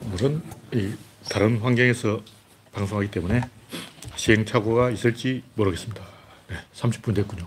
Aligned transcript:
물론 0.00 0.42
이 0.72 0.94
다른 1.28 1.58
환경에서 1.58 2.22
방송하기 2.72 3.10
때문에 3.10 3.42
시행착오가 4.16 4.90
있을지 4.90 5.42
모르겠습니다. 5.54 6.02
네, 6.48 6.56
30분 6.74 7.14
됐군요. 7.14 7.46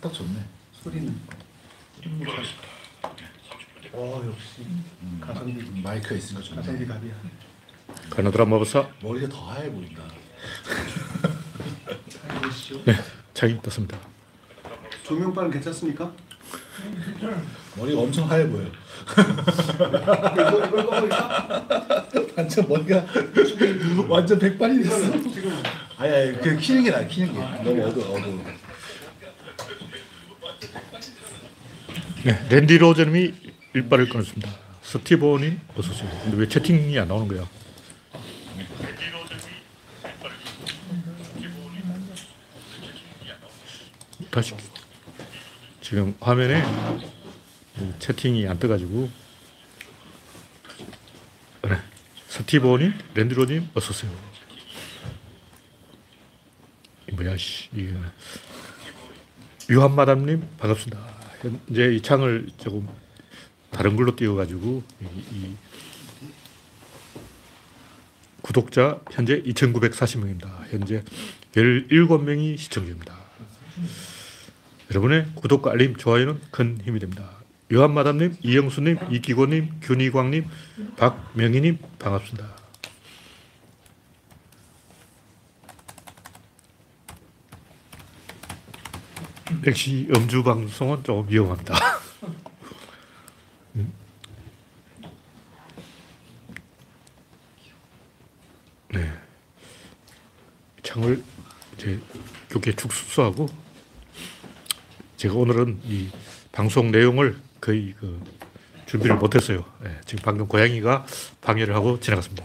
딱 0.00 0.12
좋네. 0.12 0.44
소리는 0.82 1.18
어 3.92 4.22
역시 4.26 4.66
가성비 5.20 5.80
마이크가 5.80 6.14
있으니까 6.16 6.42
좋네. 6.44 6.60
가성비 6.60 6.86
갑이야. 6.86 7.14
가나드라 8.10 8.44
마법사 8.44 8.88
머리가 9.02 9.28
더 9.28 9.50
하얘 9.50 9.70
보인다. 9.70 10.02
네, 12.84 12.94
창이 13.32 13.60
떴습니다. 13.62 13.98
조명빨은 15.04 15.50
괜찮습니까? 15.50 16.10
머리가 17.76 18.00
엄청 18.00 18.30
하얘 18.30 18.46
보여. 18.46 18.66
이거 20.32 20.66
이걸 20.66 20.86
꺼버릴까? 20.86 22.08
완전 22.36 22.68
머리가 22.68 23.04
완전 24.08 24.38
백발이 24.38 24.82
됐어. 24.82 25.12
아니 25.98 26.12
아니 26.12 26.40
그 26.40 26.56
키는 26.56 26.84
게 26.84 26.90
나아 26.90 27.04
키는 27.06 27.32
게 27.32 27.38
너무 27.62 27.82
어두워 27.82 28.16
어두워. 28.18 28.44
네, 32.24 32.46
랜디 32.48 32.78
로저님이 32.78 33.34
일발을 33.74 34.08
끊었습니다. 34.08 34.50
스티브님 34.82 35.60
어서 35.76 35.90
오세요. 35.92 36.08
근데 36.22 36.36
왜 36.38 36.48
채팅이 36.48 36.98
안 36.98 37.08
나오는 37.08 37.28
거야? 37.28 37.46
다시 44.30 44.54
지금 45.84 46.16
화면에 46.18 46.62
이 47.78 47.92
채팅이 47.98 48.48
안 48.48 48.58
떠가지고 48.58 49.10
네. 51.64 51.76
스티브님, 52.28 52.94
랜디로님 53.12 53.68
어서 53.74 53.90
오세요. 53.90 54.10
이 57.06 57.12
뭐야 57.12 57.36
씨 57.36 57.68
이게 57.74 57.92
유한마담님 59.68 60.56
반갑습니다. 60.56 60.98
현재 61.42 61.94
이 61.94 62.00
창을 62.00 62.46
조금 62.56 62.88
다른 63.70 63.94
걸로 63.94 64.16
띄워가지고 64.16 64.82
이, 65.02 65.04
이 65.36 65.56
구독자 68.40 69.02
현재 69.10 69.42
2,940명입니다. 69.42 70.66
현재 70.70 71.04
17명이 71.52 72.56
시청 72.56 72.86
중입니다. 72.86 73.18
여러분의 74.90 75.26
구독과 75.34 75.72
알림, 75.72 75.96
좋아요는 75.96 76.40
큰 76.50 76.78
힘이 76.84 77.00
됩니다. 77.00 77.30
요한마담님, 77.72 78.36
이영수님, 78.42 78.98
이기고님, 79.10 79.80
균희광님, 79.80 80.46
박명희님 80.96 81.78
반갑습니다. 81.98 82.54
역시 89.66 90.06
음주 90.14 90.42
방송은 90.42 91.02
조금 91.04 91.26
위험합니다. 91.28 91.74
음. 93.76 93.92
네. 98.92 99.10
창을 100.82 101.22
이제 101.76 101.98
교계 102.50 102.72
축소하고 102.76 103.63
제가 105.24 105.36
오늘은 105.36 105.80
이 105.84 106.08
방송 106.52 106.90
내용을 106.90 107.38
거의 107.58 107.94
그 107.98 108.22
준비를 108.84 109.16
못했어요. 109.16 109.64
네, 109.82 109.90
지금 110.04 110.22
방금 110.22 110.46
고양이가 110.46 111.06
방해를 111.40 111.74
하고 111.74 111.98
지나갔습니다. 111.98 112.44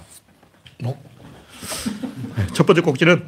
어? 0.85 1.03
네, 2.37 2.47
첫 2.53 2.65
번째 2.65 2.81
꼭지는 2.81 3.27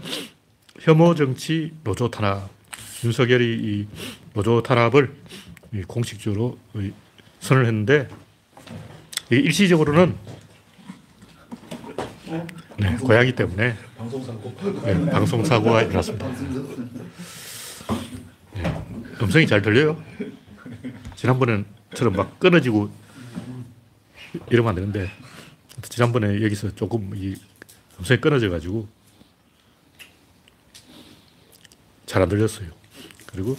혐오 0.80 1.16
정치 1.16 1.74
노조 1.84 2.10
탄압. 2.10 2.50
윤석열이 3.04 3.44
이 3.62 3.88
노조 4.34 4.64
탄압을 4.64 5.14
공식적으로 5.86 6.58
선을 7.42 7.66
했는데 7.66 8.08
일시적으로는 9.32 10.16
네, 12.78 12.96
고양이 13.02 13.36
때문에 13.36 13.76
방송 13.98 14.24
사고. 14.24 14.56
네, 14.86 15.12
방송 15.12 15.44
사고가 15.44 15.82
일어났습니다. 15.82 16.26
네, 18.54 18.64
음성이 19.22 19.48
잘 19.48 19.62
들려요? 19.62 20.02
지난번엔처럼 21.16 22.14
막 22.16 22.40
끊어지고 22.40 22.92
이러면 24.50 24.70
안 24.70 24.76
되는데 24.76 25.10
지난번에 25.90 26.42
여기서 26.42 26.76
조금 26.76 27.12
이 27.16 27.36
음성이 28.00 28.20
끊어져 28.20 28.50
가지고 28.50 28.88
잘 32.06 32.22
안 32.22 32.28
들렸어요. 32.30 32.68
그리고 33.28 33.58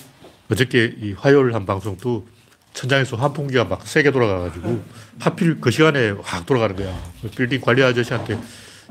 어저께 0.50 0.96
이 0.98 1.12
화요일 1.12 1.54
한 1.54 1.64
방송도 1.64 2.26
천장에서 2.74 3.16
환풍기가 3.16 3.64
막 3.64 3.86
세게 3.86 4.10
돌아가가지고 4.10 4.82
하필 5.20 5.60
그 5.60 5.70
시간에 5.70 6.10
확 6.22 6.44
돌아가는 6.44 6.76
거야. 6.76 7.12
빌딩 7.34 7.60
관리 7.60 7.82
아저씨한테 7.82 8.38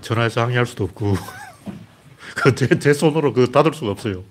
전화해서 0.02 0.42
항의할 0.42 0.66
수도 0.66 0.86
없고 0.86 1.16
그 2.36 2.56
제, 2.56 2.80
제 2.80 2.94
손으로 2.94 3.34
그 3.34 3.52
닫을 3.52 3.74
수가 3.74 3.92
없어요. 3.92 4.24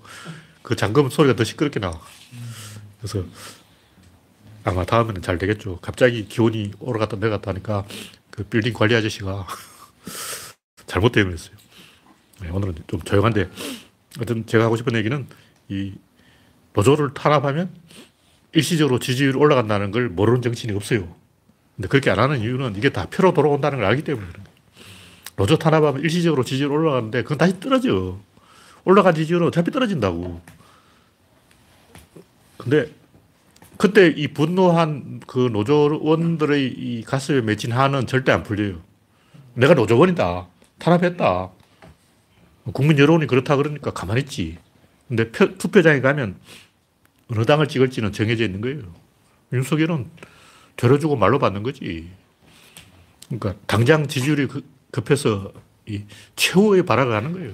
그 0.61 0.75
잠금 0.75 1.09
소리가 1.09 1.35
더 1.35 1.43
시끄럽게 1.43 1.79
나. 1.79 1.99
그래서 2.99 3.25
아마 4.63 4.85
다음에는 4.85 5.21
잘 5.21 5.37
되겠죠. 5.37 5.79
갑자기 5.81 6.27
기온이 6.27 6.71
오르갔다 6.79 7.17
내려갔다 7.17 7.51
하니까 7.51 7.85
그 8.29 8.43
빌딩 8.43 8.73
관리 8.73 8.95
아저씨가 8.95 9.47
잘못 10.85 11.11
대응했어요. 11.11 11.55
네, 12.41 12.49
오늘은 12.49 12.75
좀 12.87 13.01
조용한데 13.01 13.49
어떤 14.19 14.45
제가 14.45 14.65
하고 14.65 14.75
싶은 14.75 14.95
얘기는 14.95 15.27
이 15.69 15.93
노조를 16.73 17.13
탄압하면 17.13 17.73
일시적으로 18.53 18.99
지지율이 18.99 19.37
올라간다는 19.37 19.91
걸 19.91 20.09
모르는 20.09 20.41
정치인이 20.41 20.75
없어요. 20.75 21.15
근데 21.75 21.87
그렇게 21.87 22.09
안 22.09 22.19
하는 22.19 22.41
이유는 22.41 22.75
이게 22.77 22.89
다 22.89 23.05
표로 23.05 23.33
돌아온다는 23.33 23.79
걸 23.79 23.87
알기 23.87 24.03
때문에 24.03 24.27
그래요. 24.27 24.45
노조 25.37 25.57
탄압하면 25.57 26.03
일시적으로 26.03 26.43
지지율 26.43 26.71
올라가는데 26.71 27.23
그건 27.23 27.37
다시 27.37 27.59
떨어져. 27.59 28.19
올라간 28.85 29.15
지지율은 29.15 29.47
어차피 29.47 29.71
떨어진다고. 29.71 30.41
근데 32.57 32.91
그때 33.77 34.07
이 34.07 34.27
분노한 34.27 35.21
그 35.25 35.49
노조원들의 35.51 36.67
이 36.67 37.03
가슴에 37.03 37.41
맺힌 37.41 37.71
한은 37.71 38.05
절대 38.05 38.31
안 38.31 38.43
풀려요. 38.43 38.81
내가 39.55 39.73
노조원이다. 39.73 40.47
탄압했다. 40.77 41.49
국민 42.73 42.99
여론이 42.99 43.27
그렇다 43.27 43.55
그러니까 43.55 43.91
가만히 43.91 44.21
있지. 44.21 44.57
근데 45.07 45.31
표, 45.31 45.57
투표장에 45.57 45.99
가면 46.01 46.35
어느 47.29 47.43
당을 47.45 47.67
찍을지는 47.67 48.11
정해져 48.11 48.43
있는 48.43 48.61
거예요. 48.61 48.81
윤석열은 49.51 50.09
죄로 50.77 50.99
주고 50.99 51.15
말로 51.15 51.39
받는 51.39 51.63
거지. 51.63 52.09
그러니까 53.27 53.55
당장 53.65 54.07
지지율이 54.07 54.47
급해서 54.91 55.51
이 55.87 56.03
최후의 56.35 56.85
발악을 56.85 57.13
하는 57.15 57.33
거예요. 57.33 57.53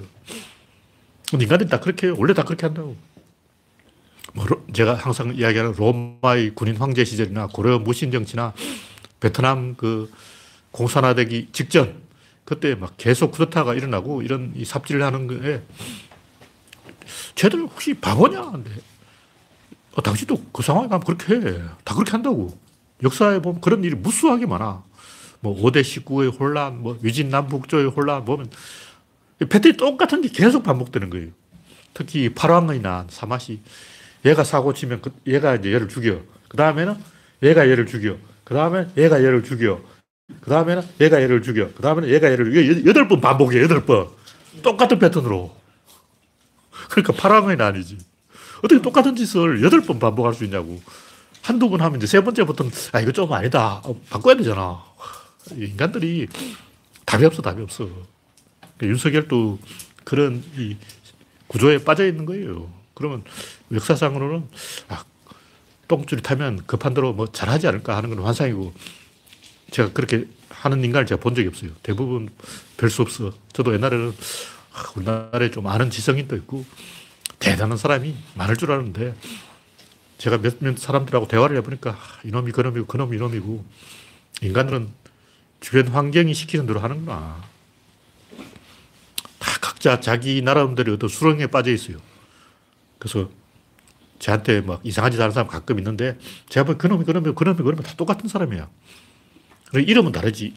인간들이 1.32 1.68
다 1.68 1.80
그렇게 1.80 2.06
해요. 2.06 2.16
원래 2.18 2.32
다 2.34 2.42
그렇게 2.42 2.66
한다고. 2.66 2.96
뭐 4.34 4.46
제가 4.72 4.94
항상 4.94 5.34
이야기하는 5.34 5.74
로마의 5.76 6.54
군인 6.54 6.76
황제 6.76 7.04
시절이나 7.04 7.48
고려 7.48 7.78
무신 7.78 8.10
정치나 8.10 8.52
베트남 9.20 9.74
그 9.76 10.10
공산화되기 10.70 11.48
직전 11.52 12.00
그때 12.44 12.74
막 12.74 12.94
계속 12.96 13.32
쿠데타가 13.32 13.74
일어나고 13.74 14.22
이런 14.22 14.52
이 14.54 14.64
삽질을 14.64 15.02
하는 15.02 15.26
거에 15.26 15.62
쟤들 17.34 17.60
혹시 17.60 17.94
바보냐? 17.94 18.50
근데 18.50 18.70
어, 19.94 20.02
당신도 20.02 20.44
그 20.52 20.62
상황에 20.62 20.88
가면 20.88 21.04
그렇게 21.04 21.34
해. 21.34 21.58
다 21.84 21.94
그렇게 21.94 22.12
한다고. 22.12 22.56
역사에 23.02 23.40
보면 23.40 23.60
그런 23.60 23.82
일이 23.84 23.94
무수하게 23.94 24.46
많아. 24.46 24.82
뭐 25.40 25.56
5대 25.62 25.82
19의 25.82 26.38
혼란, 26.38 26.82
뭐 26.82 26.98
위진 27.02 27.28
남북조의 27.28 27.90
혼란 27.90 28.24
보면 28.24 28.50
패턴이 29.38 29.76
똑같은 29.76 30.22
게 30.22 30.28
계속 30.28 30.62
반복되는 30.62 31.10
거예요. 31.10 31.28
특히 31.94 32.32
난, 32.82 33.06
사마시. 33.08 33.60
얘가 34.24 34.44
사고 34.44 34.72
치면 34.72 35.00
그, 35.00 35.12
얘가 35.26 35.56
이제 35.56 35.72
얘를 35.72 35.88
죽여. 35.88 36.20
그 36.48 36.56
다음에는 36.56 36.96
얘가 37.42 37.68
얘를 37.68 37.86
죽여. 37.86 38.16
그 38.44 38.54
다음에 38.54 38.88
얘가 38.96 39.22
얘를 39.22 39.42
죽여. 39.44 39.80
그 40.40 40.50
다음에는 40.50 40.82
얘가 41.00 41.20
얘를 41.22 41.42
죽여. 41.42 41.70
그 41.74 41.82
다음에는 41.82 42.08
얘가 42.08 42.30
얘를 42.30 42.52
죽여. 42.52 42.88
여덟 42.88 43.08
번 43.08 43.20
반복해, 43.20 43.62
여덟 43.62 43.84
번. 43.84 44.08
똑같은 44.62 44.98
패턴으로. 44.98 45.56
그러니까 46.90 47.12
팔왕의 47.12 47.56
난이지. 47.56 47.98
어떻게 48.58 48.82
똑같은 48.82 49.14
짓을 49.14 49.62
여덟 49.62 49.82
번 49.82 49.98
반복할 49.98 50.34
수 50.34 50.44
있냐고. 50.44 50.80
한두 51.42 51.70
번 51.70 51.80
하면 51.80 51.98
이제 51.98 52.06
세 52.06 52.22
번째부터는, 52.22 52.72
아, 52.92 53.00
이거 53.00 53.12
좀 53.12 53.32
아니다. 53.32 53.80
어, 53.84 54.00
바꿔야 54.10 54.34
되잖아. 54.36 54.82
인간들이 55.52 56.26
답이 57.06 57.24
없어, 57.24 57.40
답이 57.40 57.62
없어. 57.62 57.88
그러니까 58.78 58.86
윤석열도 58.86 59.58
그런 60.04 60.42
이 60.56 60.76
구조에 61.48 61.84
빠져 61.84 62.06
있는 62.06 62.24
거예요. 62.24 62.72
그러면 62.94 63.22
역사상으로는 63.72 64.48
아, 64.88 65.04
똥줄이 65.88 66.22
타면 66.22 66.64
급한 66.66 66.94
대로 66.94 67.12
뭐 67.12 67.26
잘하지 67.30 67.66
않을까 67.68 67.96
하는 67.96 68.10
건 68.10 68.24
환상이고 68.24 68.72
제가 69.70 69.92
그렇게 69.92 70.26
하는 70.50 70.82
인간을 70.84 71.06
제가 71.06 71.20
본 71.20 71.34
적이 71.34 71.48
없어요. 71.48 71.70
대부분 71.82 72.28
별 72.76 72.90
수 72.90 73.02
없어. 73.02 73.32
저도 73.52 73.74
옛날에는 73.74 74.12
아, 74.74 74.92
우리나라에 74.96 75.50
좀 75.50 75.66
아는 75.66 75.90
지성인도 75.90 76.36
있고 76.36 76.64
대단한 77.38 77.76
사람이 77.78 78.14
많을 78.34 78.56
줄 78.56 78.70
알았는데 78.72 79.14
제가 80.18 80.38
몇몇 80.38 80.78
사람들하고 80.78 81.28
대화를 81.28 81.56
해보니까 81.58 81.90
아, 81.90 81.98
이놈이 82.24 82.52
그놈이고 82.52 82.86
그놈이 82.86 83.16
이놈이고 83.16 83.64
인간들은 84.42 84.88
주변 85.60 85.88
환경이 85.88 86.34
시키는 86.34 86.66
대로 86.66 86.80
하는구나. 86.80 87.42
다 89.58 89.68
각자 89.68 90.00
자기 90.00 90.40
나름대로 90.42 90.94
어떤 90.94 91.08
수렁에 91.08 91.48
빠져 91.48 91.70
있어요. 91.72 91.98
그래서 92.98 93.30
저한테 94.18 94.60
막 94.60 94.80
이상한 94.84 95.12
짓 95.12 95.20
하는 95.20 95.32
사람 95.32 95.48
가끔 95.48 95.78
있는데 95.78 96.18
제가 96.48 96.64
보면 96.64 96.78
그놈이 96.78 97.04
그놈이 97.04 97.34
그놈이 97.34 97.56
그놈이 97.56 97.82
다 97.82 97.92
똑같은 97.96 98.28
사람이야. 98.28 98.68
이름은 99.74 100.12
다르지. 100.12 100.54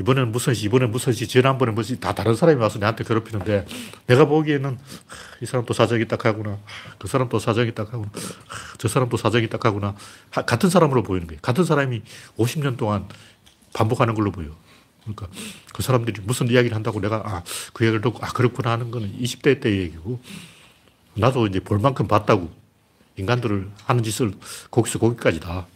이번에는 0.00 0.30
무슨 0.30 0.54
시, 0.54 0.66
이번에는 0.66 0.92
무슨 0.92 1.12
시, 1.12 1.26
지난번에 1.26 1.72
무슨 1.72 1.96
시, 1.96 2.00
다 2.00 2.14
다른 2.14 2.36
사람이 2.36 2.60
와서 2.60 2.78
내한테 2.78 3.02
괴롭히는데 3.02 3.66
내가 4.06 4.26
보기에는 4.26 4.70
하, 4.70 4.78
이 5.42 5.46
사람 5.46 5.66
또 5.66 5.74
사정이 5.74 6.06
딱하구나. 6.06 6.58
그 6.98 7.08
사람 7.08 7.28
또 7.28 7.40
사정이 7.40 7.74
딱하구나. 7.74 8.06
하, 8.06 8.76
저 8.78 8.86
사람 8.86 9.08
또 9.08 9.16
사정이 9.16 9.48
딱하구나. 9.48 9.96
하, 10.30 10.42
같은 10.42 10.70
사람으로 10.70 11.02
보이는 11.02 11.26
거예요. 11.26 11.40
같은 11.42 11.64
사람이 11.64 12.02
50년 12.36 12.76
동안 12.76 13.08
반복하는 13.72 14.14
걸로 14.14 14.30
보여. 14.30 14.50
그러니까 15.14 15.28
그 15.72 15.82
사람들이 15.82 16.20
무슨 16.22 16.48
이야기를 16.48 16.74
한다고 16.74 17.00
내가 17.00 17.22
아, 17.24 17.42
그 17.72 17.84
얘기를 17.84 18.00
듣고 18.00 18.24
아, 18.24 18.32
그렇구나 18.32 18.72
하는 18.72 18.90
거는 18.90 19.18
20대 19.18 19.60
때 19.60 19.70
얘기고 19.70 20.20
나도 21.14 21.46
이제 21.46 21.60
볼 21.60 21.78
만큼 21.78 22.06
봤다고 22.06 22.50
인간들을 23.16 23.68
하는 23.84 24.02
짓을 24.02 24.32
거기서 24.70 24.98
거기까지 24.98 25.40
다 25.40 25.66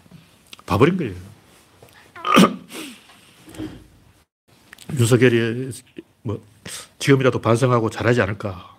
봐버린 0.66 0.96
거예요. 0.96 1.14
윤석열이 4.98 5.72
뭐 6.22 6.42
지금이라도 6.98 7.40
반성하고 7.40 7.90
잘하지 7.90 8.20
않을까 8.22 8.76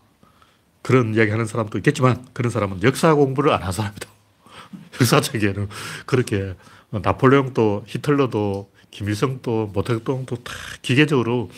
그런 0.81 1.15
이야기 1.15 1.31
하는 1.31 1.45
사람도 1.45 1.77
있겠지만 1.79 2.25
그런 2.33 2.51
사람은 2.51 2.83
역사 2.83 3.13
공부를 3.13 3.51
안 3.51 3.63
한 3.63 3.71
사람이다. 3.71 4.07
역사책에는 5.01 5.67
그렇게 6.05 6.55
나폴레옹도 6.91 7.85
히틀러도 7.87 8.71
김일성도 8.93 9.71
모택동도 9.73 10.35
다 10.37 10.53
기계적으로 10.83 11.49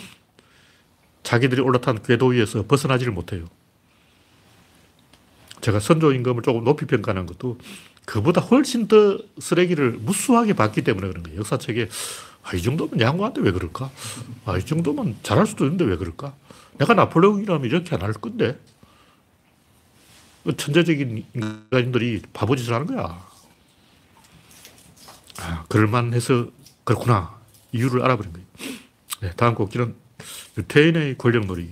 자기들이 1.23 1.61
올라탄 1.61 2.01
궤도 2.01 2.27
위에서 2.27 2.65
벗어나지를 2.65 3.11
못해요. 3.11 3.45
제가 5.61 5.79
선조 5.79 6.13
임금을 6.13 6.43
조금 6.43 6.63
높이 6.63 6.85
평가하는 6.85 7.25
것도 7.25 7.57
그보다 8.05 8.39
훨씬 8.39 8.87
더 8.87 9.17
쓰레기를 9.39 9.91
무수하게 9.93 10.53
봤기 10.53 10.83
때문에 10.83 11.07
그런 11.07 11.23
거예요. 11.23 11.39
역사책에 11.39 11.89
아, 12.43 12.55
이 12.55 12.61
정도면 12.61 13.01
양호한데 13.01 13.41
왜 13.41 13.51
그럴까? 13.51 13.89
아, 14.45 14.57
이 14.57 14.65
정도면 14.65 15.17
잘할 15.23 15.45
수도 15.47 15.65
있는데 15.65 15.83
왜 15.83 15.97
그럴까? 15.97 16.33
내가 16.77 16.93
나폴레옹이라면 16.93 17.65
이렇게 17.65 17.95
안 17.95 18.01
할 18.01 18.13
건데. 18.13 18.57
천재적인 20.57 21.25
인간들이 21.33 22.21
바보짓을 22.31 22.75
하는 22.75 22.85
거야. 22.85 23.25
아, 25.39 25.65
그럴만 25.67 26.13
해서 26.13 26.47
그렇구나. 26.85 27.37
이유를 27.71 28.03
알아버린 28.03 28.31
거예요. 28.31 28.47
네, 29.21 29.31
다음 29.35 29.55
곡기는 29.55 29.95
유태인의 30.57 31.17
권력놀이. 31.17 31.69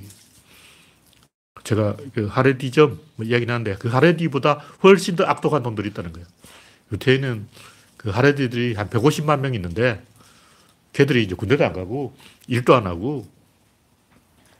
제가 1.63 1.95
그 2.13 2.25
하레디점 2.25 2.99
뭐 3.15 3.25
이야기 3.25 3.45
나는데 3.45 3.75
그 3.75 3.87
하레디보다 3.87 4.59
훨씬 4.83 5.15
더 5.15 5.23
악독한 5.23 5.63
놈들이 5.63 5.89
있다는 5.89 6.11
거예요. 6.11 6.27
유태인은 6.91 7.47
그 7.95 8.09
하레디들이 8.09 8.73
한 8.73 8.89
150만 8.89 9.39
명 9.39 9.53
있는데 9.55 10.03
걔들이 10.91 11.23
이제 11.23 11.35
군대도 11.35 11.65
안 11.65 11.71
가고 11.71 12.15
일도 12.47 12.75
안 12.75 12.85
하고 12.85 13.25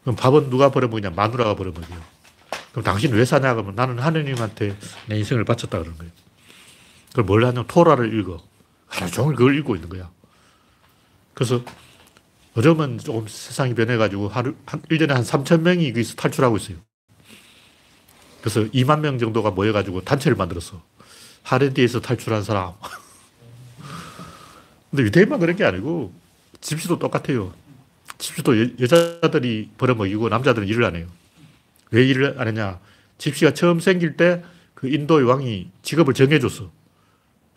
그럼 0.04 0.16
밥은 0.16 0.50
누가 0.50 0.72
벌어먹냐? 0.72 1.10
마누라가 1.12 1.56
벌어먹어요. 1.56 2.02
그럼 2.72 2.84
당신 2.84 3.14
왜 3.14 3.26
사냐? 3.26 3.54
그러면 3.54 3.76
나는 3.76 4.00
하느님한테 4.00 4.78
내 5.08 5.18
인생을 5.18 5.46
바쳤다 5.46 5.80
그러는 5.80 5.98
거예요. 5.98 6.12
그걸 7.10 7.26
뭘 7.26 7.44
하냐면 7.46 7.68
토라를 7.68 8.18
읽어. 8.20 8.42
하루 8.88 9.12
종일 9.12 9.36
그걸 9.36 9.58
읽고 9.58 9.76
있는 9.76 9.90
거야. 9.90 10.10
그래서 11.44 11.64
요즘은 12.56 13.00
조금 13.00 13.28
세상이 13.28 13.74
변해가지고 13.74 14.30
하루, 14.30 14.56
한, 14.66 14.82
1년에 14.84 15.10
한 15.10 15.24
3천 15.24 15.62
명이 15.62 15.92
거기서 15.94 16.16
탈출하고 16.16 16.58
있어요. 16.58 16.78
그래서 18.42 18.62
2만 18.72 19.00
명 19.00 19.18
정도가 19.18 19.52
모여가지고 19.52 20.02
단체를 20.02 20.38
만들었어. 20.38 20.82
하레디에서 21.44 22.02
탈출한 22.02 22.44
사람. 22.44 22.74
근데 24.92 25.04
유대인만 25.04 25.40
그런 25.40 25.56
게 25.56 25.66
아니고 25.66 26.14
집시도 26.62 27.00
똑같아요. 27.00 27.54
집시도 28.18 28.62
여, 28.62 28.68
여자들이 28.80 29.72
벌어먹이고 29.78 30.30
남자들은 30.30 30.68
일을 30.68 30.86
안 30.86 30.96
해요. 30.96 31.08
왜 31.92 32.06
일을 32.06 32.40
안 32.40 32.48
했냐? 32.48 32.80
집시가 33.18 33.54
처음 33.54 33.80
생길 33.80 34.18
때 34.18 34.44
그 34.84 34.90
인도의 34.90 35.26
왕이 35.26 35.70
직업을 35.82 36.14
정해줬어. 36.14 36.70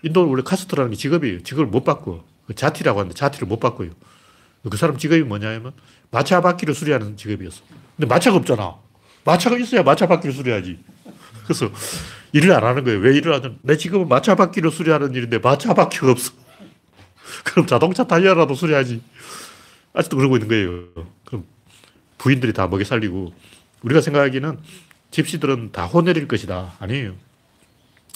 인도는 0.05 0.31
원래 0.31 0.45
카스트라는 0.45 0.93
게 0.93 0.97
직업이에요. 0.97 1.43
직업을 1.43 1.67
못 1.67 1.83
바꿔. 1.83 2.25
그 2.47 2.55
자티라고 2.55 3.01
하는데 3.01 3.15
자티를 3.15 3.47
못 3.49 3.61
바꿔요. 3.61 3.91
그 4.69 4.77
사람 4.77 4.99
직업이 4.99 5.23
뭐냐면 5.23 5.73
마차 6.11 6.41
바퀴를 6.41 6.75
수리하는 6.75 7.17
직업이었어. 7.17 7.63
근데 7.97 8.07
마차가 8.07 8.37
없잖아. 8.37 8.77
마차가 9.25 9.59
있어야 9.59 9.83
마차 9.83 10.07
바퀴를 10.07 10.35
수리하지. 10.35 10.79
그래서 11.45 11.71
일을 12.33 12.53
안 12.53 12.65
하는 12.65 12.85
거예요. 12.85 12.99
왜 13.01 13.17
일을 13.17 13.35
하냐? 13.35 13.55
내 13.63 13.77
직업은 13.77 14.09
마차 14.09 14.35
바퀴를 14.35 14.71
수리하는 14.71 15.15
일인데 15.15 15.39
마차 15.39 15.75
바퀴가 15.75 16.11
없어. 16.11 16.33
그럼 17.45 17.67
자동차 17.67 18.05
타이어라도 18.05 18.55
수리하지. 18.55 19.03
아직도 19.93 20.17
그러고 20.17 20.37
있는 20.37 20.49
거예요. 20.49 21.07
그럼 21.25 21.45
부인들이 22.19 22.53
다 22.53 22.67
먹여 22.67 22.85
살리고 22.85 23.33
우리가 23.83 24.01
생각하기는 24.01 24.59
집시들은 25.11 25.73
다 25.73 25.87
호내릴 25.87 26.29
것이다. 26.29 26.75
아니에요. 26.81 27.15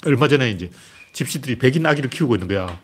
얼마 0.04 0.28
전에 0.28 0.50
이제 0.50 0.70
집시들이 1.12 1.58
백인 1.58 1.86
아기를 1.86 2.10
키우고 2.10 2.34
있는 2.34 2.48
거야. 2.48 2.78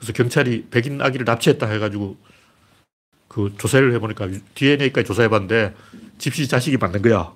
그래서 0.00 0.14
경찰이 0.14 0.68
백인 0.70 1.00
아기를 1.02 1.26
납치했다 1.26 1.66
해가지고 1.66 2.16
그 3.28 3.54
조사를 3.58 3.92
해보니까 3.94 4.28
DNA까지 4.54 5.06
조사해봤는데 5.06 5.74
집시 6.16 6.48
자식이 6.48 6.78
맞는 6.78 7.02
거야. 7.02 7.32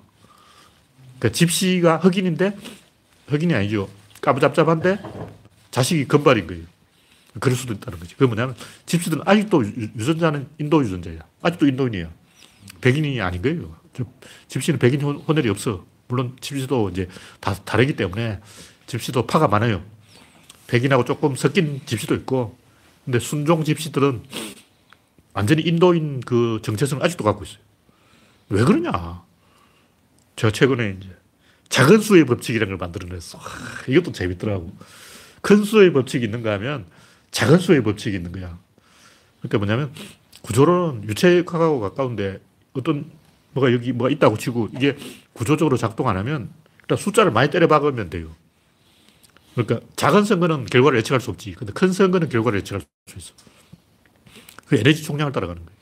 그러니까 1.19 1.29
집시가 1.29 1.97
흑인인데 1.97 2.57
흑인이 3.27 3.53
아니죠. 3.53 3.87
까부잡잡한데 4.21 4.97
자식이 5.69 6.07
건발인 6.07 6.47
거예요. 6.47 6.63
그럴 7.39 7.55
수도 7.55 7.73
있다는 7.73 7.99
거지. 7.99 8.15
그게 8.15 8.25
뭐냐면 8.25 8.55
집시들은 8.87 9.23
아직도 9.25 9.63
유전자는 9.65 10.47
인도 10.57 10.83
유전자야. 10.83 11.19
아직도 11.43 11.67
인도인이야. 11.67 12.09
백인이 12.81 13.21
아닌 13.21 13.41
거예요. 13.41 13.75
집시는 14.47 14.79
백인 14.79 15.01
혼혈이 15.01 15.47
없어. 15.49 15.85
물론 16.07 16.35
집시도 16.41 16.89
이제 16.89 17.07
다 17.39 17.53
다르기 17.53 17.95
때문에 17.95 18.39
집시도 18.87 19.27
파가 19.27 19.47
많아요. 19.47 19.83
백인하고 20.67 21.05
조금 21.05 21.35
섞인 21.35 21.81
집시도 21.85 22.15
있고, 22.15 22.57
근데 23.03 23.19
순종 23.19 23.63
집시들은 23.63 24.23
완전히 25.33 25.61
인도인 25.63 26.21
그 26.21 26.59
정체성을 26.63 27.03
아직도 27.03 27.23
갖고 27.23 27.43
있어요. 27.43 27.59
왜 28.49 28.63
그러냐? 28.63 29.23
제가 30.35 30.51
최근에 30.51 30.97
이제 30.99 31.09
작은 31.69 31.99
수의 31.99 32.25
법칙이라는 32.25 32.77
걸 32.77 32.77
만들어냈어. 32.77 33.39
이것도 33.87 34.11
재밌더라고. 34.11 34.75
큰 35.41 35.63
수의 35.63 35.93
법칙이 35.93 36.25
있는가 36.25 36.53
하면 36.53 36.85
작은 37.31 37.59
수의 37.59 37.83
법칙이 37.83 38.15
있는 38.15 38.31
거야. 38.31 38.57
그러니까 39.39 39.57
뭐냐면 39.57 39.93
구조론은 40.41 41.09
유체학하고 41.09 41.79
가까운데 41.79 42.39
어떤 42.73 43.11
뭐가 43.53 43.73
여기 43.73 43.91
뭐가 43.91 44.09
있다고 44.11 44.37
치고 44.37 44.69
이게 44.75 44.95
구조적으로 45.33 45.77
작동 45.77 46.07
안 46.07 46.17
하면 46.17 46.49
일단 46.81 46.97
숫자를 46.97 47.31
많이 47.31 47.49
때려 47.49 47.67
박으면 47.67 48.09
돼요. 48.09 48.29
그러니까 49.55 49.81
작은 49.95 50.25
선거는 50.25 50.65
결과를 50.65 50.99
예측할 50.99 51.21
수 51.21 51.31
없지. 51.31 51.53
근데 51.53 51.73
큰 51.73 51.91
선거는 51.93 52.29
결과를 52.29 52.59
예측할 52.59 52.81
수 53.07 53.17
있어. 53.17 53.33
그 54.67 54.77
에너지 54.77 55.03
총량을 55.03 55.31
따라가는 55.33 55.63
거예요. 55.63 55.75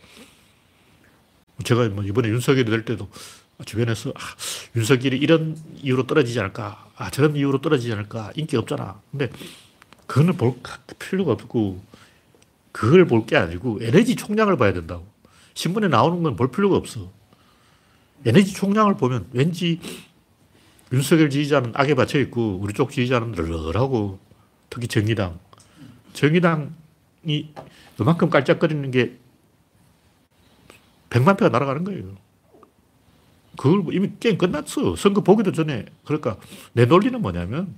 제가 1.64 1.90
뭐 1.90 2.04
이번에 2.04 2.30
윤석열이 2.30 2.70
될 2.70 2.86
때도 2.86 3.10
주변에서 3.66 4.10
아, 4.12 4.20
윤석열이 4.76 5.18
이런 5.18 5.58
이유로 5.82 6.08
떨어지지 6.08 6.40
않을까, 6.40 6.88
아, 6.98 7.10
저런 7.12 7.36
이유로 7.36 7.62
떨어지지 7.62 7.94
않을까, 7.94 8.32
인기 8.36 8.58
없잖아. 8.58 9.02
근데 9.12 9.30
그거는 10.08 10.36
볼 10.38 10.56
필요가 11.00 11.32
없고, 11.34 11.82
그걸 12.72 13.06
볼 13.08 13.26
게 13.28 13.38
아니고 13.38 13.80
에너지 13.82 14.16
총량을 14.16 14.58
봐야 14.58 14.74
된다고. 14.74 15.08
신문에 15.56 15.88
나오는 15.88 16.24
건 16.24 16.36
볼 16.36 16.52
필요가 16.52 16.76
없어. 16.78 17.12
에너지 18.26 18.54
총량을 18.54 18.98
보면 18.98 19.28
왠지 19.34 19.80
윤석열 20.94 21.30
지지자는 21.32 21.72
악에 21.76 21.96
받쳐 21.96 22.20
있고 22.20 22.60
우리 22.62 22.74
쪽 22.74 22.92
지지자는 22.92 23.32
널널하고 23.32 24.20
특히 24.70 24.88
정의당. 24.88 25.40
정의당이 26.14 27.50
그만큼 27.98 28.30
깔짝거리는 28.30 28.92
게 28.92 29.18
100만 31.10 31.38
표가 31.38 31.50
날아가는 31.50 31.84
거예요. 31.84 32.16
그걸 33.58 33.94
이미 33.94 34.12
게임 34.20 34.38
끝났어. 34.38 34.96
선거 34.96 35.22
보기도 35.22 35.52
전에. 35.52 35.86
그러니까 36.06 36.38
내 36.74 36.86
논리는 36.86 37.20
뭐냐면 37.20 37.76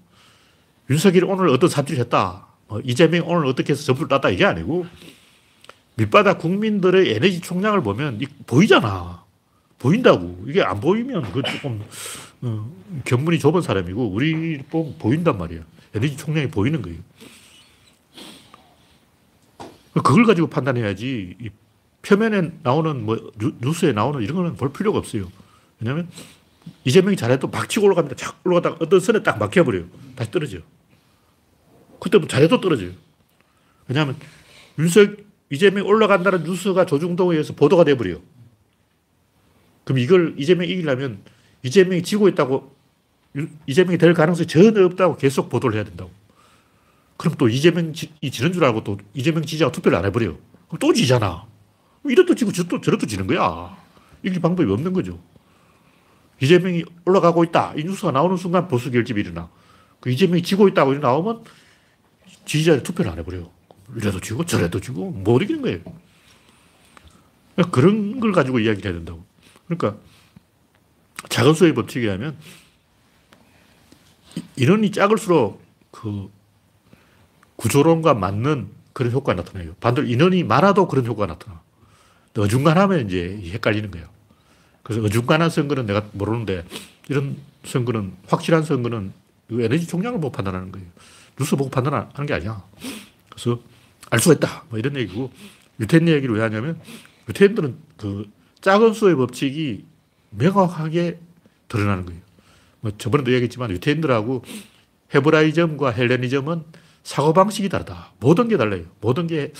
윤석열이 0.90 1.26
오늘 1.26 1.50
어떤 1.50 1.70
사주를 1.70 2.02
했다. 2.02 2.48
뭐 2.68 2.82
이재명이 2.84 3.24
오늘 3.26 3.46
어떻게 3.48 3.72
해서 3.74 3.84
점수를 3.84 4.10
땄다. 4.10 4.30
이게 4.30 4.44
아니고 4.46 4.86
밑바닥 5.96 6.40
국민들의 6.40 7.14
에너지 7.14 7.40
총량을 7.40 7.82
보면 7.82 8.20
이- 8.22 8.26
보이잖아. 8.46 9.24
보인다고. 9.80 10.44
이게 10.48 10.62
안 10.62 10.80
보이면 10.80 11.32
그 11.32 11.42
조금 11.44 11.82
어, 12.46 12.72
견문이 13.06 13.40
좁은 13.40 13.62
사람이고 13.62 14.08
우리 14.12 14.60
보면 14.70 14.96
보인단 15.00 15.38
말이야. 15.38 15.62
에너지 15.96 16.16
총량이 16.16 16.50
보이는 16.52 16.82
거예요. 16.82 17.00
그걸 19.96 20.26
가지고 20.26 20.48
판단해야지 20.48 21.36
이 21.42 21.50
표면에 22.04 22.52
나오는 22.62 23.04
뭐 23.04 23.32
뉴- 23.40 23.56
뉴스에 23.62 23.94
나오는 23.94 24.22
이런 24.22 24.36
거는 24.38 24.56
볼 24.58 24.72
필요가 24.72 25.00
없어요. 25.00 25.32
왜냐하면 25.80 26.08
이재명이 26.84 27.16
잘해도 27.18 27.48
막 27.48 27.68
치고 27.68 27.88
올라갑니다. 27.88 28.16
착 28.16 28.40
올라가다가 28.46 28.78
어떤 28.80 29.00
선에 29.00 29.24
딱 29.24 29.40
막혀버려요. 29.40 29.86
다시 30.16 30.30
떨어져요. 30.30 30.62
그때 32.00 32.20
뭐 32.20 32.28
잘해도 32.28 32.62
떨어져요. 32.62 32.92
왜냐하면 33.88 34.18
윤석, 34.78 35.18
이재명이 35.50 35.88
올라간다는 35.88 36.44
뉴스가 36.44 36.86
조중동에 36.86 37.32
의해서 37.34 37.54
보도가 37.54 37.86
돼버려요. 37.86 38.22
그럼 39.86 40.00
이걸 40.00 40.36
이재명이 40.38 40.70
이기려면 40.72 41.24
이재명이 41.66 42.04
지고 42.04 42.28
있다고 42.28 42.76
유- 43.38 43.50
이재명이 43.66 43.98
될 43.98 44.14
가능성이 44.14 44.48
전혀 44.48 44.86
없다고 44.86 45.18
계속 45.18 45.50
보도를 45.50 45.76
해야 45.78 45.84
된다고. 45.84 46.12
그럼 47.18 47.36
또 47.38 47.50
이재명이 47.50 47.94
지는 48.32 48.54
줄 48.54 48.64
알고 48.64 48.84
또 48.84 48.98
이재명 49.16 49.42
지지자가 49.44 49.72
투표를 49.72 49.98
안 49.98 50.06
해버려요. 50.06 50.38
그럼 50.68 50.80
또 50.80 50.94
지잖아. 50.94 51.46
이것도 52.08 52.36
지고 52.36 52.52
저것도 52.52 52.82
저것도 52.82 53.08
지는 53.08 53.26
거야. 53.26 53.76
이길 54.22 54.40
방법이 54.42 54.72
없는 54.72 54.94
거죠. 54.94 55.20
이재명이 56.40 56.84
올라가고 57.06 57.44
있다. 57.46 57.74
이 57.78 57.84
뉴스가 57.84 58.12
나오는 58.12 58.38
순간 58.38 58.68
보수 58.68 58.92
결집이 58.92 59.22
일어나. 59.22 59.50
그 60.00 60.12
이재명이 60.12 60.44
지고 60.44 60.68
있다고 60.68 60.94
나오면 60.96 61.44
지지자를 62.46 62.84
투표를 62.84 63.12
안 63.12 63.18
해버려요. 63.20 63.50
이래도 63.96 64.20
지고 64.20 64.46
저래도 64.46 64.80
지고 64.80 65.10
못 65.10 65.42
이기는 65.42 65.62
거예요. 65.64 65.80
그러니까 67.56 67.72
그런 67.74 68.20
걸 68.20 68.34
가지고 68.34 68.60
이야기를 68.60 68.92
해야 68.92 68.98
된다고. 68.98 69.24
그러니까 69.68 69.98
작은 71.30 71.54
수의 71.54 71.74
법칙에 71.74 72.10
하면 72.10 72.38
인원이 74.56 74.92
작을수록 74.92 75.62
그 75.92 76.30
구조론과 77.56 78.14
맞는 78.16 78.70
그런 78.94 79.12
효과가 79.12 79.42
나타나요. 79.42 79.76
반대로 79.80 80.08
인원이 80.08 80.44
많아도 80.44 80.88
그런 80.88 81.06
효과가 81.06 81.34
나타나. 81.34 81.62
어중간하면 82.38 83.08
이제 83.08 83.42
헷갈리는 83.54 83.92
거예요. 83.92 84.08
그래서 84.84 85.02
어중간한 85.04 85.50
선거는 85.50 85.86
내가 85.86 86.06
모르는데 86.12 86.66
이런 87.10 87.38
선거는 87.64 88.14
확실한 88.28 88.64
선거는 88.64 89.14
그 89.48 89.62
에너지 89.62 89.88
총량을 89.88 90.20
보고 90.20 90.32
판단하는 90.32 90.72
거예요. 90.72 90.88
뉴스 91.40 91.56
보고 91.56 91.70
판단하는 91.70 92.26
게 92.26 92.34
아니야. 92.34 92.64
그래서 93.30 93.60
알 94.10 94.20
수가 94.20 94.36
있다. 94.36 94.66
뭐 94.70 94.80
이런 94.80 94.96
얘기고 94.96 95.32
유태인 95.80 96.08
얘기를 96.08 96.36
왜 96.36 96.42
하냐면 96.42 96.80
유태인들은 97.28 97.76
그 97.98 98.30
작은 98.62 98.94
수의 98.94 99.16
법칙이 99.16 99.86
명확하게 100.38 101.20
드러나는 101.68 102.06
거예요. 102.06 102.22
뭐 102.82 102.92
저번에도 102.98 103.32
얘기했지만 103.34 103.72
유태인들하고 103.72 104.44
헤브라이즘과 105.14 105.92
헬레니즘은 105.92 106.64
사고방식이 107.04 107.70
다르다. 107.70 108.12
모든 108.20 108.48
게 108.48 108.58
달라요. 108.58 108.84
모든 109.02 109.28
게 109.28 109.54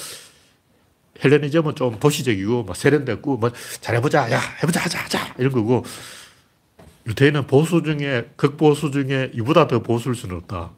헬레니즘은 1.24 1.76
좀 1.76 2.00
도시적이고 2.00 2.64
막 2.64 2.76
세련됐고 2.76 3.38
뭐 3.38 3.52
잘해보자 3.82 4.32
야 4.32 4.40
해보자 4.62 4.82
하자 4.82 5.00
하자 5.04 5.36
이런 5.38 5.52
거고 5.52 5.86
유태인은 7.08 7.48
보수 7.48 7.84
중에 7.84 8.32
극보수 8.36 8.92
중에 8.92 9.32
이보다 9.34 9.68
더 9.68 9.82
보수일 9.82 10.16
수는 10.16 10.38
없다. 10.38 10.72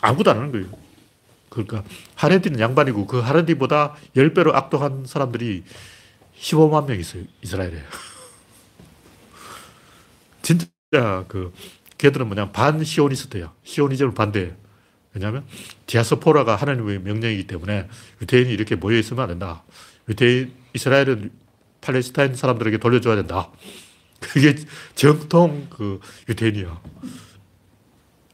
아무것도 0.00 0.30
안 0.32 0.36
하는 0.38 0.52
거예요. 0.52 0.66
그러니까 1.48 1.84
하레디는 2.16 2.58
양반이고 2.58 3.06
그 3.06 3.20
하레디보다 3.20 3.94
10배로 4.16 4.54
악독한 4.54 5.04
사람들이 5.06 5.62
15만 6.38 6.86
명 6.86 6.98
있어요. 6.98 7.24
이스라엘에. 7.42 7.82
진짜 10.42 11.24
그 11.28 11.52
걔들은 11.98 12.26
뭐냐 12.26 12.52
반 12.52 12.82
시오니스트야. 12.82 13.52
시오니즘을 13.62 14.14
반대해. 14.14 14.52
왜냐하면 15.14 15.44
디아스포라가 15.86 16.56
하나님의 16.56 17.00
명령이기 17.00 17.46
때문에 17.46 17.88
유태인이 18.22 18.52
이렇게 18.52 18.76
모여 18.76 18.98
있으면 18.98 19.22
안 19.24 19.28
된다. 19.28 19.62
유태인 20.08 20.52
이스라엘은 20.74 21.30
팔레스타인 21.80 22.34
사람들에게 22.34 22.78
돌려줘야 22.78 23.16
된다. 23.16 23.50
그게 24.20 24.54
정통 24.94 25.66
그 25.68 26.00
유태인이야. 26.28 26.80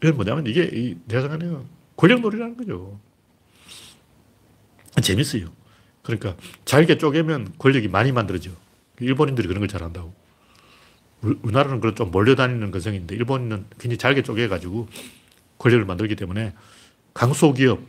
이건 0.02 0.17
뭐냐면 0.17 0.47
이게 0.47 0.64
이 0.73 0.97
내가 1.07 1.23
생각하는 1.23 1.64
권력놀이라는 1.97 2.57
거죠. 2.57 2.99
재밌어요. 5.02 5.49
그러니까 6.09 6.37
잘게 6.65 6.97
쪼개면 6.97 7.53
권력이 7.59 7.88
많이 7.88 8.12
만들어져. 8.12 8.50
일본인들이 8.99 9.47
그런 9.47 9.61
걸 9.61 9.69
잘한다고. 9.69 10.15
우- 11.23 11.37
우리나라는 11.43 11.81
그런 11.81 11.95
좀 11.95 12.11
몰려다니는 12.11 12.71
근성인데 12.71 13.15
일본은 13.15 13.67
굉장히 13.79 13.99
잘게 13.99 14.23
쪼개가지고 14.23 14.88
권력을 15.59 15.85
만들기 15.85 16.17
때문에 16.17 16.55
강소기업, 17.12 17.81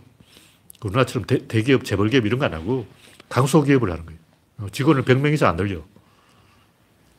우리나라처럼 0.83 1.27
대, 1.27 1.47
대기업, 1.47 1.85
재벌기업 1.85 2.25
이런 2.25 2.39
거 2.39 2.45
안 2.45 2.53
하고 2.53 2.85
강소기업을 3.29 3.89
하는 3.89 4.05
거예요. 4.05 4.19
어, 4.57 4.67
직원을 4.69 5.03
100명 5.05 5.33
이상 5.33 5.47
안 5.49 5.55
늘려. 5.55 5.81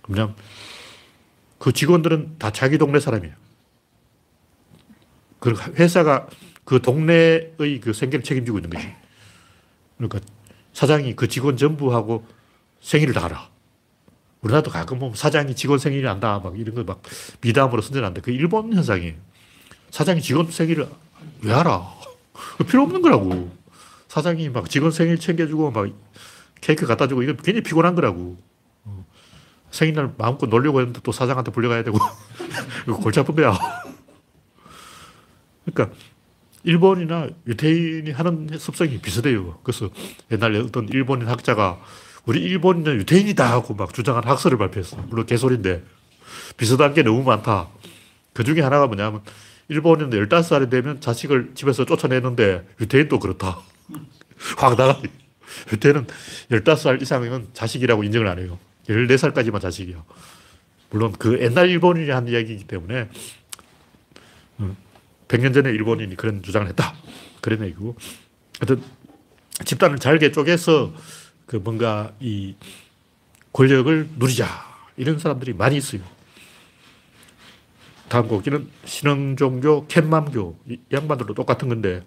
그냥 0.03 0.35
그 1.59 1.73
직원들은 1.73 2.37
다 2.39 2.51
자기 2.51 2.77
동네 2.77 3.01
사람이에요. 3.01 3.35
그 5.39 5.55
회사가 5.79 6.29
그 6.65 6.83
동네의 6.83 7.81
그 7.81 7.95
생계를 7.95 8.23
책임지고 8.23 8.59
있는 8.59 8.69
거지. 8.69 8.87
그러니까 9.97 10.21
사장이 10.73 11.17
그 11.17 11.29
직원 11.29 11.57
전부하고 11.57 12.25
생일을 12.81 13.15
다 13.15 13.27
알아. 13.27 13.49
우리나라도 14.43 14.71
가끔 14.71 14.99
보면 14.99 15.15
사장이 15.17 15.55
직원 15.55 15.79
생일을 15.79 16.09
안다. 16.09 16.39
막 16.39 16.59
이런 16.59 16.75
거 16.75 16.83
막 16.85 17.03
미담으로 17.43 17.83
선전한다. 17.83 18.23
그 18.23 18.31
일본 18.31 18.73
현상이에요. 18.73 19.15
사장이 19.91 20.23
직원 20.23 20.51
생일을 20.51 20.89
왜 21.43 21.53
알아? 21.53 21.87
그 22.57 22.65
필요 22.65 22.83
없는 22.85 23.03
거라고. 23.03 23.51
사장이 24.09 24.49
막 24.49 24.69
직원 24.71 24.91
생일 24.91 25.19
챙겨주고 25.19 25.71
막 25.71 25.89
케이크 26.61 26.87
갖다 26.87 27.07
주고 27.07 27.23
이건 27.23 27.37
굉장히 27.37 27.63
피곤한 27.63 27.95
거라고. 27.95 28.39
어. 28.85 29.05
생일날 29.71 30.15
마음껏 30.17 30.47
놀려고 30.47 30.81
했는데 30.81 31.01
또 31.03 31.13
사장한테 31.13 31.53
불려가야 31.53 31.85
되고. 31.85 31.99
이거 32.89 32.97
골치 32.97 33.21
아픈 33.21 33.35
거야. 33.35 33.57
그러니까 35.67 35.95
일본이나 36.65 37.29
유태인이 37.47 38.11
하는 38.11 38.49
습성이 38.59 38.99
비슷해요. 38.99 39.59
그래서 39.63 39.91
옛날에 40.31 40.59
어떤 40.59 40.89
일본인 40.89 41.29
학자가 41.29 41.81
우리 42.27 42.41
일본인은 42.41 42.97
유태인이다 43.01 43.51
하고 43.51 43.75
막 43.75 43.95
주장한 43.95 44.25
학설을 44.25 44.59
발표했어. 44.59 44.97
물론 45.09 45.27
개소리인데 45.27 45.83
비슷한 46.57 46.95
게 46.95 47.03
너무 47.03 47.23
많다. 47.23 47.69
그 48.33 48.45
중에 48.45 48.61
하나가 48.61 48.87
뭐냐면 48.87 49.23
일본인은 49.69 50.11
15살이 50.11 50.71
되면 50.71 51.01
자식을 51.01 51.53
집에서 51.55 51.85
쫓아내는데 51.85 52.67
유태인도 52.81 53.19
그렇다. 53.19 53.59
황당하지. 54.59 55.09
유태인은 55.73 56.07
15살 56.51 57.01
이상은 57.03 57.49
자식이라고 57.53 58.05
인정을 58.05 58.27
안 58.29 58.39
해요. 58.39 58.59
14살까지만 58.89 59.61
자식이야. 59.61 60.03
물론 60.91 61.13
그 61.19 61.41
옛날 61.41 61.69
일본인이 61.69 62.11
한 62.11 62.27
이야기이기 62.29 62.65
때문에 62.65 63.09
100년 65.31 65.55
전에 65.55 65.71
일본인이 65.71 66.17
그런 66.17 66.43
주장을 66.43 66.67
했다. 66.69 66.95
그런 67.41 67.63
얘기고. 67.65 67.97
하여튼 68.59 68.83
집단을 69.65 69.99
잘게 69.99 70.33
쪼개서 70.33 70.93
그 71.47 71.57
뭔가 71.57 72.13
이 72.19 72.57
권력을 73.53 74.09
누리자. 74.19 74.69
이런 74.97 75.19
사람들이 75.19 75.53
많이 75.53 75.77
있어요. 75.77 76.03
다음 78.09 78.27
곡기는 78.27 78.69
신흥종교, 78.85 79.87
캣맘교. 79.87 80.59
이 80.69 80.81
양반들도 80.93 81.33
똑같은 81.35 81.69
건데 81.69 82.03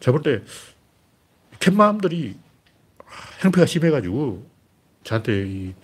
제가 0.00 0.18
볼 0.18 0.22
때 0.22 0.42
캣맘들이 1.60 2.34
행패가 3.44 3.66
심해가지고 3.66 4.50
저한테 5.04 5.46
이 5.46 5.74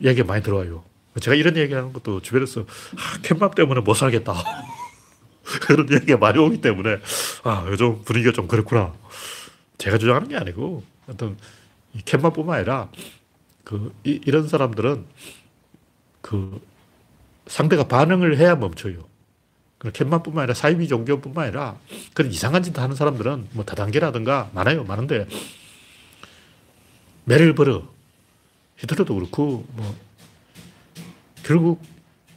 이야기가 0.00 0.26
많이 0.26 0.42
들어와요. 0.42 0.84
제가 1.20 1.34
이런 1.34 1.56
얘기하는 1.56 1.92
것도 1.92 2.20
주변에서 2.20 2.60
아, 2.60 3.18
캣맘 3.22 3.52
때문에 3.52 3.80
못 3.80 3.94
살겠다. 3.94 4.34
그런 5.62 5.88
이야기가 5.90 6.18
많이 6.18 6.38
오기 6.38 6.60
때문에 6.60 6.98
아 7.44 7.66
요즘 7.68 8.02
분위기가 8.04 8.32
좀 8.32 8.48
그렇구나. 8.48 8.92
제가 9.78 9.98
주장하는 9.98 10.28
게 10.28 10.36
아니고 10.36 10.82
어떤 11.08 11.36
이 11.94 12.02
캣맘뿐만 12.02 12.56
아니라 12.56 12.88
그 13.64 13.94
이, 14.04 14.20
이런 14.24 14.48
사람들은 14.48 15.04
그 16.20 16.60
상대가 17.46 17.84
반응을 17.84 18.38
해야 18.38 18.56
멈춰요. 18.56 19.06
그 19.78 19.92
캣맘뿐만 19.92 20.42
아니라 20.42 20.54
사이비 20.54 20.88
종교뿐만 20.88 21.44
아니라 21.46 21.76
그런 22.12 22.30
이상한 22.32 22.62
짓 22.62 22.76
하는 22.78 22.96
사람들은 22.96 23.48
뭐 23.52 23.64
다단계라든가 23.64 24.50
많아요. 24.52 24.84
많은데 24.84 25.26
매를 27.24 27.54
벌어 27.54 27.88
히틀러도 28.78 29.14
그렇고 29.14 29.64
뭐 29.70 29.96
결국 31.44 31.80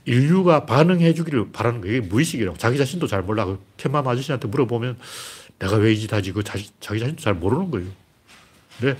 인류가 0.06 0.66
반응해 0.66 1.14
주기를 1.14 1.52
바라는 1.52 1.82
거예요. 1.82 2.02
무의식이라고. 2.04 2.58
자기 2.58 2.78
자신도 2.78 3.08
잘 3.08 3.22
몰라. 3.22 3.46
그 3.46 3.60
캣맘 3.78 4.08
아저씨한테 4.08 4.48
물어보면 4.48 4.98
내가 5.60 5.76
왜 5.78 5.94
이 5.94 6.00
짓 6.00 6.12
하지? 6.14 6.32
그 6.32 6.44
자기, 6.44 6.70
자기 6.80 7.00
자신도 7.00 7.22
잘 7.22 7.34
모르는 7.36 7.70
거예요. 7.72 7.88
근데 8.80 8.98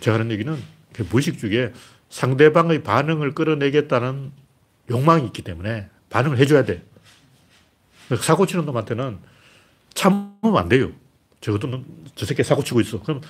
제가 0.00 0.14
하는 0.18 0.30
얘기는 0.30 0.56
그 0.94 1.06
무의식 1.10 1.38
중에 1.38 1.72
상대방의 2.08 2.82
반응을 2.82 3.34
끌어내겠다는 3.34 4.32
욕망이 4.90 5.26
있기 5.26 5.42
때문에 5.42 5.88
반응을 6.08 6.38
해줘야 6.38 6.64
돼. 6.64 6.82
사고 8.20 8.46
치는 8.46 8.64
놈한테는 8.64 9.18
참으면 9.94 10.56
안 10.56 10.68
돼요. 10.68 10.90
저것도 11.40 11.84
저 12.16 12.26
새끼 12.26 12.42
사고 12.42 12.64
치고 12.64 12.80
있어. 12.80 13.02
그럼 13.02 13.20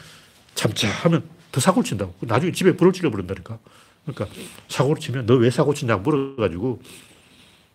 참자 0.54 0.88
하면 0.88 1.28
더 1.52 1.60
사고를 1.60 1.84
친다고. 1.84 2.14
나중에 2.20 2.52
집에 2.52 2.76
불을 2.76 2.92
질러버린다니까. 2.92 3.58
그러니까 4.06 4.26
사고를 4.68 5.00
치면 5.00 5.26
너 5.26 5.34
왜 5.34 5.50
사고 5.50 5.74
치냐고 5.74 6.02
물어가지고 6.02 6.80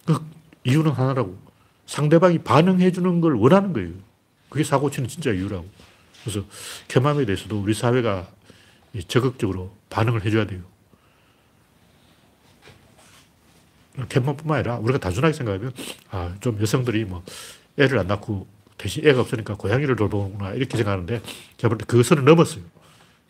그 0.05 0.25
이유는 0.63 0.91
하나라고. 0.91 1.38
상대방이 1.86 2.39
반응해 2.39 2.91
주는 2.91 3.22
걸 3.22 3.36
원하는 3.36 3.72
거예요. 3.72 3.91
그게 4.50 4.63
사고 4.63 4.89
치는 4.89 5.08
진짜 5.08 5.32
이유라고. 5.32 5.67
그래서 6.24 6.44
개맘에 6.88 7.25
대해서도 7.25 7.62
우리 7.62 7.75
사회가 7.75 8.27
적극적으로 9.08 9.72
반응을 9.91 10.25
해줘야 10.25 10.48
돼요. 10.48 10.62
캣맘뿐만 14.10 14.58
아니라 14.60 14.77
우리가 14.77 15.00
단순하게 15.00 15.34
생각하면 15.34 15.72
아, 16.10 16.36
좀 16.41 16.60
여성들이 16.60 17.05
뭐 17.05 17.24
애를 17.77 18.00
안 18.00 18.08
낳고 18.08 18.48
대신 18.77 19.08
애가 19.08 19.22
없으니까 19.22 19.55
고양이를 19.55 19.96
돌보는구나 19.96 20.53
이렇게 20.53 20.75
생각하는데 20.77 21.22
제가 21.58 21.70
볼때그 21.70 22.03
선을 22.03 22.25
넘었어요. 22.25 22.63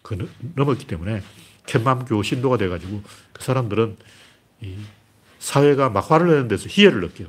그 0.01 0.29
넘었기 0.55 0.87
때문에 0.87 1.21
캣맘교 1.65 2.22
신도가 2.24 2.57
돼가지고 2.57 3.01
그 3.34 3.43
사람들은 3.43 3.98
이 4.62 4.75
사회가 5.39 5.89
막 5.89 6.10
화를 6.10 6.27
내는 6.27 6.48
데서 6.48 6.67
희열을 6.69 7.01
느껴요. 7.01 7.27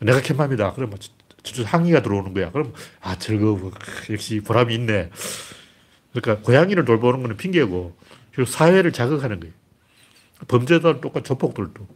내가 0.00 0.20
캣맘이다. 0.20 0.74
그러면 0.74 0.98
저쪽 1.42 1.72
항의가 1.72 2.02
들어오는 2.02 2.34
거야. 2.34 2.50
그럼 2.50 2.72
아 3.00 3.16
즐거워. 3.16 3.72
역시 4.10 4.40
보람이 4.40 4.74
있네. 4.74 5.10
그러니까 6.12 6.44
고양이를 6.44 6.84
돌보는 6.84 7.22
거는 7.22 7.36
핑계고 7.36 7.96
그리고 8.32 8.50
사회를 8.50 8.92
자극하는 8.92 9.40
거예요. 9.40 9.54
범죄자는 10.46 11.00
똑같 11.00 11.24
조폭들도. 11.24 11.88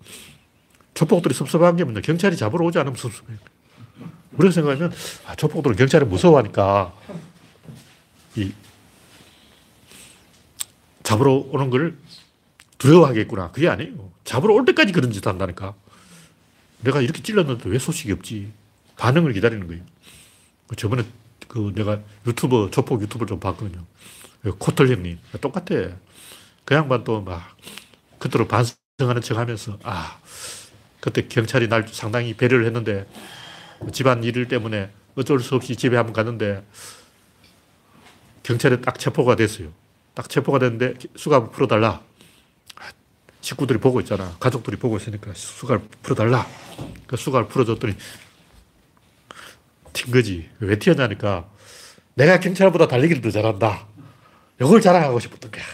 조폭들이 0.94 1.34
섭섭한 1.34 1.76
게 1.76 1.84
뭐냐. 1.84 2.00
경찰이 2.00 2.36
잡으러 2.36 2.64
오지 2.66 2.78
않으면 2.78 2.96
섭섭해요. 2.96 3.38
우리가 4.32 4.52
생각하면 4.52 4.92
아, 5.26 5.34
조폭들은 5.34 5.76
경찰을 5.76 6.06
무서워하니까 6.06 6.92
이 8.36 8.52
잡으러 11.12 11.44
오는 11.52 11.68
걸 11.68 11.98
두려워하겠구나. 12.78 13.50
그게 13.50 13.68
아니에요. 13.68 14.10
잡으러 14.24 14.54
올 14.54 14.64
때까지 14.64 14.92
그런 14.92 15.12
짓 15.12 15.26
한다니까. 15.26 15.74
내가 16.80 17.02
이렇게 17.02 17.22
찔렀는데 17.22 17.68
왜 17.68 17.78
소식이 17.78 18.12
없지? 18.12 18.50
반응을 18.96 19.34
기다리는 19.34 19.66
거예요. 19.66 19.82
저번에 20.76 21.04
그 21.48 21.72
내가 21.74 22.00
유튜버, 22.26 22.70
조폭 22.70 23.02
유튜버 23.02 23.26
좀 23.26 23.38
봤거든요. 23.40 23.84
코털 24.58 24.88
형님. 24.88 25.18
똑같아. 25.40 25.90
그 26.64 26.74
양반 26.74 27.04
또 27.04 27.20
막, 27.20 27.56
그대로 28.18 28.48
반성하는 28.48 29.20
척 29.22 29.36
하면서, 29.36 29.78
아, 29.82 30.18
그때 31.00 31.28
경찰이 31.28 31.68
날 31.68 31.86
상당히 31.88 32.34
배려를 32.34 32.64
했는데, 32.64 33.06
집안 33.92 34.24
일 34.24 34.48
때문에 34.48 34.90
어쩔 35.16 35.40
수 35.40 35.56
없이 35.56 35.76
집에 35.76 35.96
한번 35.96 36.14
갔는데, 36.14 36.64
경찰에 38.44 38.80
딱 38.80 38.98
체포가 38.98 39.36
됐어요. 39.36 39.81
딱 40.14 40.28
체포가 40.28 40.58
됐는데, 40.58 40.94
수갑 41.16 41.52
풀어달라. 41.52 42.02
식구들이 43.40 43.78
보고 43.78 44.00
있잖아. 44.00 44.36
가족들이 44.38 44.76
보고 44.76 44.96
있으니까 44.96 45.32
수갑 45.34 45.82
풀어달라. 46.02 46.46
그 47.06 47.16
수갑을 47.16 47.48
풀어줬더니, 47.48 47.94
튄 49.92 50.12
거지. 50.12 50.48
왜 50.60 50.78
튀었냐니까 50.78 51.48
내가 52.14 52.40
경찰보다 52.40 52.88
달리기를 52.88 53.22
더 53.22 53.30
잘한다. 53.30 53.86
이걸 54.60 54.80
자랑하고 54.80 55.18
싶었던 55.18 55.50
거야. 55.50 55.64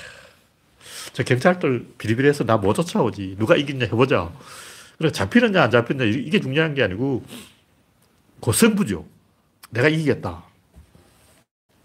저 1.13 1.23
경찰들 1.23 1.87
비리비리해서 1.99 2.45
나못 2.45 2.77
쫓아오지. 2.77 3.37
누가 3.39 3.57
이기냐 3.57 3.87
해보자. 3.87 4.33
그래 4.99 5.13
잡히느냐 5.13 5.63
안 5.63 5.71
잡히느냐 5.71 6.11
이게 6.11 6.41
중요한 6.41 6.75
게 6.75 6.83
아니고 6.83 7.25
그 8.41 8.53
승부죠. 8.53 9.05
내가 9.71 9.89
이기겠다. 9.89 10.45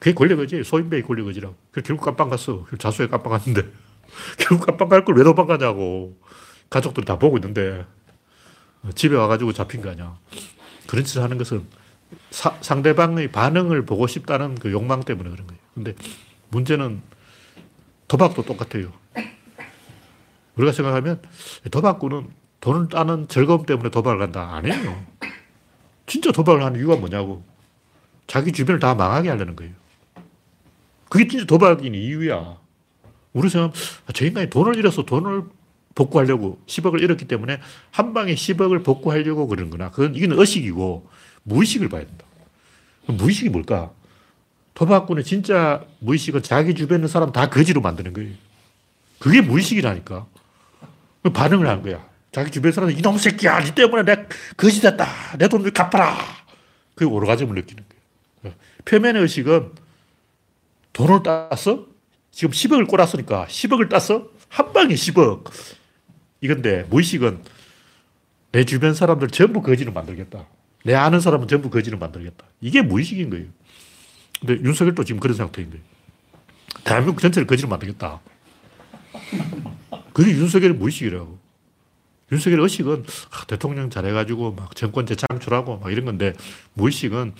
그게 0.04 0.14
권력이지. 0.14 0.66
소인배의 0.66 1.04
권력이지라고. 1.04 1.56
결국 1.86 2.04
깜빵 2.04 2.30
갔어. 2.30 2.66
자수에 2.78 3.08
깜빵 3.08 3.32
갔는데 3.40 3.64
결국 4.38 4.66
깜빵 4.66 4.90
갈 4.90 5.06
걸 5.06 5.16
왜 5.16 5.24
도망가냐고. 5.24 6.20
가족들이 6.70 7.06
다 7.06 7.18
보고 7.18 7.38
있는데 7.38 7.86
집에 8.96 9.16
와가지고 9.16 9.54
잡힌 9.54 9.82
거 9.82 9.92
아니야. 9.92 10.18
그런 10.88 11.06
짓을 11.06 11.24
하는 11.24 11.38
것은 11.38 11.66
사, 12.32 12.58
상대방의 12.60 13.32
반응을 13.32 13.86
보고 13.86 14.06
싶다는 14.06 14.56
그 14.56 14.74
욕망 14.74 15.04
때문에 15.04 15.30
그런 15.30 15.48
거예요. 15.48 15.62
근데 15.74 15.96
문제는 16.50 17.02
도박도 18.10 18.44
똑같아요. 18.44 18.92
우리가 20.58 20.74
생각하면 20.74 21.22
도박꾼은 21.72 22.28
돈을 22.60 22.90
따는 22.90 23.30
즐거움 23.30 23.66
때문에 23.66 23.90
도박을 23.90 24.20
간다. 24.20 24.54
아니에요. 24.54 25.02
진짜 26.08 26.34
도박을 26.34 26.62
하는 26.62 26.78
이유가 26.82 26.98
뭐냐고. 26.98 27.46
자기 28.28 28.52
주변을 28.52 28.82
다 28.82 28.96
망하게 28.96 29.30
하려는 29.30 29.56
거예요. 29.56 29.72
그게 31.14 31.28
진짜 31.28 31.46
도박인 31.46 31.94
이유야. 31.94 32.58
우리 33.34 33.48
생각하면 33.48 33.76
아, 34.08 34.12
저 34.14 34.26
인간이 34.26 34.50
돈을 34.50 34.76
잃어서 34.78 35.04
돈을 35.04 35.44
복구하려고 35.94 36.60
10억을 36.66 37.04
잃었기 37.04 37.26
때문에 37.26 37.60
한 37.92 38.16
방에 38.16 38.34
10억을 38.34 38.84
복구하려고 38.84 39.46
그러는 39.46 39.70
거나. 39.70 39.92
그건 39.92 40.16
이건 40.16 40.40
의식이고 40.40 41.08
무의식을 41.44 41.90
봐야 41.90 42.04
된다. 42.04 42.26
무의식이 43.06 43.50
뭘까? 43.50 43.92
도박꾼의 44.74 45.24
진짜 45.24 45.86
무의식은 46.00 46.42
자기 46.42 46.74
주변에 46.74 46.98
있는 46.98 47.08
사람 47.08 47.32
다 47.32 47.48
거지로 47.48 47.80
만드는 47.82 48.14
거예요. 48.14 48.32
그게 49.20 49.42
무의식이라니까. 49.42 50.26
반응을 51.32 51.68
하는 51.68 51.84
거야. 51.84 52.04
자기 52.32 52.50
주변 52.50 52.72
사람 52.72 52.90
이놈 52.90 53.20
새끼야, 53.20 53.60
니 53.60 53.76
때문에 53.76 54.02
내가 54.02 54.24
거지 54.58 54.82
됐다. 54.82 55.38
내 55.38 55.48
돈을 55.48 55.70
갚아라. 55.74 56.18
그 56.96 57.06
오르가즘을 57.06 57.54
느끼는 57.54 57.84
거예요. 58.42 58.56
표면의 58.86 59.22
의식은 59.22 59.83
돈을 60.94 61.24
땄어? 61.24 61.86
지금 62.32 62.52
10억을 62.52 62.88
꼬랐으니까 62.88 63.48
10억을 63.48 63.90
땄어? 63.90 64.28
한 64.50 64.74
방에 64.74 64.94
10억. 64.94 65.52
이건데 66.42 66.84
무의식은 66.90 67.42
내 68.52 68.66
주변 68.66 68.94
사람들 68.94 69.30
전부 69.30 69.62
거지로 69.62 69.92
만들겠다. 69.92 70.46
내 70.86 70.94
아는 70.94 71.20
사람은 71.20 71.48
전부 71.48 71.70
거지로 71.70 71.98
만들겠다. 71.98 72.46
이게 72.62 72.82
무의식인 72.82 73.30
거예요. 73.30 73.48
근데 74.40 74.62
윤석열도 74.64 75.04
지금 75.04 75.20
그런 75.20 75.36
상태인데. 75.36 75.80
대한민국 76.84 77.22
전체를 77.22 77.48
거지로 77.48 77.70
만들겠다. 77.70 78.22
그게 80.14 80.32
윤석열의 80.32 80.76
무의식이라고. 80.76 81.40
윤석열 82.32 82.60
의식은 82.62 83.06
아, 83.32 83.46
대통령 83.46 83.90
잘해가지고 83.90 84.54
막 84.54 84.76
정권 84.76 85.06
재창출하고 85.06 85.78
막 85.78 85.92
이런 85.92 86.06
건데 86.06 86.34
무의식은 86.74 87.34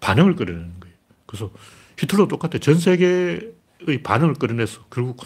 반응을 0.00 0.36
끌어내는 0.36 0.80
거예요. 0.80 0.94
그래서 1.26 1.50
히틀러 1.98 2.28
똑같아. 2.28 2.58
전 2.58 2.78
세계의 2.78 4.02
반응을 4.02 4.34
끌어냈어. 4.34 4.84
결국 4.90 5.24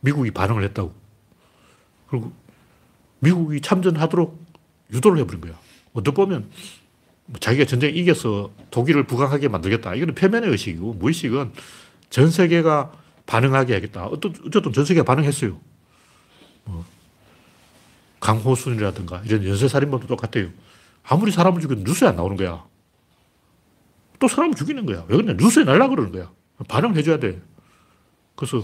미국이 0.00 0.30
반응을 0.30 0.62
했다고. 0.64 0.94
그리고 2.08 2.32
미국이 3.20 3.60
참전하도록 3.60 4.46
유도를 4.92 5.18
해버린 5.20 5.40
거야. 5.40 5.58
어떻게 5.92 6.14
보면 6.14 6.50
뭐 7.26 7.38
자기가 7.38 7.64
전쟁 7.66 7.94
이겨서 7.94 8.50
독일을 8.70 9.04
부강하게 9.04 9.48
만들겠다. 9.48 9.94
이거는 9.94 10.14
표면의 10.14 10.50
의식이고 10.50 10.94
무의식은 10.94 11.52
전 12.10 12.30
세계가 12.30 12.92
반응하게 13.26 13.74
하겠다. 13.74 14.06
어쨌든 14.06 14.72
전 14.72 14.84
세계가 14.84 15.04
반응했어요. 15.04 15.58
뭐 16.64 16.84
강호순이라든가 18.20 19.22
이런 19.24 19.46
연쇄살인범도 19.46 20.06
똑같아요. 20.06 20.50
아무리 21.04 21.32
사람을 21.32 21.60
죽여도 21.60 21.82
뉴스에 21.82 22.08
안 22.08 22.16
나오는 22.16 22.36
거야. 22.36 22.64
또 24.22 24.28
사람을 24.28 24.54
죽이는 24.54 24.86
거야. 24.86 25.04
왜 25.08 25.16
그러냐. 25.16 25.32
뉴스에 25.32 25.64
날라 25.64 25.88
그러는 25.88 26.12
거야. 26.12 26.30
반응을 26.68 26.96
해줘야 26.96 27.18
돼. 27.18 27.42
그래서 28.36 28.62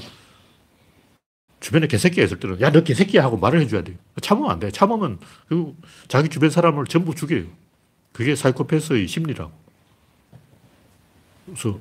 주변에 1.59 1.89
개새끼가 1.89 2.23
있을 2.25 2.39
때는 2.39 2.61
야, 2.61 2.71
너 2.71 2.85
개새끼야 2.85 3.25
하고 3.25 3.37
말을 3.37 3.61
해줘야 3.63 3.83
돼. 3.83 3.99
참으면 4.23 4.53
안 4.53 4.61
돼. 4.61 4.71
참으면 4.71 5.19
그 5.49 5.75
자기 6.07 6.29
주변 6.29 6.49
사람을 6.49 6.85
전부 6.85 7.13
죽여요. 7.13 7.47
그게 8.13 8.37
사이코패스의 8.37 9.09
심리라고. 9.09 9.51
그래서 11.47 11.81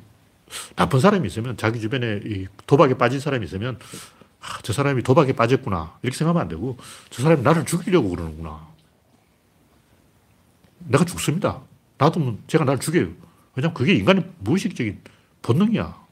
나쁜 0.76 1.00
사람이 1.00 1.28
있으면 1.28 1.56
자기 1.56 1.80
주변에 1.80 2.48
도박에 2.66 2.96
빠진 2.96 3.20
사람이 3.20 3.46
있으면 3.46 3.78
아, 4.40 4.58
저 4.64 4.74
사람이 4.74 5.04
도박에 5.04 5.34
빠졌구나. 5.34 6.00
이렇게 6.02 6.18
생각하면 6.18 6.42
안 6.42 6.48
되고 6.48 6.78
저 7.12 7.22
사람이 7.22 7.44
나를 7.44 7.64
죽이려고 7.64 8.10
그러는구나. 8.10 8.70
내가 10.80 11.06
죽습니다. 11.06 11.62
놔두면 12.00 12.40
제가 12.48 12.64
나를 12.64 12.80
죽여요. 12.80 13.27
왜냐면 13.58 13.74
그게 13.74 13.94
인간의 13.96 14.24
무의식적인 14.40 15.02
본능이야. 15.42 16.08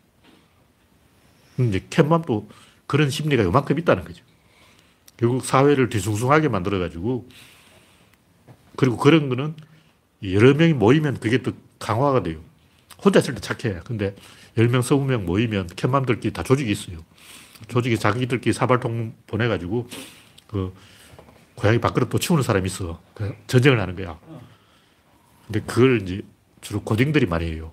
이제 1.59 1.85
캣맘도 1.91 2.49
그런 2.87 3.11
심리가 3.11 3.43
요만큼 3.43 3.77
있다는 3.77 4.03
거죠. 4.03 4.23
결국 5.15 5.45
사회를 5.45 5.89
뒤숭숭하게 5.89 6.49
만들어가지고 6.49 7.29
그리고 8.75 8.97
그런 8.97 9.29
거는 9.29 9.55
여러 10.23 10.55
명이 10.55 10.73
모이면 10.73 11.19
그게 11.19 11.43
또 11.43 11.53
강화가 11.77 12.23
돼요. 12.23 12.39
혼자 13.03 13.19
있을 13.19 13.35
때 13.35 13.41
착해. 13.41 13.81
근데 13.85 14.15
10명, 14.57 14.79
20명 14.79 15.23
모이면 15.23 15.67
캣맘들끼리 15.67 16.33
다 16.33 16.41
조직이 16.41 16.71
있어요. 16.71 16.97
조직이 17.67 17.97
자기들끼리 17.97 18.53
사발통 18.53 19.13
보내가지고 19.27 19.87
그 20.47 20.73
고양이 21.53 21.79
밖으로 21.79 22.09
또 22.09 22.17
치우는 22.17 22.43
사람이 22.43 22.65
있어. 22.65 23.01
그 23.13 23.35
전쟁을 23.45 23.79
하는 23.79 23.95
거야. 23.95 24.19
근데 25.45 25.61
그걸 25.61 26.01
이제 26.01 26.23
주로 26.65 26.81
고딩들이 26.81 27.27
많이 27.27 27.45
해요. 27.45 27.71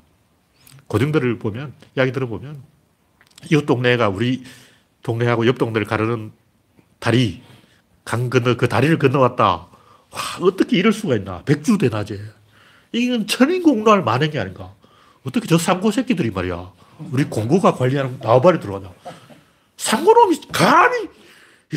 고딩들을 0.86 1.38
보면, 1.38 1.72
이야기 1.96 2.12
들어보면, 2.12 2.62
이웃 3.50 3.64
동네가 3.64 4.10
우리 4.10 4.44
동네하고 5.02 5.46
옆 5.46 5.56
동네를 5.56 5.86
가르는 5.86 6.30
다리, 6.98 7.42
강 8.04 8.28
건너 8.28 8.58
그 8.58 8.68
다리를 8.68 8.98
건너왔다. 8.98 9.44
와, 9.46 9.68
어떻게 10.42 10.76
이럴 10.76 10.92
수가 10.92 11.16
있나. 11.16 11.42
백주 11.44 11.78
대낮에. 11.78 12.20
이건 12.92 13.26
천인공노할 13.26 14.04
만행이 14.04 14.38
아닌가. 14.38 14.74
어떻게 15.24 15.46
저 15.46 15.56
상고 15.56 15.90
새끼들이 15.90 16.30
말이야. 16.30 16.70
우리 17.12 17.24
공고가 17.24 17.72
관리하는 17.72 18.18
나와바리 18.20 18.60
들어가냐. 18.60 18.92
상고놈이 19.78 20.38
감히, 20.52 21.04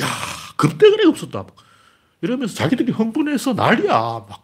야 0.01 0.05
급대가리가 0.57 1.11
없었다. 1.11 1.43
막 1.43 1.55
이러면서 2.21 2.55
자기들이 2.55 2.91
흥분해서 2.91 3.53
난리야. 3.53 3.93
막, 3.93 4.41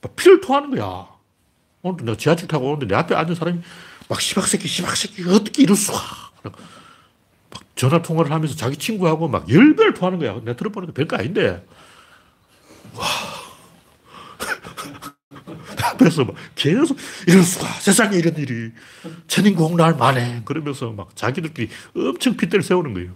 막 0.00 0.16
피를 0.16 0.40
토하는 0.40 0.70
거야. 0.70 1.17
오늘 1.82 2.04
내가 2.04 2.16
지하철 2.16 2.48
타고 2.48 2.68
오는데 2.68 2.86
내 2.86 2.94
앞에 2.94 3.14
앉은 3.14 3.34
사람이 3.34 3.60
막 4.08 4.20
시박새끼, 4.20 4.66
시박새끼, 4.68 5.28
어떻게 5.28 5.62
이럴 5.62 5.76
수가. 5.76 5.98
막 6.42 6.54
전화 7.76 8.02
통화를 8.02 8.32
하면서 8.32 8.56
자기 8.56 8.76
친구하고 8.76 9.28
막 9.28 9.48
열배를 9.48 9.94
토하는 9.94 10.18
거야. 10.18 10.34
내가 10.40 10.56
들어보니까 10.56 10.92
별거 10.92 11.16
아닌데. 11.16 11.64
와. 12.94 13.06
앞에서 15.92 16.24
막 16.24 16.34
계속 16.54 16.96
이럴 17.26 17.42
수가. 17.42 17.66
세상에 17.80 18.16
이런 18.16 18.36
일이. 18.36 18.72
천인공날 19.28 19.94
만에. 19.94 20.42
그러면서 20.44 20.90
막 20.90 21.14
자기들끼리 21.14 21.70
엄청 21.96 22.36
핏대를 22.36 22.62
세우는 22.62 22.94
거예요. 22.94 23.12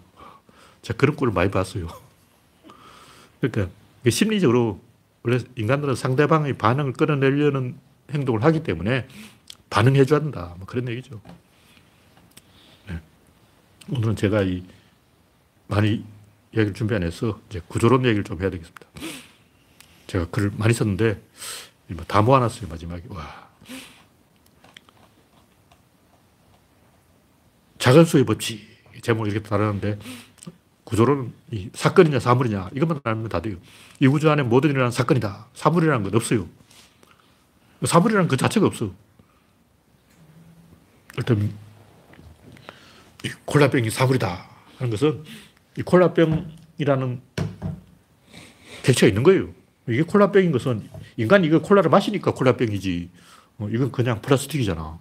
제가 0.82 0.96
그런 0.96 1.16
꼴을 1.16 1.32
많이 1.32 1.50
봤어요. 1.50 1.88
그러니까 3.40 3.72
심리적으로 4.08 4.80
원래 5.22 5.38
인간들은 5.56 5.94
상대방의 5.94 6.58
반응을 6.58 6.92
끌어내려는 6.92 7.76
행동을 8.12 8.42
하기 8.44 8.62
때문에 8.62 9.06
반응해 9.70 10.04
줘야 10.04 10.20
된다. 10.20 10.54
뭐 10.58 10.66
그런 10.66 10.88
얘기죠. 10.88 11.20
네. 12.88 13.00
오늘은 13.90 14.16
제가 14.16 14.42
이 14.42 14.64
많이 15.66 16.04
이야기를 16.52 16.74
준비 16.74 16.94
안 16.94 17.02
해서 17.02 17.40
이제 17.48 17.60
구조론 17.66 18.04
얘기를 18.04 18.24
좀 18.24 18.40
해야 18.40 18.50
되겠습니다. 18.50 18.86
제가 20.06 20.26
글을 20.26 20.52
많이 20.56 20.74
썼는데 20.74 21.22
뭐다 21.88 22.22
모아놨어요 22.22 22.68
마지막에 22.68 23.02
와 23.08 23.50
작은 27.78 28.04
수의 28.04 28.24
법칙 28.24 28.60
제목 29.02 29.26
이렇게 29.26 29.42
다루는데 29.42 29.98
구조론은 30.84 31.32
이 31.50 31.70
사건이냐 31.72 32.20
사물이냐 32.20 32.70
이것만 32.74 33.00
알면 33.02 33.28
다 33.30 33.40
돼요. 33.40 33.56
이 34.00 34.06
우주 34.06 34.30
안에 34.30 34.42
모든 34.42 34.70
일어나는 34.70 34.90
사건이다. 34.90 35.48
사물이라는 35.54 36.02
건 36.02 36.14
없어요. 36.14 36.46
사물이라는 37.86 38.28
그 38.28 38.36
자체가 38.36 38.66
없어. 38.66 38.92
일단 41.16 41.52
이 43.24 43.30
콜라병이 43.44 43.90
사물이다 43.90 44.48
하는 44.78 44.90
것은 44.90 45.24
이 45.76 45.82
콜라병이라는 45.82 47.20
객체가 48.82 49.08
있는 49.08 49.22
거예요. 49.22 49.48
이게 49.88 50.02
콜라병인 50.02 50.52
것은 50.52 50.88
인간이 51.16 51.46
이거 51.46 51.60
콜라를 51.60 51.90
마시니까 51.90 52.34
콜라병이지. 52.34 53.10
어, 53.58 53.68
이건 53.70 53.92
그냥 53.92 54.20
플라스틱이잖아. 54.22 54.98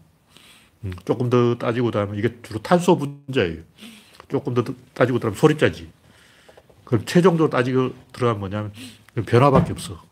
음, 0.84 0.94
조금 1.06 1.30
더 1.30 1.56
따지고 1.56 1.92
나면 1.92 2.18
이게 2.18 2.36
주로 2.42 2.62
탄소 2.62 2.98
분자예요. 2.98 3.62
조금 4.28 4.54
더 4.54 4.64
따지고 4.94 5.20
들어가면 5.20 5.40
소립자지. 5.40 5.90
그럼 6.84 7.06
최종적으로 7.06 7.50
따지고 7.50 7.94
들어가면 8.12 8.40
뭐냐면 8.40 8.72
변화밖에 9.26 9.72
없어. 9.72 10.04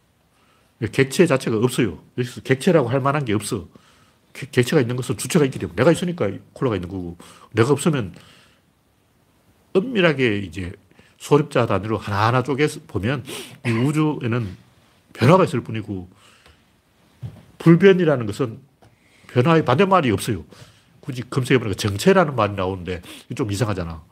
객체 0.87 1.25
자체가 1.27 1.57
없어요. 1.57 1.99
여기서 2.17 2.41
객체라고 2.41 2.87
할 2.89 3.01
만한 3.01 3.25
게 3.25 3.33
없어. 3.33 3.67
객- 4.33 4.51
객체가 4.51 4.81
있는 4.81 4.95
것은 4.95 5.17
주체가 5.17 5.43
있기 5.45 5.59
때문에 5.59 5.75
내가 5.75 5.91
있으니까 5.91 6.29
콜라가 6.53 6.75
있는 6.75 6.87
거고 6.89 7.17
내가 7.51 7.71
없으면 7.71 8.15
엄밀하게 9.73 10.37
이제 10.39 10.71
소립자 11.17 11.65
단위로 11.65 11.97
하나하나 11.97 12.43
쪼개서 12.43 12.81
보면 12.87 13.23
이 13.65 13.71
우주에는 13.71 14.55
변화가 15.13 15.43
있을 15.43 15.61
뿐이고 15.61 16.09
불변이라는 17.57 18.25
것은 18.25 18.59
변화의 19.27 19.65
반대말이 19.65 20.09
없어요. 20.11 20.45
굳이 21.01 21.27
검색해보니까 21.29 21.75
정체라는 21.75 22.35
말이 22.35 22.53
나오는데 22.53 23.01
좀 23.35 23.51
이상하잖아. 23.51 24.03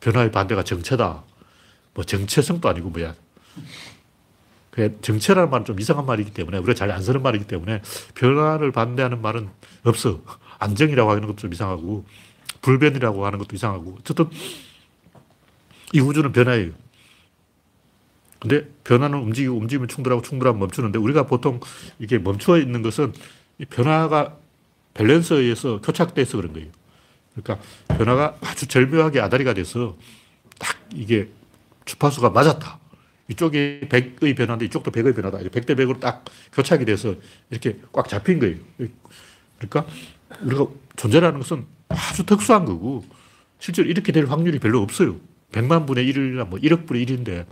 변화의 0.00 0.32
반대가 0.32 0.64
정체다. 0.64 1.22
뭐 1.94 2.04
정체성도 2.04 2.68
아니고 2.68 2.90
뭐야. 2.90 3.14
그 4.78 4.96
정체라는 5.00 5.50
말은 5.50 5.64
좀 5.64 5.80
이상한 5.80 6.06
말이기 6.06 6.30
때문에 6.32 6.58
우리가 6.58 6.72
잘 6.72 6.88
안 6.88 7.02
쓰는 7.02 7.20
말이기 7.20 7.46
때문에 7.46 7.82
변화를 8.14 8.70
반대하는 8.70 9.20
말은 9.20 9.48
없어. 9.82 10.22
안정이라고 10.60 11.10
하는 11.10 11.26
것도 11.26 11.36
좀 11.36 11.52
이상하고 11.52 12.06
불변이라고 12.62 13.26
하는 13.26 13.40
것도 13.40 13.56
이상하고 13.56 13.96
어쨌든 13.98 14.30
이 15.92 15.98
우주는 15.98 16.30
변화예요. 16.30 16.70
근데 18.38 18.68
변화는 18.84 19.18
움직이고 19.18 19.56
움직이면 19.56 19.88
충돌하고 19.88 20.22
충돌하면 20.22 20.60
멈추는데 20.60 21.00
우리가 21.00 21.26
보통 21.26 21.58
이게 21.98 22.18
멈춰 22.18 22.56
있는 22.56 22.82
것은 22.82 23.12
이 23.58 23.64
변화가 23.64 24.36
밸런스에 24.94 25.38
의해서 25.38 25.80
교착돼서 25.80 26.36
그런 26.36 26.52
거예요. 26.52 26.68
그러니까 27.34 27.66
변화가 27.96 28.38
아주 28.42 28.68
절묘하게 28.68 29.20
아다리가 29.20 29.54
돼서 29.54 29.96
딱 30.56 30.76
이게 30.94 31.28
주파수가 31.84 32.30
맞았다. 32.30 32.78
이쪽이 33.28 33.80
100의 33.88 34.36
변화인데 34.36 34.66
이쪽도 34.66 34.90
100의 34.90 35.14
변화다. 35.14 35.38
100대 35.38 35.76
100으로 35.76 36.00
딱 36.00 36.24
교착이 36.52 36.84
돼서 36.84 37.14
이렇게 37.50 37.78
꽉 37.92 38.08
잡힌 38.08 38.38
거예요. 38.38 38.56
그러니까 39.58 39.86
우리가 40.42 40.66
존재라는 40.96 41.40
것은 41.40 41.66
아주 41.88 42.24
특수한 42.24 42.64
거고 42.64 43.04
실제로 43.58 43.88
이렇게 43.88 44.12
될 44.12 44.26
확률이 44.26 44.58
별로 44.58 44.80
없어요. 44.80 45.16
100만 45.52 45.86
분의 45.86 46.10
1이나 46.12 46.48
뭐 46.48 46.58
1억 46.58 46.86
분의 46.86 47.04
1인데 47.06 47.46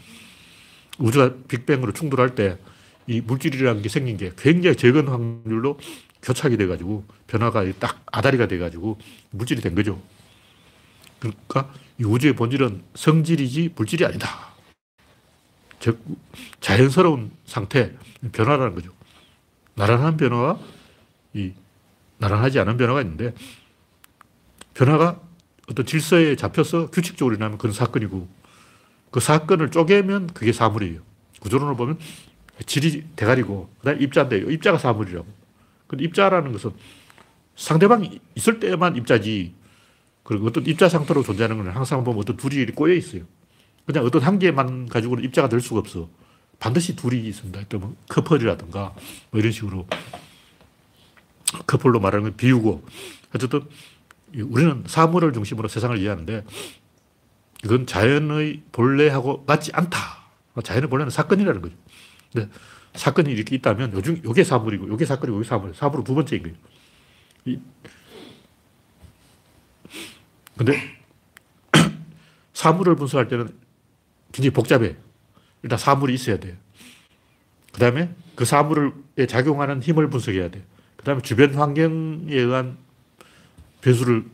우주가 0.99 1.35
빅뱅으로 1.49 1.93
충돌할 1.93 2.35
때 2.35 2.59
이 3.07 3.21
물질이라는 3.21 3.83
게 3.83 3.89
생긴 3.89 4.17
게 4.17 4.33
굉장히 4.37 4.77
적은 4.77 5.09
확률로 5.09 5.79
교착이 6.23 6.57
돼가지고 6.57 7.05
변화가 7.29 7.65
딱 7.79 8.03
아다리가 8.07 8.49
돼가지고 8.49 8.99
물질이 9.31 9.61
된 9.61 9.75
거죠. 9.75 10.01
그러니까 11.21 11.73
이 11.99 12.05
우주의 12.05 12.35
본질은 12.35 12.83
성질이지 12.95 13.73
물질이 13.77 14.05
아니다. 14.05 14.56
즉 15.81 16.03
자연스러운 16.61 17.31
상태, 17.45 17.93
변화라는 18.33 18.75
거죠. 18.75 18.91
나란한 19.75 20.17
변화와 20.17 20.59
이 21.35 21.53
나란하지 22.19 22.59
않은 22.61 22.77
변화가 22.77 23.03
있는데 23.03 23.35
변화가 24.75 25.21
어떤 25.69 25.85
질서에 25.85 26.37
잡혀서 26.37 26.91
규칙적으로 26.91 27.35
일어나면 27.35 27.59
그건 27.59 27.73
사건이고 27.73 28.29
그 29.11 29.21
사건을 29.21 29.71
쪼개면 29.71 30.29
그게 30.29 30.53
사물이에요. 30.53 31.01
구조론을 31.41 31.77
보면 31.77 31.99
질이 32.65 33.05
대가리고 33.17 33.71
그다음 33.79 34.01
입자인데 34.01 34.53
입자가 34.53 34.79
사물이라고. 34.79 35.27
근데 35.87 36.05
입자라는 36.05 36.53
것은 36.53 36.73
상대방이 37.55 38.21
있을 38.35 38.61
때만 38.61 38.97
입자지. 38.97 39.55
그리고 40.23 40.47
어떤 40.47 40.67
입자 40.67 40.89
상태로 40.89 41.23
존재하는 41.23 41.59
건 41.59 41.69
항상 41.69 42.03
보면 42.03 42.21
어떤 42.21 42.37
둘이 42.37 42.67
꼬여 42.67 42.95
있어요. 42.95 43.23
그냥 43.87 44.05
어떤 44.05 44.21
한 44.23 44.39
개만 44.39 44.89
가지고는 44.89 45.25
입자가 45.25 45.49
될 45.49 45.61
수가 45.61 45.81
없어. 45.81 46.09
반드시 46.59 46.97
둘이 46.97 47.27
있습니다. 47.29 47.65
또뭐 47.69 47.97
커플이라든가 48.09 48.95
뭐 49.31 49.41
이런 49.41 49.53
식으로 49.53 49.87
커플로 51.67 52.01
말하는 52.01 52.25
건 52.25 52.37
비유고 52.37 52.85
어쨌든 53.35 53.63
우리는 54.35 54.83
사물을 54.87 55.33
중심으로 55.33 55.69
세상을 55.69 55.97
이해하는데 55.99 56.45
이건 57.65 57.87
자연의 57.87 58.63
본래하고 58.73 59.45
맞지 59.47 59.71
않다. 59.73 59.99
자연의 60.63 60.91
본래는 60.91 61.11
사건이라는 61.11 61.63
거죠. 61.63 61.77
근데 62.33 62.51
사건이 62.95 63.31
이렇게 63.31 63.55
있다면 63.57 63.93
요즘 63.93 64.21
요게 64.25 64.43
사물이고 64.43 64.89
요게 64.89 65.05
사건이고 65.05 65.39
요게 65.39 65.49
사물. 65.49 65.75
사물은 65.75 66.05
두 66.05 66.15
번째인 66.15 66.43
거예요. 66.43 66.57
이 67.45 67.61
근데 70.57 70.81
사물을 72.55 72.97
분석할 72.97 73.29
때는 73.29 73.66
굉장히 74.33 74.51
복잡해. 74.51 74.97
일단 75.63 75.79
사물이 75.79 76.15
있어야 76.15 76.39
돼요. 76.39 76.55
그 77.73 77.81
다음에 77.81 78.15
그 78.35 78.45
사물에 78.45 79.27
작용하는 79.29 79.83
힘을 79.83 80.09
분석해야 80.09 80.51
돼. 80.51 80.63
그 80.97 81.05
다음에 81.05 81.21
주변 81.23 81.55
환경에 81.55 82.35
의한 82.35 82.79
변수를 83.81 84.25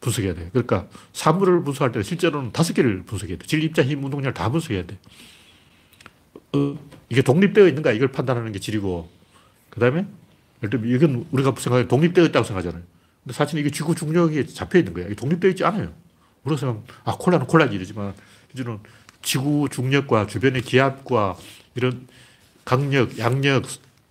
분석해야 0.00 0.34
돼. 0.34 0.48
그러니까 0.52 0.86
사물을 1.12 1.64
분석할 1.64 1.92
때는 1.92 2.04
실제로는 2.04 2.52
다섯 2.52 2.72
개를 2.74 3.02
분석해야 3.02 3.38
돼. 3.38 3.46
질, 3.46 3.62
입자, 3.64 3.82
힘, 3.82 4.04
운동량 4.04 4.32
다 4.34 4.50
분석해야 4.50 4.86
돼. 4.86 4.98
어, 6.54 6.78
이게 7.08 7.22
독립되어 7.22 7.66
있는가 7.68 7.92
이걸 7.92 8.08
판단하는 8.08 8.52
게 8.52 8.58
질이고, 8.58 9.08
그 9.70 9.80
다음에, 9.80 10.06
예를 10.62 10.70
들면 10.70 10.88
이건 10.88 11.26
우리가 11.32 11.54
생각해 11.58 11.88
독립되어 11.88 12.24
있다고 12.26 12.44
생각하잖아요. 12.44 12.82
근데 13.24 13.34
사실 13.34 13.58
이게 13.58 13.70
지구 13.70 13.94
중력에 13.94 14.46
잡혀 14.46 14.78
있는 14.78 14.94
거야. 14.94 15.06
이게 15.06 15.14
독립되어 15.14 15.50
있지 15.50 15.64
않아요. 15.64 15.92
우리가 16.44 16.58
생각, 16.58 16.84
아, 17.04 17.16
콜라는 17.16 17.46
콜라지 17.46 17.74
이러지만, 17.74 18.14
이제는 18.54 18.78
지구 19.22 19.68
중력과 19.70 20.26
주변의 20.26 20.62
기압과 20.62 21.36
이런 21.74 22.06
강력, 22.64 23.18
양력, 23.18 23.64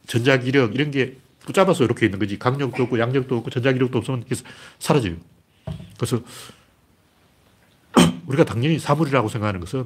전자기력 0.07 0.75
이런 0.75 0.91
게 0.91 1.17
붙잡아서 1.45 1.83
이렇게 1.83 2.05
있는 2.05 2.19
거지. 2.19 2.37
강력도 2.37 2.83
없고 2.83 2.99
양력도 2.99 3.37
없고 3.37 3.49
전자기력도 3.49 3.97
없으면 3.99 4.23
이게 4.25 4.35
사라져요. 4.79 5.15
그래서 5.95 6.21
우리가 8.27 8.43
당연히 8.43 8.79
사물이라고 8.79 9.29
생각하는 9.29 9.59
것은 9.59 9.85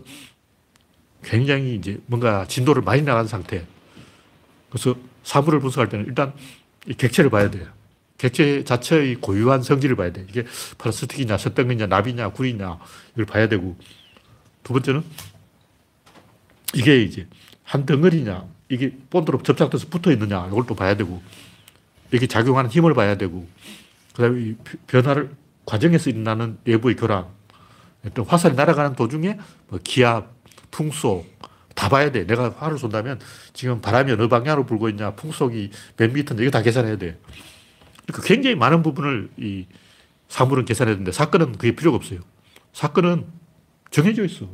굉장히 1.24 1.76
이제 1.76 2.00
뭔가 2.08 2.46
진도를 2.48 2.82
많이 2.82 3.04
나간 3.04 3.28
상태. 3.28 3.66
그래서 4.70 4.96
사물을 5.24 5.60
분석할 5.60 5.90
때는 5.90 6.08
일단 6.08 6.34
이 6.88 6.94
객체를 6.94 7.30
봐야 7.30 7.52
돼요. 7.52 7.68
객체 8.18 8.64
자체의 8.64 9.16
고유한 9.16 9.64
성질을 9.64 9.96
봐야 9.96 10.12
돼. 10.12 10.26
이게 10.30 10.46
플라스틱이냐, 10.78 11.38
쇠덩이냐, 11.38 11.88
나비냐, 11.88 12.30
구리냐, 12.30 12.78
이걸 13.14 13.26
봐야 13.26 13.48
되고. 13.48 13.76
두 14.64 14.74
번째는 14.74 15.04
이게 16.74 17.02
이제 17.02 17.28
한 17.64 17.86
덩어리냐, 17.86 18.46
이게 18.70 18.96
본드로 19.10 19.44
접착돼서 19.44 19.88
붙어 19.90 20.12
있느냐, 20.12 20.48
이걸 20.48 20.66
또 20.68 20.76
봐야 20.76 20.96
되고. 20.96 21.22
이게 22.14 22.28
작용하는 22.28 22.70
힘을 22.70 22.94
봐야 22.94 23.16
되고. 23.16 23.48
그 24.14 24.22
다음에 24.22 24.42
이 24.42 24.56
변화를, 24.88 25.32
과정에서 25.66 26.10
일어나는 26.10 26.58
내부의 26.64 26.96
교란. 26.96 27.26
또 28.14 28.24
화살이 28.24 28.56
날아가는 28.56 28.96
도중에 28.96 29.38
뭐 29.68 29.80
기압, 29.84 30.34
풍속, 30.72 31.26
다 31.76 31.90
봐야 31.90 32.12
돼. 32.12 32.26
내가 32.26 32.54
화를 32.58 32.78
쏜다면 32.78 33.20
지금 33.54 33.82
바람이 33.82 34.12
어느 34.12 34.28
방향으로 34.28 34.66
불고 34.66 34.90
있냐, 34.90 35.12
풍속이 35.12 35.72
몇 35.98 36.12
미터인지 36.12 36.44
이거 36.44 36.52
다 36.52 36.62
계산해야 36.62 36.98
돼. 36.98 37.18
그러니까 38.06 38.28
굉장히 38.28 38.56
많은 38.56 38.82
부분을 38.84 39.30
이 39.38 39.66
사물은 40.28 40.66
계산해야 40.66 40.96
되는데 40.96 41.12
사건은 41.12 41.54
그게 41.54 41.76
필요가 41.76 41.98
없어요. 41.98 42.20
사건은 42.74 43.26
정해져 43.92 44.24
있어. 44.26 44.48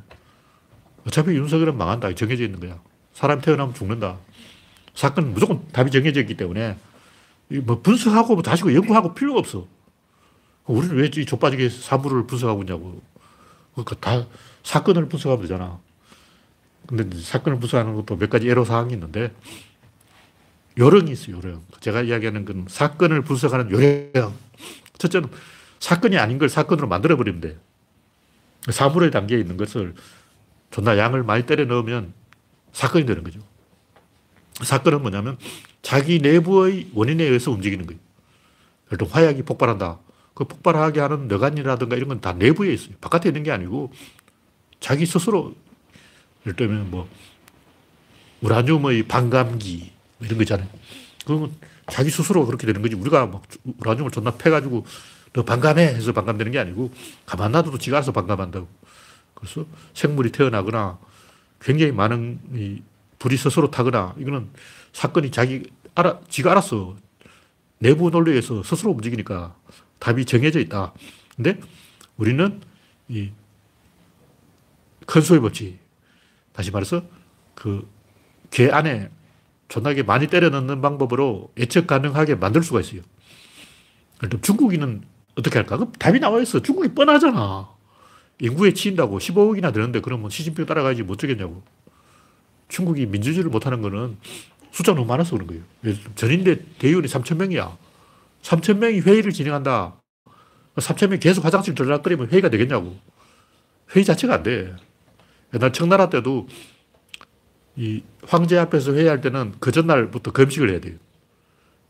어차피 1.06 1.32
윤석열은 1.32 1.78
망한다. 1.78 2.14
정해져 2.16 2.44
있는 2.44 2.60
거야. 2.60 2.80
사람 3.14 3.40
태어나면 3.40 3.74
죽는다. 3.74 4.18
사건은 4.94 5.34
무조건 5.34 5.68
답이 5.72 5.92
정해져 5.92 6.20
있기 6.22 6.36
때문에 6.36 6.76
뭐 7.64 7.82
분석하고 7.82 8.34
뭐 8.34 8.44
다시 8.44 8.64
연구하고 8.64 9.14
필요가 9.14 9.40
없어. 9.40 9.68
우리는 10.66 10.96
왜이 10.98 11.26
족빠지게 11.26 11.70
사물을 11.70 12.28
분석하고 12.28 12.64
있냐고. 12.64 13.02
그러니까 13.74 13.96
다 13.96 14.28
사건을 14.64 15.08
분석하면 15.08 15.44
되잖아. 15.44 15.80
근데 16.88 17.18
사건을 17.18 17.60
분석하는 17.60 17.96
것도 17.96 18.18
몇 18.18 18.30
가지 18.30 18.50
애로사항이 18.50 18.94
있는데 18.94 19.34
요령이 20.78 21.12
있어요, 21.12 21.38
요령. 21.38 21.64
제가 21.80 22.02
이야기하는 22.02 22.46
건 22.46 22.66
사건을 22.68 23.22
분석하는 23.22 23.72
요령. 23.72 24.34
첫째는 24.98 25.30
사건이 25.80 26.18
아닌 26.18 26.38
걸 26.38 26.50
사건으로 26.50 26.88
만들어버리면 26.88 27.42
돼. 27.42 27.58
사물의 28.70 29.12
단계에 29.12 29.40
있는 29.40 29.58
것을 29.58 29.94
존나 30.72 30.98
양을 30.98 31.24
많이 31.24 31.46
때려 31.46 31.66
넣으면 31.66 32.14
사건이 32.74 33.06
되는 33.06 33.24
거죠. 33.24 33.40
사건은 34.64 35.02
뭐냐면 35.02 35.38
자기 35.82 36.20
내부의 36.20 36.90
원인에 36.94 37.24
의해서 37.24 37.52
움직이는 37.52 37.86
거예요. 37.86 38.00
예를 38.88 38.98
들어 38.98 39.10
화약이 39.10 39.44
폭발한다. 39.44 40.00
그 40.34 40.44
폭발하게 40.46 41.00
하는 41.00 41.28
뇌관이라든가 41.28 41.96
이런 41.96 42.10
건 42.10 42.22
다 42.22 42.34
내부에 42.34 42.74
있어요. 42.74 42.96
바깥에 43.02 43.30
있는 43.30 43.44
게 43.44 43.52
아니고 43.52 43.92
자기 44.80 45.06
스스로 45.06 45.56
예를 46.46 46.56
들면 46.56 46.92
뭐 46.92 47.10
우라늄의 48.42 49.04
반감기 49.08 49.92
뭐 50.18 50.26
이런 50.26 50.38
거 50.38 50.44
있잖아요. 50.44 50.68
그러면 51.26 51.54
자기 51.90 52.10
스스로 52.10 52.46
그렇게 52.46 52.68
되는 52.68 52.82
거지. 52.82 52.96
우리가 52.96 53.26
막 53.28 53.44
우라늄을 53.80 54.12
존나 54.12 54.32
패가지고 54.32 54.86
너 55.38 55.44
반감해 55.44 55.84
해서 55.84 56.14
반감되는 56.14 56.52
게 56.52 56.58
아니고 56.58 56.92
가만 57.28 57.52
놔둬도 57.52 57.78
지가 57.78 57.98
알아서 57.98 58.12
반감한다고. 58.12 58.68
그래서 59.36 59.68
생물이 59.94 60.32
태어나거나 60.32 60.98
굉장히 61.62 61.92
많은 61.92 62.40
이 62.56 62.82
불이 63.20 63.38
스스로 63.38 63.70
타거나 63.70 64.16
이거는 64.18 64.50
사건이 64.94 65.30
자기 65.30 65.70
알아, 65.94 66.22
지가 66.28 66.52
알았어. 66.52 66.96
내부 67.78 68.10
논리에서 68.10 68.64
스스로 68.64 68.92
움직이니까 68.94 69.56
답이 70.00 70.26
정해져 70.26 70.60
있다. 70.60 70.94
근데 71.36 71.60
우리는 72.18 72.60
이 73.08 73.30
큰소리 75.06 75.40
법칙. 75.40 75.78
다시 76.52 76.72
말해서 76.72 77.04
그 77.54 77.88
개 78.50 78.70
안에 78.70 79.10
존나게 79.68 80.04
많이 80.04 80.28
때려 80.28 80.50
넣는 80.50 80.82
방법으로 80.82 81.52
예측 81.58 81.86
가능하게 81.86 82.36
만들 82.36 82.64
수가 82.64 82.80
있어요. 82.80 83.02
중국인은 84.42 85.04
어떻게 85.38 85.60
할까? 85.60 85.78
그럼 85.78 85.92
답이 86.00 86.20
나와 86.20 86.42
있어. 86.42 86.62
중국이 86.62 86.90
뻔하잖아. 86.90 87.70
인구에 88.40 88.74
치인다고 88.74 89.20
15억이나 89.20 89.74
되는데 89.74 90.02
그러면 90.02 90.30
시진핑 90.30 90.66
따라가야지 90.66 91.04
못 91.04 91.18
되겠냐고. 91.18 91.64
중국이 92.70 93.06
민주주의를 93.06 93.50
못하는 93.50 93.82
거는 93.82 94.18
숫자 94.72 94.94
너무 94.94 95.06
많아서 95.08 95.38
그런 95.38 95.48
거예요. 95.48 95.98
전인대 96.16 96.60
대의원이 96.80 97.08
3천 97.08 97.38
명이야. 97.38 97.78
3천 98.42 98.78
명이 98.78 99.02
회의를 99.02 99.32
진행한다. 99.32 99.96
3천 100.76 101.08
명이 101.10 101.20
계속 101.20 101.46
화장실 101.46 101.76
들락거리면 101.76 102.30
회의가 102.30 102.50
되겠냐고. 102.50 102.98
회의 103.96 104.04
자체가 104.06 104.36
안 104.36 104.44
돼. 104.44 104.76
옛날 105.54 105.72
청나라 105.72 106.10
때도 106.10 106.48
이 107.76 108.04
황제 108.26 108.58
앞에서 108.58 108.94
회의할 108.94 109.22
때는 109.22 109.54
그 109.60 109.72
전날부터 109.72 110.32
금식을 110.32 110.72
해야 110.72 110.80
돼요. 110.80 110.96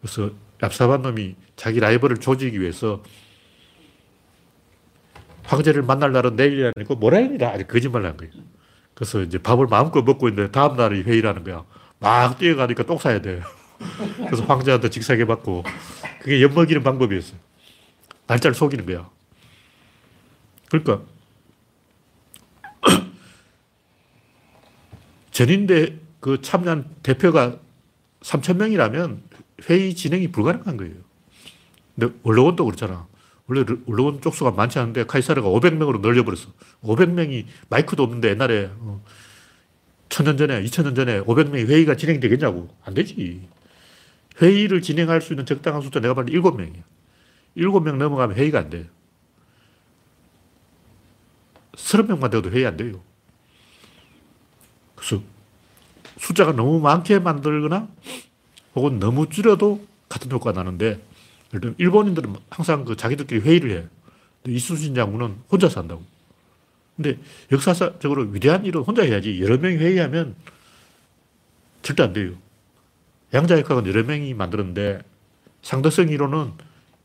그래서 0.02 0.32
얍삽한 0.60 1.02
놈이 1.02 1.36
자기 1.56 1.80
라이벌을 1.80 2.18
조지기 2.18 2.60
위해서 2.62 3.02
황제를 5.48 5.82
만날 5.82 6.12
날은 6.12 6.36
내일이 6.36 6.70
아니고 6.76 6.96
모레입니다. 6.96 7.50
아니, 7.50 7.66
거짓말을 7.66 8.10
한 8.10 8.18
거예요. 8.18 8.34
그래서 8.94 9.22
이제 9.22 9.38
밥을 9.38 9.68
마음껏 9.68 10.02
먹고 10.04 10.28
있는데 10.28 10.52
다음 10.52 10.76
날이 10.76 11.04
회의라는 11.04 11.44
거야. 11.44 11.64
막 12.00 12.38
뛰어가니까 12.38 12.84
똥 12.84 12.98
싸야 12.98 13.22
돼. 13.22 13.42
그래서 14.18 14.44
황제한테 14.44 14.90
직사게 14.90 15.26
받고 15.26 15.64
그게 16.20 16.42
엿먹이는 16.42 16.84
방법이었어요. 16.84 17.40
날짜를 18.28 18.56
속이는 18.56 18.86
거야. 18.86 19.10
그러니까 20.70 21.02
전인대 25.32 25.96
그 26.20 26.42
참여한 26.42 26.90
대표가 27.04 27.58
3천 28.22 28.58
명이라면 28.58 29.22
회의 29.70 29.96
진행이 29.96 30.32
불가능한 30.32 30.76
거예요. 30.76 30.96
근데 31.96 32.14
원로원도 32.24 32.66
그렇잖아. 32.66 33.08
원래 33.48 33.64
원로원 33.86 34.22
쪽수가 34.22 34.52
많지 34.52 34.78
않은데 34.80 35.06
카이사르가 35.06 35.48
500명으로 35.50 36.02
늘려버렸어. 36.02 36.52
500명이 36.84 37.46
마이크도 37.70 38.04
없는데 38.04 38.30
옛날에 38.30 38.70
어, 38.80 39.02
천년 40.10 40.38
전에, 40.38 40.62
2000년 40.64 40.96
전에 40.96 41.22
500명이 41.22 41.68
회의가 41.68 41.96
진행되겠냐고. 41.96 42.70
안 42.84 42.94
되지. 42.94 43.48
회의를 44.42 44.82
진행할 44.82 45.22
수 45.22 45.34
있는 45.34 45.46
적당한 45.46 45.82
숫자 45.82 46.00
내가 46.00 46.14
때 46.26 46.32
7명이야. 46.34 46.84
7명 47.58 47.96
넘어가면 47.96 48.36
회의가 48.36 48.60
안 48.60 48.70
돼. 48.70 48.90
30명만 51.74 52.30
되어도 52.32 52.52
회의 52.52 52.66
안 52.66 52.76
돼요. 52.76 53.02
그래서 54.96 55.22
숫자가 56.18 56.52
너무 56.52 56.80
많게 56.80 57.20
만들거나 57.20 57.88
혹은 58.76 59.00
너무 59.00 59.30
줄여도 59.30 59.86
같은 60.10 60.32
효과가 60.32 60.58
나는데 60.58 61.00
예를 61.54 61.76
일본인들은 61.78 62.36
항상 62.50 62.86
그 62.86 62.96
자기들끼리 62.96 63.42
회의를 63.42 63.72
해. 63.72 63.86
이순신 64.48 64.96
장군은 64.96 65.36
혼자서 65.52 65.82
한다고. 65.82 66.04
근데 66.96 67.18
역사적으로 67.52 68.24
위대한 68.24 68.66
일은 68.66 68.82
혼자 68.82 69.04
해야지 69.04 69.40
여러 69.42 69.58
명이 69.58 69.78
회의하면 69.78 70.36
절대 71.82 72.04
안 72.04 72.14
돼요. 72.14 72.32
양자역학은 73.34 73.86
여러 73.88 74.04
명이 74.04 74.34
만들었는데 74.34 75.02
상대성 75.62 76.10
이론은 76.10 76.54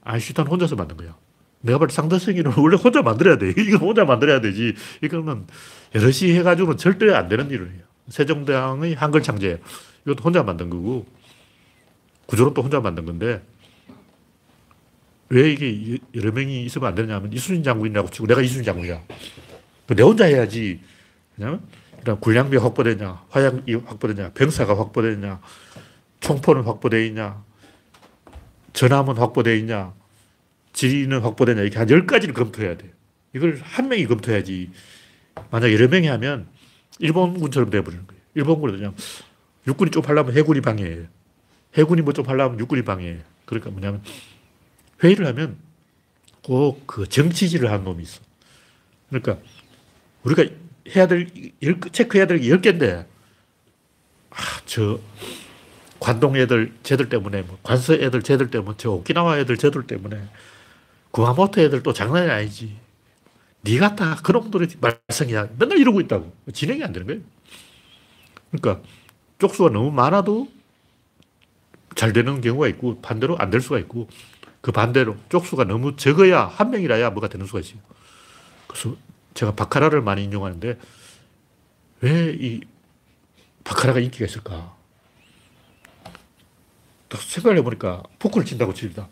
아인슈타인 0.04 0.48
혼자서 0.48 0.76
만든 0.76 0.96
거야. 0.96 1.16
내가 1.60 1.78
볼 1.78 1.88
때 1.88 1.94
상대성 1.94 2.34
이론은 2.34 2.58
원래 2.58 2.76
혼자 2.76 3.02
만들어야 3.02 3.38
돼. 3.38 3.50
이건 3.56 3.80
혼자 3.80 4.04
만들어야 4.04 4.40
되지. 4.40 4.74
이거는 5.02 5.46
여럿이 5.94 6.32
해가지고는 6.32 6.76
절대 6.76 7.12
안 7.12 7.28
되는 7.28 7.50
이론이에요. 7.50 7.82
세종대왕의 8.08 8.94
한글 8.94 9.22
창제. 9.22 9.60
이것도 10.04 10.24
혼자 10.24 10.42
만든 10.42 10.70
거고, 10.70 11.06
구조론 12.26 12.54
또 12.54 12.62
혼자 12.62 12.80
만든 12.80 13.04
건데, 13.06 13.40
왜 15.32 15.50
이게 15.50 15.96
여러 16.14 16.30
명이 16.30 16.66
있으면 16.66 16.88
안 16.88 16.94
되냐면 16.94 17.32
이순신 17.32 17.64
장군이라고 17.64 18.10
치고 18.10 18.26
내가 18.26 18.42
이순신 18.42 18.64
장군이야. 18.64 19.02
내 19.86 20.02
혼자 20.02 20.26
해야지. 20.26 20.80
왜냐면 21.38 21.62
일단 21.96 22.20
군량비 22.20 22.58
확보되냐, 22.58 23.24
화약이 23.30 23.74
확보되냐, 23.74 24.32
병사가 24.34 24.76
확보되냐, 24.76 25.40
총포는 26.20 26.64
확보되어 26.64 27.00
있냐, 27.06 27.42
전함은 28.74 29.16
확보되어 29.16 29.54
있냐, 29.54 29.94
지리는 30.74 31.18
확보되냐, 31.18 31.62
이렇게 31.62 31.78
한 31.78 31.88
10가지를 31.88 32.34
검토해야 32.34 32.76
돼. 32.76 32.92
이걸 33.34 33.58
한 33.62 33.88
명이 33.88 34.06
검토해야지. 34.08 34.70
만약 35.50 35.72
여러 35.72 35.88
명이 35.88 36.08
하면 36.08 36.46
일본군처럼 36.98 37.70
돼버리는 37.70 38.06
거예요. 38.06 38.22
일본군이 38.34 38.76
그냥 38.76 38.94
육군이 39.66 39.92
좀 39.92 40.02
하려면 40.04 40.36
해군이 40.36 40.60
방해해. 40.60 41.06
해군이 41.74 42.02
뭐 42.02 42.12
좀 42.12 42.26
하려면 42.26 42.60
육군이 42.60 42.82
방해해. 42.82 43.20
그러니까 43.46 43.70
뭐냐면 43.70 44.02
회의를 45.02 45.26
하면 45.28 45.56
꼭 46.42 46.86
그 46.86 47.08
정치질을 47.08 47.70
하는 47.70 47.84
놈이 47.84 48.02
있어. 48.02 48.20
그러니까 49.10 49.38
우리가 50.24 50.44
해야 50.96 51.06
될, 51.08 51.28
열- 51.62 51.80
체크해야 51.92 52.26
될 52.26 52.40
게 52.40 52.48
10개인데, 52.50 53.06
아, 54.30 54.36
저, 54.66 54.98
관동 56.00 56.36
애들, 56.36 56.72
쟤들 56.82 57.08
때문에, 57.08 57.42
뭐, 57.42 57.58
관서 57.62 57.94
애들, 57.94 58.22
쟤들 58.22 58.50
때문에, 58.50 58.76
저 58.78 58.90
오키나와 58.92 59.38
애들, 59.40 59.56
쟤들 59.58 59.86
때문에, 59.86 60.20
구마모토 61.12 61.60
애들 61.62 61.82
또 61.82 61.92
장난이 61.92 62.30
아니지. 62.30 62.76
니 63.64 63.78
같다. 63.78 64.16
그놈들의 64.16 64.68
말썽이야. 64.80 65.50
맨날 65.58 65.78
이러고 65.78 66.00
있다고. 66.02 66.32
진행이 66.52 66.84
안 66.84 66.92
되는 66.92 67.06
거예요. 67.06 67.22
그러니까, 68.50 68.82
쪽수가 69.38 69.70
너무 69.70 69.90
많아도 69.90 70.48
잘 71.94 72.12
되는 72.12 72.40
경우가 72.40 72.68
있고, 72.68 73.00
반대로 73.02 73.36
안 73.38 73.50
될 73.50 73.60
수가 73.60 73.78
있고, 73.80 74.08
그 74.62 74.72
반대로 74.72 75.16
쪽수가 75.28 75.64
너무 75.64 75.96
적어야 75.96 76.44
한 76.46 76.70
명이라야 76.70 77.10
뭐가 77.10 77.28
되는 77.28 77.44
수가 77.46 77.60
있어요. 77.60 77.78
그래서 78.66 78.96
제가 79.34 79.54
바카라를 79.54 80.00
많이 80.00 80.24
인용하는데 80.24 80.78
왜 82.00 82.34
이 82.40 82.60
바카라가 83.64 84.00
인기가 84.00 84.24
있을까? 84.24 84.74
딱 87.08 87.20
생각을 87.20 87.58
해보니까 87.58 88.02
포크를 88.18 88.44
친다고 88.46 88.72
칩니다. 88.74 89.08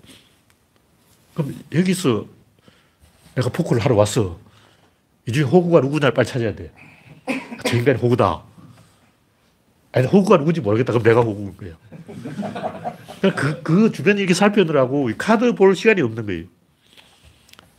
그럼 1.35 1.55
여기서 1.73 2.27
내가 3.35 3.49
포크를 3.51 3.85
하러 3.85 3.95
왔어. 3.95 4.39
이 5.29 5.33
중에 5.33 5.45
호구가 5.45 5.81
누구냐를 5.81 6.15
빨리 6.15 6.27
찾아야 6.27 6.55
돼. 6.55 6.73
아, 7.27 7.63
저 7.65 7.77
인간이 7.77 7.99
호구다. 7.99 8.43
아니, 9.93 10.07
호구가 10.07 10.39
누군지 10.39 10.61
모르겠다. 10.61 10.93
그럼 10.93 11.03
내가 11.05 11.21
호구인. 11.21 11.57
그러니까 11.57 12.90
그, 13.21 13.63
그 13.63 13.93
주변에 13.93 14.21
이렇게 14.21 14.35
살펴느라고 14.35 15.11
이 15.11 15.15
카드 15.17 15.55
볼 15.55 15.77
시간이 15.77 16.01
없는 16.01 16.27
거예요. 16.27 16.45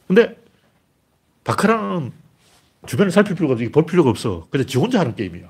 근데 0.08 0.38
바카라는 1.44 2.12
주변을 2.88 3.12
살필 3.12 3.36
필요가 3.36 3.54
없어. 3.54 3.70
볼 3.72 3.86
필요가 3.86 4.10
없어. 4.10 4.48
그냥 4.50 4.68
지 4.68 4.78
혼자 4.78 5.00
하는 5.00 5.16
게임이야. 5.16 5.50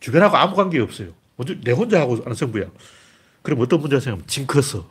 주변하고 0.00 0.36
아무 0.36 0.56
관계 0.56 0.78
없어요. 0.80 1.08
완전 1.36 1.60
내 1.62 1.72
혼자 1.72 2.00
하고 2.00 2.16
하는 2.16 2.34
승부야. 2.34 2.66
그럼 3.42 3.60
어떤 3.60 3.80
문제가 3.80 4.00
생기면 4.00 4.26
징크스. 4.26 4.82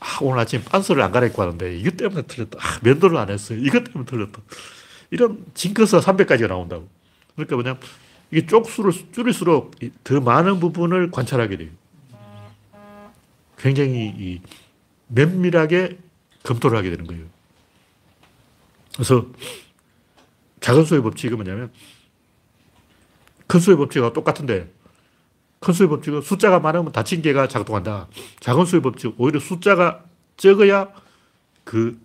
아, 0.00 0.18
오늘 0.20 0.38
아침 0.38 0.62
빤스를 0.62 1.02
안 1.02 1.10
갈아입고 1.10 1.40
하는데 1.40 1.76
이것 1.76 1.96
때문에 1.96 2.22
틀렸다. 2.22 2.58
아, 2.60 2.78
면도를 2.82 3.16
안 3.16 3.30
했어요. 3.30 3.58
이것 3.62 3.84
때문에 3.84 4.04
틀렸다. 4.04 4.40
이런 5.10 5.44
징크스가 5.54 6.02
300가지가 6.02 6.48
나온다고. 6.48 6.88
그러니까 7.34 7.56
뭐냐 7.56 7.78
이게 8.30 8.46
쪽수를 8.46 8.92
줄일수록 9.12 9.76
이더 9.80 10.20
많은 10.20 10.60
부분을 10.60 11.10
관찰하게 11.10 11.56
돼요. 11.56 11.68
굉장히 13.58 14.12
이 14.16 14.40
면밀하게 15.08 15.98
검토를 16.42 16.78
하게 16.78 16.90
되는 16.90 17.06
거예요. 17.06 17.24
그래서 18.94 19.26
작은 20.60 20.84
수의 20.84 21.02
법칙은 21.02 21.36
뭐냐면 21.36 21.70
큰 23.46 23.60
수의 23.60 23.76
법칙과 23.76 24.12
똑같은데 24.12 24.72
큰 25.60 25.72
수의 25.74 25.88
법칙은 25.88 26.22
숫자가 26.22 26.60
많으면 26.60 26.92
닫힌 26.92 27.22
개가 27.22 27.48
작동한다. 27.48 28.08
작은 28.40 28.64
수의 28.64 28.82
법칙 28.82 29.14
오히려 29.18 29.40
숫자가 29.40 30.04
적어야 30.36 30.92
그 31.64 32.00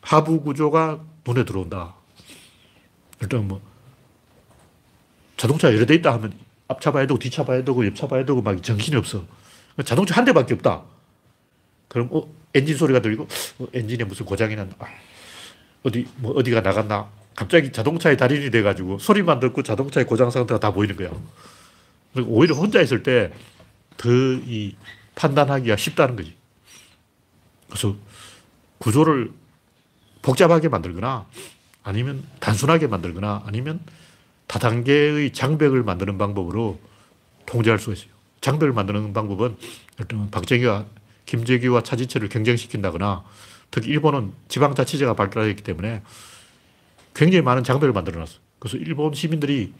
하부 0.00 0.42
구조가 0.42 1.04
눈에 1.26 1.44
들어온다. 1.44 1.94
일단 3.20 3.48
뭐 3.48 3.60
자동차 5.36 5.72
여러 5.74 5.84
대 5.86 5.94
있다 5.94 6.12
하면 6.14 6.32
앞차 6.68 6.92
봐야 6.92 7.06
되고 7.06 7.18
뒤차 7.18 7.44
봐야 7.44 7.62
되고 7.64 7.84
옆차 7.86 8.06
봐야 8.06 8.24
되고 8.24 8.40
막 8.42 8.62
정신이 8.62 8.96
없어. 8.96 9.24
자동차 9.84 10.16
한 10.16 10.24
대밖에 10.24 10.54
없다. 10.54 10.84
그럼 11.88 12.08
어, 12.12 12.22
엔진 12.54 12.76
소리가 12.76 13.00
들리고 13.00 13.26
어, 13.58 13.66
엔진에 13.72 14.04
무슨 14.04 14.26
고장이 14.26 14.56
났나? 14.56 14.72
아, 14.78 14.86
어디 15.82 16.06
뭐 16.16 16.32
어디가 16.32 16.60
나갔나? 16.60 17.10
갑자기 17.34 17.70
자동차의 17.70 18.16
달인이 18.16 18.50
돼가지고 18.50 18.98
소리만 18.98 19.40
듣고 19.40 19.62
자동차의 19.62 20.06
고장 20.06 20.30
상태가 20.30 20.58
다 20.58 20.72
보이는 20.72 20.96
거야. 20.96 21.10
그리고 22.14 22.32
오히려 22.32 22.54
혼자 22.54 22.80
있을 22.80 23.02
때 23.02 23.32
더 23.96 24.10
이 24.46 24.74
판단하기가 25.14 25.76
쉽다는 25.76 26.16
거지. 26.16 26.34
그래서 27.68 27.96
구조를 28.78 29.32
복잡하게 30.22 30.68
만들거나 30.68 31.26
아니면 31.82 32.24
단순하게 32.40 32.86
만들거나 32.88 33.42
아니면 33.46 33.80
다단계의 34.46 35.32
장벽을 35.32 35.82
만드는 35.82 36.18
방법으로 36.18 36.78
통제할 37.46 37.78
수가 37.78 37.94
있어요. 37.94 38.10
장벽을 38.40 38.72
만드는 38.72 39.12
방법은 39.12 39.56
일단 39.98 40.30
박정희가 40.30 40.86
김재규와 41.26 41.82
차지철을 41.82 42.28
경쟁시킨다거나 42.28 43.24
특히 43.70 43.90
일본은 43.90 44.32
지방자치제가 44.48 45.14
발달했기 45.14 45.62
때문에 45.62 46.02
굉장히 47.14 47.42
많은 47.42 47.64
장벽을 47.64 47.92
만들어 47.92 48.20
놨어. 48.20 48.38
그래서 48.58 48.76
일본 48.78 49.12
시민들이 49.14 49.72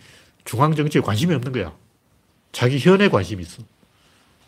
중앙정치에 0.45 1.01
관심이 1.01 1.35
없는 1.35 1.53
거야. 1.53 1.75
자기 2.53 2.79
현에 2.79 3.09
관심이 3.09 3.43
있어. 3.43 3.63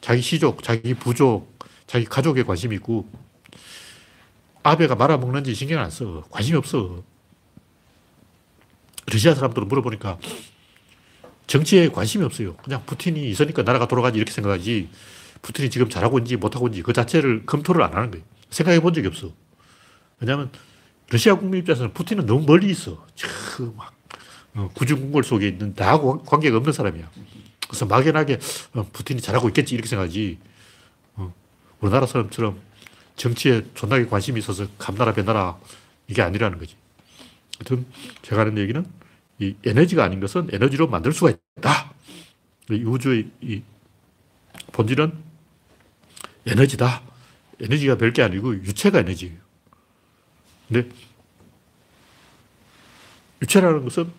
자기 0.00 0.22
시족, 0.22 0.62
자기 0.62 0.94
부족, 0.94 1.58
자기 1.86 2.04
가족에 2.04 2.42
관심이 2.42 2.76
있고 2.76 3.08
아베가 4.62 4.94
말아먹는지 4.94 5.54
신경 5.54 5.80
안 5.80 5.90
써. 5.90 6.24
관심이 6.30 6.56
없어. 6.56 7.02
러시아 9.06 9.34
사람들은 9.34 9.68
물어보니까 9.68 10.18
정치에 11.46 11.88
관심이 11.88 12.24
없어요. 12.24 12.56
그냥 12.56 12.84
푸틴이 12.84 13.30
있으니까 13.30 13.62
나라가 13.62 13.88
돌아가지 13.88 14.18
이렇게 14.18 14.32
생각하지 14.32 14.88
푸틴이 15.42 15.70
지금 15.70 15.88
잘하고 15.88 16.18
있는지 16.18 16.36
못하고 16.36 16.66
있는지 16.66 16.82
그 16.82 16.92
자체를 16.92 17.46
검토를 17.46 17.82
안 17.82 17.94
하는 17.94 18.10
거예요. 18.10 18.24
생각해 18.50 18.80
본 18.80 18.94
적이 18.94 19.08
없어. 19.08 19.32
왜냐하면 20.20 20.50
러시아 21.10 21.34
국민 21.34 21.60
입장에서는 21.60 21.92
푸틴은 21.94 22.26
너무 22.26 22.44
멀리 22.44 22.70
있어. 22.70 23.06
막 23.76 23.94
어, 24.54 24.70
구중궁궐 24.74 25.24
속에 25.24 25.48
있는 25.48 25.74
나하고 25.76 26.22
관계가 26.22 26.56
없는 26.56 26.72
사람이야. 26.72 27.10
그래서 27.68 27.86
막연하게 27.86 28.38
어, 28.74 28.86
푸틴이 28.92 29.20
잘하고 29.20 29.48
있겠지 29.48 29.74
이렇게 29.74 29.88
생각하지. 29.88 30.38
어, 31.16 31.32
우리나라 31.80 32.06
사람처럼 32.06 32.60
정치에 33.16 33.64
존나게 33.74 34.06
관심이 34.06 34.38
있어서 34.40 34.66
감나라 34.78 35.12
배나라 35.12 35.58
이게 36.08 36.22
아니라는 36.22 36.58
거지. 36.58 36.76
하여튼 37.58 37.86
제가 38.22 38.42
하는 38.42 38.58
얘기는 38.58 38.84
이 39.38 39.54
에너지가 39.64 40.04
아닌 40.04 40.20
것은 40.20 40.48
에너지로 40.52 40.88
만들 40.88 41.12
수가 41.12 41.30
있다. 41.30 41.92
이 42.70 42.82
우주의 42.84 43.30
이 43.40 43.62
본질은 44.72 45.27
에너지다. 46.48 47.02
에너지가 47.60 47.96
별게 47.96 48.22
아니고 48.22 48.54
유체가 48.54 49.00
에너지예요. 49.00 49.36
근데 50.68 50.88
유체라는 53.42 53.84
것은 53.84 54.10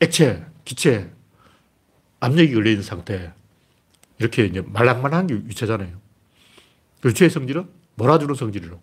액체, 0.00 0.44
기체, 0.64 1.10
압력이 2.20 2.52
걸려있는 2.54 2.82
상태. 2.82 3.32
이렇게 4.18 4.44
이제 4.46 4.60
말랑말랑한 4.60 5.26
게 5.28 5.34
유체잖아요. 5.34 5.96
그 7.00 7.08
유체의 7.10 7.30
성질은 7.30 7.68
몰아주는. 7.94 8.34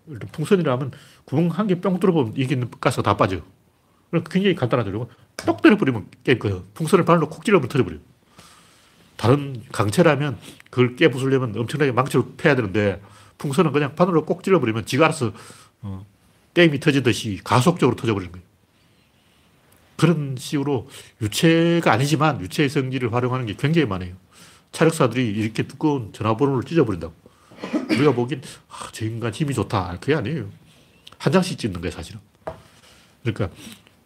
일단 0.08 0.28
풍선이라면 0.32 0.92
구멍 1.24 1.48
한 1.50 1.66
개 1.66 1.74
뿅 1.80 2.00
뚫어보면 2.00 2.34
이게 2.36 2.58
가스가 2.80 3.02
다 3.02 3.16
빠져. 3.16 3.42
굉장히 4.30 4.54
간단하죠. 4.54 5.08
똑 5.44 5.60
때려버리면 5.62 6.08
깰 6.24 6.38
거예요. 6.38 6.64
풍선을 6.74 7.04
바늘로 7.04 7.28
콕 7.28 7.44
찔러버리면 7.44 7.68
터져버려요. 7.68 8.00
다른 9.16 9.62
강체라면 9.72 10.38
그걸 10.70 10.96
깨부수려면 10.96 11.56
엄청나게 11.56 11.92
망치로 11.92 12.34
패야 12.36 12.54
되는데 12.54 13.00
풍선은 13.38 13.72
그냥 13.72 13.94
바늘로 13.94 14.24
꼭 14.24 14.42
찔러버리면 14.42 14.86
지가 14.86 15.06
알아서 15.06 15.32
어, 15.82 16.04
게임이 16.54 16.80
터지듯이 16.80 17.40
가속적으로 17.44 17.96
터져버리는 17.96 18.32
거예요. 18.32 18.46
그런 19.96 20.36
식으로 20.38 20.88
유체가 21.22 21.92
아니지만 21.92 22.40
유체의 22.40 22.68
성질을 22.68 23.12
활용하는 23.12 23.46
게 23.46 23.56
굉장히 23.56 23.86
많아요. 23.86 24.14
차력사들이 24.72 25.26
이렇게 25.26 25.62
두꺼운 25.62 26.12
전화번호를 26.12 26.64
찢어버린다고. 26.64 27.14
우리가 27.90 28.12
보기엔 28.12 28.42
아, 28.68 28.88
저 28.92 29.06
인간 29.06 29.32
힘이 29.32 29.54
좋다. 29.54 29.96
그게 30.00 30.14
아니에요. 30.14 30.50
한 31.18 31.32
장씩 31.32 31.58
찍는 31.58 31.80
거예요, 31.80 31.92
사실은. 31.92 32.20
그러니까 33.22 33.48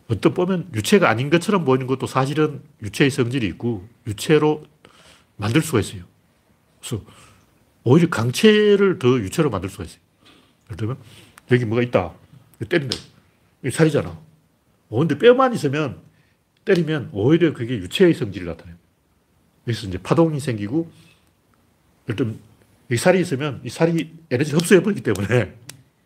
어떤 0.08 0.34
보면 0.34 0.68
유체가 0.74 1.08
아닌 1.08 1.30
것처럼 1.30 1.64
보이는 1.64 1.86
것도 1.86 2.06
사실은 2.06 2.62
유체의 2.82 3.11
성질이 3.11 3.46
있고 3.48 3.86
유체로 4.06 4.64
만들 5.41 5.62
수가 5.62 5.80
있어요. 5.80 6.03
그래서 6.78 7.03
오히려 7.82 8.09
강체를 8.09 8.99
더 8.99 9.09
유체로 9.18 9.51
만들 9.51 9.68
수가 9.70 9.84
있어요. 9.84 10.01
예를 10.66 10.76
들면 10.76 10.99
여기 11.51 11.64
뭐가 11.64 11.82
있다. 11.82 12.12
때린다. 12.68 12.97
이게 13.62 13.70
살이잖아. 13.70 14.11
어, 14.91 14.99
근데 14.99 15.18
뼈만 15.18 15.55
있으면 15.55 15.99
때리면 16.64 17.11
오히려 17.12 17.53
그게 17.55 17.74
유체의 17.74 18.14
성질이 18.14 18.45
나타나요. 18.45 18.76
여기서 19.66 19.88
이제 19.88 19.99
파동이 19.99 20.38
생기고 20.41 20.91
예를 22.09 22.16
들면 22.16 22.38
이 22.91 22.97
살이 22.97 23.20
있으면 23.20 23.61
이 23.64 23.70
살이 23.70 24.12
에너지 24.30 24.53
흡수해버리기 24.53 25.03
때문에 25.03 25.55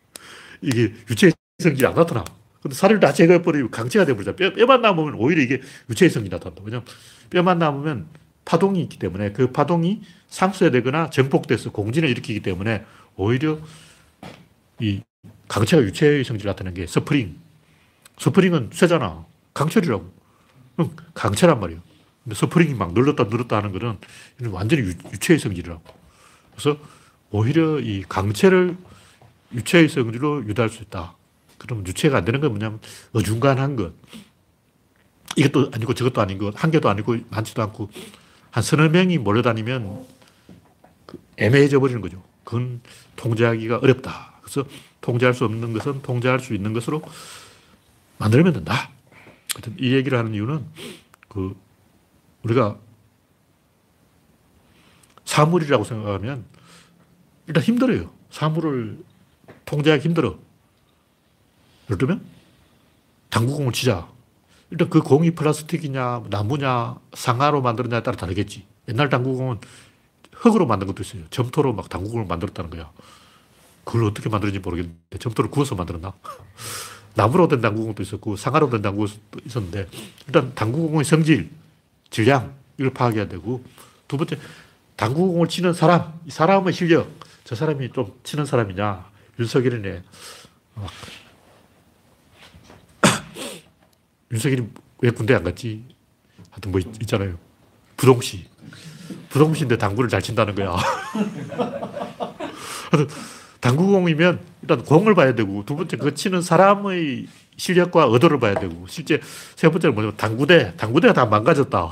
이게 0.62 0.94
유체의 1.10 1.32
성질이 1.58 1.86
안 1.86 1.94
나타나. 1.94 2.24
근데 2.62 2.74
살을 2.76 3.00
다 3.00 3.12
제거해버리고 3.12 3.70
강체가 3.70 4.04
돼버리잖아. 4.04 4.36
뼈, 4.36 4.52
뼈만 4.54 4.80
남으면 4.80 5.14
오히려 5.14 5.42
이게 5.42 5.60
유체의 5.90 6.10
성질이 6.10 6.32
나타난다. 6.32 6.62
왜냐면 6.64 6.86
뼈만 7.30 7.58
남으면 7.58 8.06
파동이 8.44 8.82
있기 8.82 8.98
때문에 8.98 9.32
그 9.32 9.52
파동이 9.52 10.02
상쇄되거나 10.28 11.10
증폭돼서 11.10 11.72
공진을 11.72 12.08
일으키기 12.10 12.40
때문에 12.40 12.84
오히려 13.16 13.58
이 14.80 15.02
강체가 15.48 15.82
유체의 15.82 16.24
성질을 16.24 16.50
나타내는 16.50 16.74
게 16.74 16.86
스프링. 16.86 17.38
스프링은 18.18 18.70
쇠잖아. 18.72 19.24
강철이라고. 19.54 20.12
강체란 21.14 21.60
말이에요. 21.60 21.80
근데 22.24 22.34
스프링이 22.34 22.74
막 22.74 22.94
늘었다 22.94 23.24
늘었다 23.24 23.56
하는 23.56 23.72
거는 23.72 23.98
완전히 24.52 24.82
유, 24.82 24.88
유체의 25.12 25.38
성질이라고. 25.38 25.82
그래서 26.52 26.78
오히려 27.30 27.78
이 27.80 28.02
강체를 28.08 28.76
유체의 29.52 29.88
성질로 29.88 30.44
유도할 30.46 30.70
수 30.70 30.82
있다. 30.82 31.16
그럼 31.58 31.86
유체가 31.86 32.18
안 32.18 32.24
되는 32.24 32.40
건 32.40 32.50
뭐냐면 32.50 32.80
어중간한 33.12 33.76
것. 33.76 33.92
이것도 35.36 35.70
아니고 35.72 35.94
저것도 35.94 36.20
아닌 36.20 36.38
것. 36.38 36.52
한 36.62 36.70
개도 36.70 36.88
아니고 36.88 37.16
많지도 37.30 37.62
않고 37.62 37.90
한 38.54 38.62
서너 38.62 38.88
명이 38.88 39.18
몰려다니면 39.18 40.06
그 41.06 41.18
애매해져 41.38 41.80
버리는 41.80 42.00
거죠. 42.00 42.22
그건 42.44 42.80
통제하기가 43.16 43.78
어렵다. 43.78 44.34
그래서 44.42 44.64
통제할 45.00 45.34
수 45.34 45.44
없는 45.44 45.72
것은 45.72 46.02
통제할 46.02 46.38
수 46.38 46.54
있는 46.54 46.72
것으로 46.72 47.02
만들면 48.18 48.52
된다. 48.52 48.90
이 49.80 49.92
얘기를 49.92 50.16
하는 50.16 50.34
이유는 50.34 50.64
그 51.28 51.56
우리가 52.44 52.78
사물이라고 55.24 55.82
생각하면 55.82 56.44
일단 57.48 57.60
힘들어요. 57.60 58.12
사물을 58.30 59.02
통제하기 59.64 60.04
힘들어. 60.04 60.38
예를 61.86 61.98
들면 61.98 62.24
당구공을 63.30 63.72
치자. 63.72 64.13
일단 64.70 64.88
그 64.90 65.00
공이 65.00 65.32
플라스틱이냐, 65.32 66.24
나무냐, 66.30 66.96
상아로 67.12 67.62
만들었냐에 67.62 68.02
따라 68.02 68.16
다르겠지. 68.16 68.64
옛날 68.88 69.08
당구공은 69.08 69.58
흙으로 70.32 70.66
만든 70.66 70.86
것도 70.86 71.02
있어요. 71.02 71.22
점토로 71.30 71.72
막 71.72 71.88
당구공을 71.88 72.26
만들었다는 72.26 72.70
거야. 72.70 72.90
그걸 73.84 74.04
어떻게 74.04 74.28
만들었는지 74.28 74.62
모르겠는데, 74.62 75.18
점토를 75.18 75.50
구워서 75.50 75.74
만들었나? 75.74 76.12
나무로 77.14 77.48
된 77.48 77.60
당구공도 77.60 78.02
있었고, 78.02 78.36
상아로 78.36 78.70
된 78.70 78.82
당구공도 78.82 79.40
있었는데, 79.46 79.88
일단 80.26 80.54
당구공의 80.54 81.04
성질, 81.04 81.50
질량, 82.10 82.54
이걸 82.78 82.92
파악해야 82.92 83.28
되고, 83.28 83.62
두 84.08 84.16
번째, 84.16 84.38
당구공을 84.96 85.48
치는 85.48 85.72
사람, 85.72 86.18
이 86.26 86.30
사람의 86.30 86.72
실력, 86.72 87.10
저 87.44 87.54
사람이 87.54 87.92
좀 87.92 88.12
치는 88.24 88.46
사람이냐, 88.46 89.04
윤석열이네. 89.38 90.02
막. 90.74 90.90
윤석열이 94.34 94.68
왜 95.00 95.10
군대 95.10 95.34
안 95.34 95.44
갔지? 95.44 95.84
하여튼 96.50 96.72
뭐 96.72 96.80
있, 96.80 97.06
잖아요 97.06 97.38
부동시. 97.96 98.46
부동시인데 99.30 99.78
당구를 99.78 100.10
잘 100.10 100.20
친다는 100.20 100.54
거야. 100.54 100.76
당구공이면 103.60 104.40
일단 104.62 104.84
공을 104.84 105.14
봐야 105.14 105.34
되고 105.34 105.64
두 105.64 105.76
번째 105.76 105.96
그 105.96 106.14
치는 106.14 106.42
사람의 106.42 107.26
실력과 107.56 108.04
의도를 108.10 108.38
봐야 108.40 108.54
되고 108.54 108.86
실제 108.88 109.20
세 109.56 109.68
번째는 109.68 109.94
뭐냐면 109.94 110.16
당구대. 110.16 110.74
당구대가 110.76 111.14
다 111.14 111.26
망가졌다. 111.26 111.90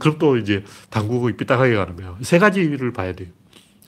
그럼 0.00 0.18
또 0.18 0.36
이제 0.36 0.64
당구공이 0.90 1.36
삐딱하게 1.36 1.74
가는 1.76 1.96
거예요. 1.96 2.18
세 2.22 2.38
가지를 2.38 2.92
봐야 2.92 3.12
돼요. 3.12 3.28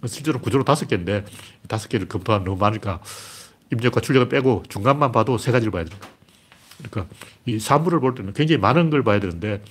실제로 0.07 0.39
구조로 0.41 0.65
다섯 0.65 0.87
개인데 0.87 1.25
다섯 1.67 1.89
개를 1.89 2.07
검토하면 2.09 2.45
너무 2.45 2.59
많으니까 2.59 3.01
입력과 3.73 4.01
출력을 4.01 4.29
빼고 4.29 4.65
중간만 4.69 5.11
봐도 5.13 5.37
세 5.39 5.51
가지를 5.51 5.73
봐야 5.73 5.85
돼요. 5.85 5.99
그러니까 6.79 7.15
이 7.47 7.59
사물을 7.59 8.01
볼 8.01 8.15
때는 8.15 8.33
굉장히 8.33 8.61
많은 8.61 8.91
걸 8.91 9.03
봐야 9.03 9.21
되는데 9.21 9.63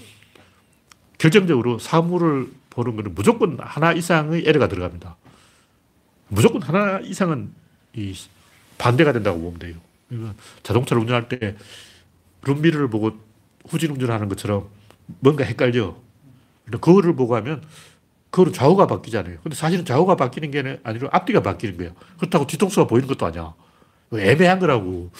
결정적으로 1.18 1.80
사물을 1.80 2.52
보는 2.70 2.96
것은 2.96 3.16
무조건 3.16 3.58
하나 3.60 3.94
이상의 3.94 4.44
에러가 4.46 4.68
들어갑니다. 4.68 5.16
무조건 6.28 6.62
하나 6.62 7.00
이상은 7.00 7.52
이 7.94 8.16
반대가 8.78 9.14
된다고 9.14 9.40
보면 9.40 9.60
돼요. 9.60 9.76
그러니까 10.10 10.34
자동차를 10.64 11.02
운전할 11.02 11.30
때 11.30 11.56
룸미러를 12.44 12.90
보고 12.90 13.18
후진 13.68 13.92
운전하는 13.92 14.28
것처럼 14.30 14.68
뭔가 15.20 15.44
헷갈려. 15.44 15.96
그거를 16.66 17.16
보고 17.16 17.36
하면 17.36 17.62
그거는 18.30 18.54
좌우가 18.54 18.88
바뀌잖아요. 18.88 19.38
근데 19.44 19.56
사실은 19.56 19.86
좌우가 19.86 20.16
바뀌는 20.16 20.52
게 20.52 20.80
아니라 20.84 21.10
앞뒤가 21.12 21.42
바뀌는 21.42 21.78
거예요. 21.78 21.94
그렇다고 22.18 22.48
뒤통수가 22.48 22.88
보이는 22.88 23.08
것도 23.08 23.26
아니야. 23.26 23.54
애매한 24.14 24.60
거라고. 24.60 25.12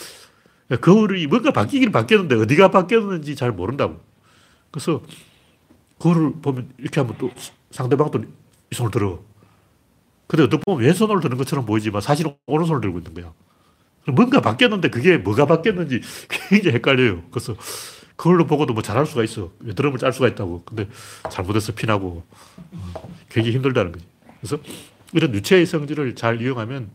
거울이 0.82 1.28
뭔가 1.28 1.52
바뀌긴 1.52 1.92
바뀌었는데 1.92 2.36
어디가 2.36 2.72
바뀌었는지 2.72 3.36
잘 3.36 3.52
모른다고. 3.52 4.00
그래서 4.72 5.02
거울을 6.00 6.34
보면 6.42 6.70
이렇게 6.78 7.02
하면 7.02 7.16
또 7.18 7.32
상대방도 7.72 8.24
이 8.72 8.76
손을 8.76 8.92
들어. 8.92 9.20
근데 10.28 10.44
어떻게 10.44 10.64
보면 10.64 10.84
왼손을 10.84 11.20
드는 11.20 11.38
것처럼 11.38 11.66
보이지만 11.66 12.02
사실은 12.02 12.36
오른손을 12.48 12.82
들고 12.82 13.00
있는 13.00 13.14
거야. 13.14 13.34
뭔가 14.08 14.42
바뀌었는데 14.42 14.90
그게 14.90 15.18
뭐가 15.18 15.46
바뀌었는지 15.46 16.02
굉장히 16.50 16.76
헷갈려요. 16.76 17.24
그래서 17.32 17.56
그걸로 18.16 18.46
보고도 18.46 18.74
뭐 18.74 18.84
잘할 18.84 19.06
수가 19.06 19.24
있어. 19.24 19.52
드럼을 19.76 19.98
짤 19.98 20.12
수가 20.14 20.28
있다고. 20.30 20.64
근데 20.66 20.88
잘못해서 21.32 21.74
피나고 21.74 22.24
어, 22.72 23.10
굉장히 23.30 23.56
힘들다는 23.56 23.92
거지. 23.92 24.06
그래서 24.40 24.58
이런 25.14 25.34
유체의 25.34 25.66
성질을 25.66 26.16
잘 26.16 26.42
이용하면 26.42 26.90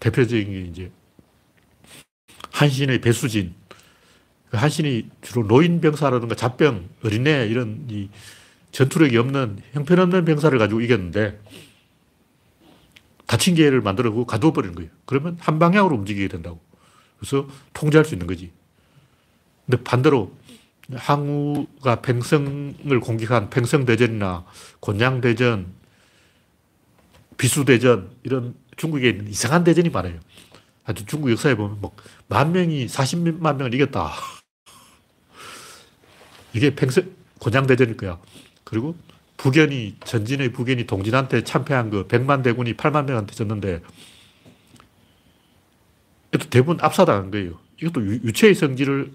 대표적인 0.00 0.50
게 0.50 0.60
이제 0.62 0.90
한신의 2.58 3.00
배수진. 3.00 3.54
그 4.50 4.56
한신이 4.56 5.08
주로 5.22 5.46
노인 5.46 5.80
병사라든가 5.80 6.34
잡병, 6.34 6.88
어린애 7.04 7.46
이런 7.46 7.86
이 7.88 8.08
전투력이 8.72 9.16
없는 9.16 9.58
형편없는 9.72 10.24
병사를 10.24 10.58
가지고 10.58 10.80
이겼는데 10.80 11.40
다친 13.26 13.54
개를 13.54 13.80
만들고 13.80 14.24
가두어버리는 14.26 14.74
거예요. 14.74 14.90
그러면 15.04 15.36
한 15.38 15.60
방향으로 15.60 15.94
움직이게 15.94 16.26
된다고. 16.26 16.60
그래서 17.18 17.46
통제할 17.74 18.04
수 18.04 18.14
있는 18.14 18.26
거지. 18.26 18.50
근데 19.66 19.82
반대로 19.84 20.34
항우가 20.92 22.00
팽성을 22.00 23.00
공격한 23.00 23.50
팽성대전이나 23.50 24.46
곤양대전, 24.80 25.66
비수대전 27.36 28.10
이런 28.24 28.54
중국에 28.76 29.10
있는 29.10 29.28
이상한 29.28 29.62
대전이 29.62 29.90
많아요. 29.90 30.18
아주 30.88 31.06
중국 31.06 31.30
역사에 31.30 31.54
보면 31.54 31.80
뭐 31.80 31.92
만 32.28 32.52
명이 32.52 32.86
40만 32.86 33.56
명을 33.56 33.74
이겼다. 33.74 34.12
이게 36.52 36.74
팽성, 36.74 37.10
곤양대전일 37.38 37.96
거야. 37.96 38.18
그리고 38.64 38.94
북연이, 39.38 39.96
전진의 40.04 40.52
북연이 40.52 40.86
동진한테 40.86 41.44
참패한 41.44 41.90
그 41.90 42.06
100만 42.06 42.42
대군이 42.42 42.74
8만 42.74 43.06
명한테 43.06 43.34
졌는데 43.34 43.80
이것도 46.34 46.50
대부분 46.50 46.78
압사당한 46.80 47.30
거예요. 47.30 47.58
이것도 47.80 48.04
유 48.06 48.32
체의 48.32 48.54
성질을 48.54 49.12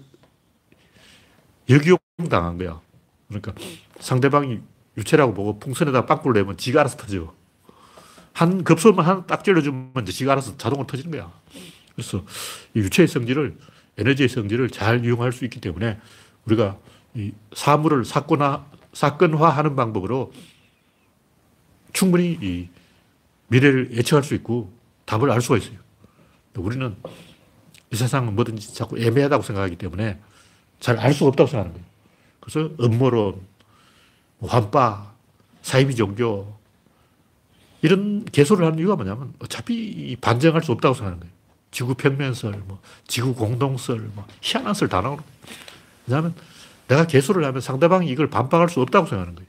역이용 1.70 1.98
당한 2.28 2.58
거야. 2.58 2.80
그러니까 3.28 3.54
상대방이 4.00 4.60
유체라고 4.96 5.34
보고 5.34 5.58
풍선에다 5.58 6.06
빵꾸를 6.06 6.42
내면 6.42 6.56
지가 6.56 6.80
알아서 6.80 6.96
터져. 6.96 7.34
한 8.34 8.64
급소만 8.64 9.06
하나 9.06 9.24
딱 9.24 9.44
찔러주면 9.44 10.04
지가 10.06 10.32
알아서 10.32 10.56
자동으로 10.58 10.86
터지는 10.86 11.12
거야. 11.12 11.32
그래서 11.94 12.24
이 12.74 12.80
유체의 12.80 13.06
성질을, 13.08 13.56
에너지의 13.96 14.28
성질을 14.28 14.70
잘 14.70 15.04
이용할 15.04 15.32
수 15.32 15.44
있기 15.44 15.60
때문에 15.60 15.98
우리가 16.44 16.76
이 17.14 17.32
사물을 17.54 18.04
사건화, 18.04 18.66
사건화하는 18.92 19.76
방법으로 19.76 20.32
충분히 21.92 22.36
이 22.42 22.68
미래를 23.46 23.96
예측할 23.96 24.24
수 24.24 24.34
있고 24.34 24.72
답을 25.04 25.30
알 25.30 25.40
수가 25.40 25.58
있어요. 25.58 25.78
우리는 26.56 26.96
이 27.92 27.96
세상은 27.96 28.34
뭐든지 28.34 28.74
자꾸 28.74 28.98
애매하다고 28.98 29.44
생각하기 29.44 29.76
때문에 29.76 30.18
잘 30.80 30.98
알 30.98 31.14
수가 31.14 31.28
없다고 31.28 31.48
생각하는 31.48 31.72
거예요. 31.72 31.86
그래서 32.40 32.74
음모론, 32.80 33.40
뭐 34.38 34.50
환빠, 34.50 35.14
사이비 35.62 35.94
종교, 35.94 36.58
이런 37.84 38.24
개소를 38.24 38.64
하는 38.64 38.78
이유가 38.78 38.96
뭐냐면 38.96 39.34
어차피 39.40 40.16
반증할 40.18 40.62
수 40.62 40.72
없다고 40.72 40.94
생각하는 40.94 41.20
거예요. 41.20 41.34
지구 41.70 41.94
평면설, 41.94 42.62
뭐 42.64 42.80
지구 43.06 43.34
공동설, 43.34 43.98
뭐 44.14 44.26
희한한 44.40 44.72
설 44.72 44.88
다 44.88 45.02
나오는 45.02 45.18
거예요. 45.18 45.30
왜냐하면 46.06 46.34
내가 46.88 47.06
개소를 47.06 47.44
하면 47.44 47.60
상대방이 47.60 48.08
이걸 48.08 48.30
반박할 48.30 48.70
수 48.70 48.80
없다고 48.80 49.06
생각하는 49.06 49.34
거예요. 49.34 49.48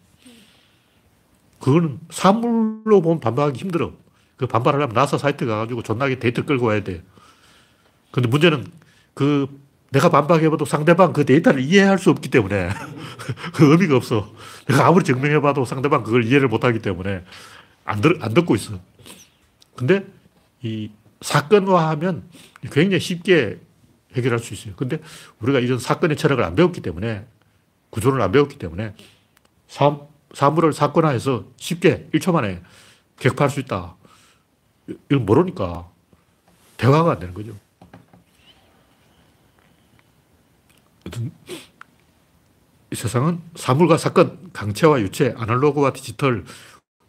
그거는 1.62 2.00
사물로 2.10 3.02
보면 3.02 3.22
반박하기 3.22 3.58
힘들어. 3.58 3.94
그 4.36 4.48
반발을 4.48 4.82
하면 4.82 4.94
나사 4.94 5.18
사이트 5.18 5.46
가가지고 5.46 5.82
존나게 5.84 6.20
데이터 6.20 6.44
끌고 6.44 6.66
와야 6.66 6.84
돼. 6.84 7.04
근데 8.12 8.28
문제는 8.28 8.66
그 9.14 9.48
내가 9.92 10.10
반박해봐도 10.10 10.66
상대방 10.66 11.14
그 11.14 11.24
데이터를 11.24 11.62
이해할 11.62 11.98
수 12.00 12.10
없기 12.10 12.30
때문에 12.32 12.68
그 13.56 13.72
의미가 13.72 13.96
없어. 13.96 14.30
내가 14.68 14.88
아무리 14.88 15.06
증명해봐도 15.06 15.64
상대방 15.64 16.04
그걸 16.04 16.26
이해를 16.26 16.50
못하기 16.50 16.80
때문에 16.80 17.24
안, 17.86 18.02
들, 18.02 18.18
안 18.22 18.34
듣고 18.34 18.56
있어. 18.56 18.80
근데 19.76 20.06
이 20.62 20.92
사건화하면 21.22 22.28
굉장히 22.72 23.00
쉽게 23.00 23.60
해결할 24.16 24.40
수 24.40 24.54
있어요. 24.54 24.76
근데 24.76 25.00
우리가 25.40 25.60
이런 25.60 25.80
사건의 25.80 26.18
철학을 26.18 26.44
안 26.44 26.56
배웠기 26.56 26.82
때문에 26.82 27.26
구조를 27.92 28.22
안 28.22 28.32
배웠기 28.32 28.58
때문에 28.58 28.94
사, 29.68 30.00
사물을 30.34 30.74
사건화해서 30.74 31.46
쉽게 31.58 32.10
1초 32.14 32.34
만에 32.34 32.62
격파할 33.20 33.50
수 33.50 33.60
있다. 33.60 33.96
이건 35.10 35.26
모르니까 35.26 35.90
대화가 36.78 37.14
안 37.14 37.20
되는 37.20 37.34
거죠. 37.34 37.56
이 42.92 42.96
세상은 42.96 43.42
사물과 43.56 43.98
사건, 43.98 44.52
강체와 44.54 45.02
유체, 45.02 45.34
아날로그와 45.38 45.94
디지털, 45.94 46.46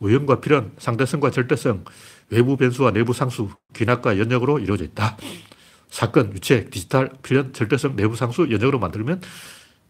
우연과 0.01 0.40
필연, 0.40 0.72
상대성과 0.78 1.30
절대성, 1.30 1.84
외부 2.30 2.57
변수와 2.57 2.90
내부 2.92 3.12
상수, 3.12 3.51
귀납과 3.74 4.18
연역으로 4.18 4.59
이루어져 4.59 4.84
있다. 4.84 5.16
사건, 5.88 6.32
유체, 6.34 6.66
디지털, 6.66 7.11
필연, 7.22 7.53
절대성, 7.53 7.97
내부 7.97 8.16
상수, 8.16 8.42
연역으로 8.51 8.78
만들면 8.78 9.22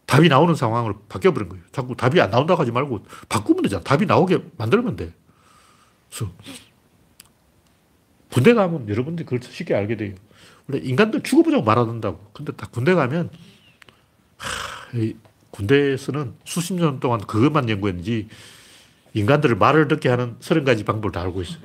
답이 0.07 0.29
나오는 0.29 0.55
상황으로 0.55 1.01
바뀌어버린 1.09 1.49
거예요. 1.49 1.65
자꾸 1.73 1.97
답이 1.97 2.21
안 2.21 2.31
나온다고 2.31 2.61
하지 2.61 2.71
말고 2.71 3.05
바꾸면 3.29 3.63
되잖아. 3.63 3.83
답이 3.83 4.07
나오게 4.07 4.45
만들면 4.57 4.97
돼. 4.97 5.13
그래서 6.09 6.33
군대 8.31 8.55
가면 8.55 8.89
여러분들이 8.89 9.25
그걸 9.25 9.41
쉽게 9.43 9.75
알게 9.75 9.97
돼요. 9.97 10.15
원래 10.69 10.81
인간들 10.85 11.23
죽어보자고 11.23 11.65
말하는다고. 11.65 12.31
근데 12.33 12.53
딱 12.53 12.71
군대 12.71 12.95
가면 12.95 13.31
하, 14.37 14.99
군대에서는 15.51 16.35
수십 16.45 16.75
년 16.75 17.01
동안 17.01 17.21
그것만 17.21 17.69
연구했는지 17.69 18.29
인간들을 19.21 19.57
말을 19.57 19.89
듣게 19.89 20.11
하는 20.11 20.37
서른 20.41 20.65
가지 20.65 20.85
방법을 20.85 21.11
다 21.11 21.23
알고 21.23 21.41
있어요. 21.43 21.59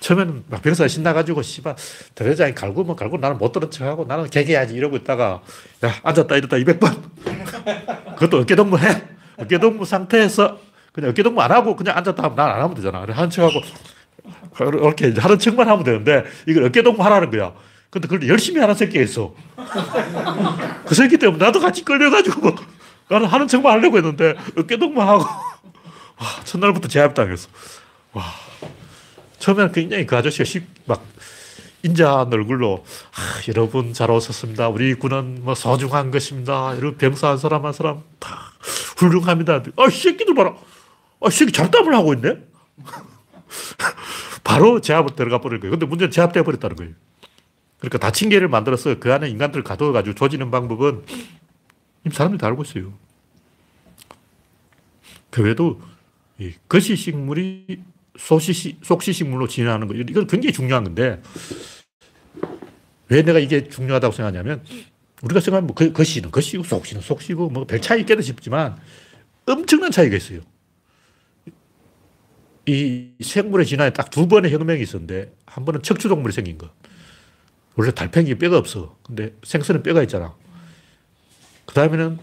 처음에는 0.00 0.44
막 0.50 0.60
병사가 0.60 0.86
신나가지고, 0.86 1.40
씨발, 1.40 1.76
대대장이 2.14 2.54
갈구면 2.54 2.94
갈고 2.94 3.16
나는 3.16 3.38
못 3.38 3.52
들은 3.52 3.70
척하고 3.70 4.04
나는 4.04 4.28
개개야지 4.28 4.74
이러고 4.74 4.96
있다가, 4.96 5.40
야, 5.84 5.94
앉았다 6.02 6.36
이랬다 6.36 6.56
200번. 6.58 7.00
그것도 8.16 8.40
어깨동무 8.40 8.78
해. 8.78 9.02
어깨동무 9.38 9.86
상태에서 9.86 10.58
그냥 10.92 11.08
어깨동무 11.10 11.40
안 11.40 11.50
하고 11.50 11.74
그냥 11.74 11.96
앉았다 11.96 12.22
하면 12.22 12.36
난 12.36 12.50
안 12.50 12.60
하면 12.60 12.74
되잖아. 12.74 13.06
하는 13.08 13.30
척하고, 13.30 13.60
이렇게 14.60 15.14
하는 15.18 15.38
척만 15.38 15.66
하면 15.68 15.84
되는데, 15.84 16.24
이걸 16.46 16.64
어깨동무 16.64 17.02
하라는 17.02 17.30
거야. 17.30 17.54
근데 17.88 18.06
그걸 18.06 18.28
열심히 18.28 18.60
하는 18.60 18.74
새끼가 18.74 19.02
있어. 19.04 19.34
그 20.84 20.94
새끼 20.94 21.16
때문에 21.16 21.42
나도 21.42 21.60
같이 21.60 21.82
끌려가지고, 21.82 22.50
나는 23.08 23.26
하는 23.26 23.48
척만 23.48 23.72
하려고 23.72 23.96
했는데, 23.96 24.34
어깨동무 24.58 25.00
하고, 25.00 25.24
와, 26.18 26.26
첫날부터 26.44 26.88
제압당했어. 26.88 27.48
와. 28.12 28.24
처음에는 29.38 29.72
굉장히 29.72 30.06
그 30.06 30.16
아저씨가 30.16 30.44
쉽, 30.44 30.64
막, 30.86 31.04
인자한 31.82 32.32
얼굴로, 32.32 32.84
아, 33.12 33.20
여러분 33.48 33.92
잘 33.92 34.10
오셨습니다. 34.10 34.68
우리 34.68 34.94
군은 34.94 35.44
뭐 35.44 35.54
소중한 35.54 36.10
것입니다. 36.10 36.74
이런 36.74 36.96
병사 36.96 37.28
한 37.28 37.38
사람 37.38 37.66
한 37.66 37.72
사람 37.74 38.02
다 38.18 38.52
훌륭합니다. 38.96 39.62
아, 39.76 39.86
이 39.86 39.90
새끼들 39.90 40.34
봐라. 40.34 40.56
아, 41.20 41.28
이 41.28 41.30
새끼 41.30 41.52
잡담을 41.52 41.94
하고 41.94 42.14
있네? 42.14 42.38
바로 44.42 44.80
제압을 44.80 45.14
들어가 45.14 45.40
버린 45.40 45.60
거예요. 45.60 45.72
근데 45.72 45.84
문제는 45.84 46.10
제압돼 46.10 46.42
버렸다는 46.42 46.76
거예요. 46.76 46.92
그러니까 47.78 47.98
다친 47.98 48.30
개를 48.30 48.48
만들어서 48.48 48.98
그 48.98 49.12
안에 49.12 49.28
인간들을 49.28 49.62
가둬가지고 49.62 50.14
조지는 50.14 50.50
방법은 50.50 51.04
이미 52.06 52.14
사람들이 52.14 52.38
다 52.38 52.46
알고 52.46 52.62
있어요. 52.62 52.92
그 55.30 55.42
외에도 55.42 55.80
이 56.38 56.52
거시식물이 56.68 57.82
소시시, 58.18 58.78
속시식물로 58.82 59.48
진화하는 59.48 59.88
거, 59.88 59.94
이건 59.94 60.26
굉장히 60.26 60.52
중요한 60.52 60.84
건데, 60.84 61.22
왜 63.08 63.22
내가 63.22 63.38
이게 63.38 63.68
중요하다고 63.68 64.12
생각하냐면, 64.14 64.64
우리가 65.22 65.40
생각하면 65.40 65.66
뭐, 65.66 65.92
거 65.92 66.04
시는 66.04 66.30
거시고, 66.30 66.64
속시는 66.64 67.02
속시고, 67.02 67.50
뭐, 67.50 67.64
별 67.64 67.80
차이 67.80 68.00
있겠다 68.00 68.22
싶지만, 68.22 68.76
엄청난 69.46 69.90
차이가 69.90 70.16
있어요. 70.16 70.40
이 72.66 73.10
생물의 73.20 73.66
진화에 73.66 73.90
딱 73.92 74.10
두 74.10 74.26
번의 74.26 74.52
혁명이 74.52 74.80
있었는데, 74.82 75.34
한 75.46 75.64
번은 75.64 75.82
척추동물이 75.82 76.32
생긴 76.32 76.58
거. 76.58 76.70
원래 77.76 77.90
달팽이 77.92 78.34
뼈가 78.36 78.58
없어. 78.58 78.96
근데 79.02 79.34
생선은 79.42 79.82
뼈가 79.82 80.02
있잖아. 80.02 80.34
그 81.66 81.74
다음에는 81.74 82.18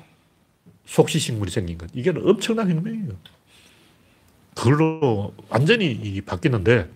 속시식물이 0.86 1.52
생긴 1.52 1.78
것. 1.78 1.90
이게 1.94 2.12
엄청난 2.12 2.70
혁명이에요. 2.70 3.18
그걸로 4.56 5.34
완전히 5.50 6.22
바뀌는데 6.22 6.90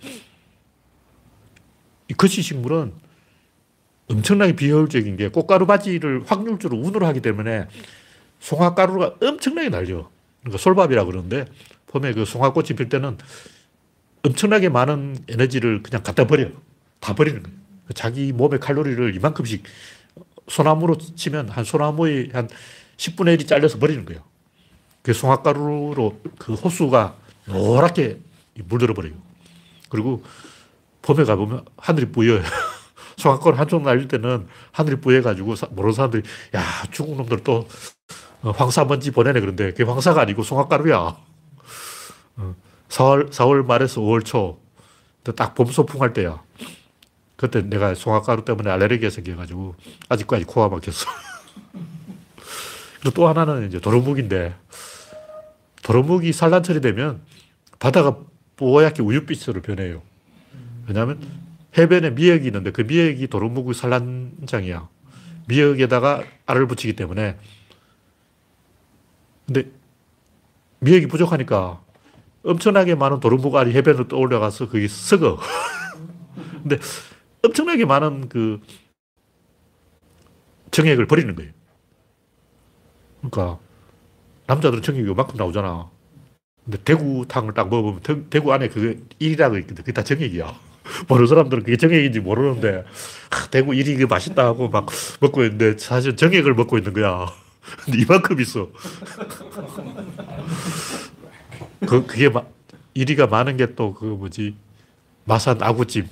이 2.10 2.14
거시식물은 2.14 2.93
엄청나게 4.08 4.56
비효율적인 4.56 5.18
게 5.18 5.30
꽃가루 5.30 5.66
바지를 5.66 6.24
확률적으로 6.28 6.80
운으로 6.80 7.08
하기 7.08 7.22
때문에 7.22 7.68
송화가루가 8.39 9.16
엄청나게 9.22 9.70
날려. 9.70 10.10
그러니까 10.41 10.62
솔밥이라 10.62 11.06
그러는데 11.06 11.45
봄에 11.88 12.14
그 12.14 12.26
송화꽃이 12.26 12.70
필 12.78 12.89
때는 12.89 13.18
엄청나게 14.24 14.70
많은 14.70 15.18
에너지를 15.28 15.82
그냥 15.82 16.03
갖다 16.03 16.28
버려. 16.28 16.49
다 16.99 17.16
버리는 17.16 17.41
거예요. 17.41 17.58
자기 17.93 18.32
몸의 18.32 18.60
칼로리를 18.60 19.16
이만큼씩 19.16 19.64
소나무로 20.47 20.97
치면 20.97 21.49
한 21.49 21.64
소나무의 21.64 22.30
한 22.34 22.47
10분의 22.97 23.38
1이 23.38 23.47
잘려서 23.47 23.80
버리는 23.80 24.06
거예요. 24.06 24.22
그 25.01 25.14
송화가루로 25.14 26.22
그 26.38 26.53
호수가 26.53 27.16
노랗게 27.46 28.20
물들어 28.66 28.93
버려요. 28.93 29.14
그리고 29.89 30.24
봄에 31.02 31.24
가보면 31.24 31.66
하늘이 31.78 32.08
뿌여요. 32.12 32.41
송악권 33.18 33.56
한쪽 33.56 33.84
날릴 33.84 34.08
때는 34.08 34.48
하늘이 34.72 34.98
뿌여가지고 34.98 35.56
모르는 35.72 35.93
사람들이 35.93 36.24
야 36.56 36.64
중국 36.91 37.16
놈들 37.18 37.43
또 37.43 37.68
어, 38.41 38.52
황사 38.52 38.86
먼지 38.86 39.12
보내네 39.12 39.39
그런데 39.39 39.72
그게 39.72 39.84
황사가 39.84 40.22
아니고 40.22 40.43
송악가루야. 40.43 41.18
4월, 42.89 43.28
어, 43.28 43.30
4월 43.30 43.66
말에서 43.66 44.02
5월 44.02 44.24
초, 44.26 44.60
딱 45.36 45.56
봄 45.56 45.68
소풍 45.68 46.02
할 46.02 46.14
때야. 46.14 46.41
그때 47.36 47.62
내가 47.62 47.96
송악가루 47.96 48.46
때문에 48.46 48.70
알레르기가 48.70 49.10
생겨가지고 49.10 49.76
아직까지 50.10 50.46
코가 50.46 50.70
막혔어. 50.70 51.10
그리고 53.02 53.14
또 53.14 53.28
하나는 53.28 53.68
이제 53.68 53.80
도루묵인데 53.80 54.56
도루묵이 55.84 56.32
산란철이 56.34 56.82
되면 56.82 57.22
바다가 57.80 58.19
뽀얗게 58.57 59.01
우유빛으로 59.01 59.61
변해요. 59.61 60.01
왜냐하면 60.88 61.19
해변에 61.78 62.11
미역이 62.11 62.47
있는데 62.47 62.71
그 62.71 62.82
미역이 62.82 63.28
도루묵의 63.28 63.73
산란장이야. 63.73 64.88
미역에다가 65.47 66.23
알을 66.45 66.67
붙이기 66.67 66.95
때문에. 66.95 67.38
근데 69.45 69.71
미역이 70.80 71.07
부족하니까 71.07 71.82
엄청나게 72.43 72.95
많은 72.95 73.19
도루묵 73.19 73.55
알이 73.55 73.73
해변으로 73.73 74.07
떠올려가서 74.07 74.69
그게 74.69 74.88
썩어. 74.88 75.39
근데 76.63 76.80
엄청나게 77.43 77.86
많은 77.86 78.30
그 78.30 78.61
정액을 80.71 81.07
버리는 81.07 81.34
거예요. 81.36 81.51
그러니까 83.17 83.59
남자들은 84.47 84.84
정액이 84.84 85.07
요만큼 85.07 85.38
나오잖아. 85.38 85.89
근데 86.66 86.78
대구탕을 86.84 87.53
딱 87.53 87.70
먹어보면 87.70 88.28
대구 88.30 88.51
안에 88.53 88.70
그게 88.70 88.97
1이라고 89.22 89.57
있거든. 89.59 89.76
그게 89.78 89.91
다 89.91 90.03
정액이야. 90.03 90.59
모르는 91.07 91.28
사람들은 91.28 91.63
그게 91.63 91.78
정액인지 91.78 92.20
모르는데 92.20 92.84
아, 93.32 93.47
대구 93.49 93.72
1이 93.72 93.97
그 93.97 94.03
맛있다 94.05 94.43
하고 94.45 94.70
막 94.70 94.88
먹고 95.20 95.43
있는데 95.43 95.78
사실 95.78 96.16
정액을 96.16 96.53
먹고 96.55 96.78
있는 96.78 96.93
거야. 96.93 97.28
근데 97.86 97.99
이만큼 97.99 98.39
있어. 98.41 98.70
그, 101.88 102.05
그게 102.05 102.30
마, 102.30 102.43
1위가 102.95 103.30
많은 103.30 103.57
게 103.57 103.76
또 103.76 103.93
그 103.93 104.05
뭐지 104.05 104.55
마산 105.26 105.61
아구찜. 105.61 106.07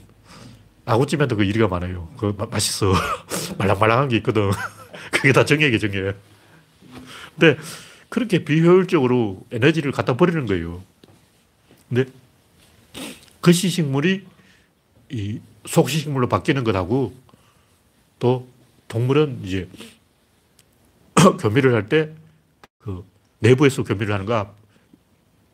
아구찜에도 0.85 1.37
그 1.37 1.43
1위가 1.43 1.69
많아요. 1.69 2.09
그 2.19 2.33
마, 2.37 2.45
맛있어. 2.45 2.93
말랑말랑한 3.57 4.09
게 4.09 4.17
있거든. 4.17 4.51
그게 5.11 5.31
다 5.31 5.45
정액이야, 5.45 5.79
정액. 5.79 6.15
근데 7.39 7.57
그렇게 8.13 8.45
비효율적으로 8.45 9.43
에너지를 9.51 9.91
갖다 9.91 10.15
버리는 10.15 10.45
거예요. 10.45 10.83
근데 11.89 12.05
거시식물이 13.41 14.27
그이 15.09 15.41
속시식물로 15.65 16.29
바뀌는 16.29 16.63
것하고 16.63 17.11
또 18.19 18.47
동물은 18.87 19.41
이제 19.43 19.67
교미를 21.41 21.73
할 21.73 21.89
때 21.89 22.13
그 22.77 23.03
내부에서 23.39 23.83
교미를 23.83 24.13
하는가 24.13 24.53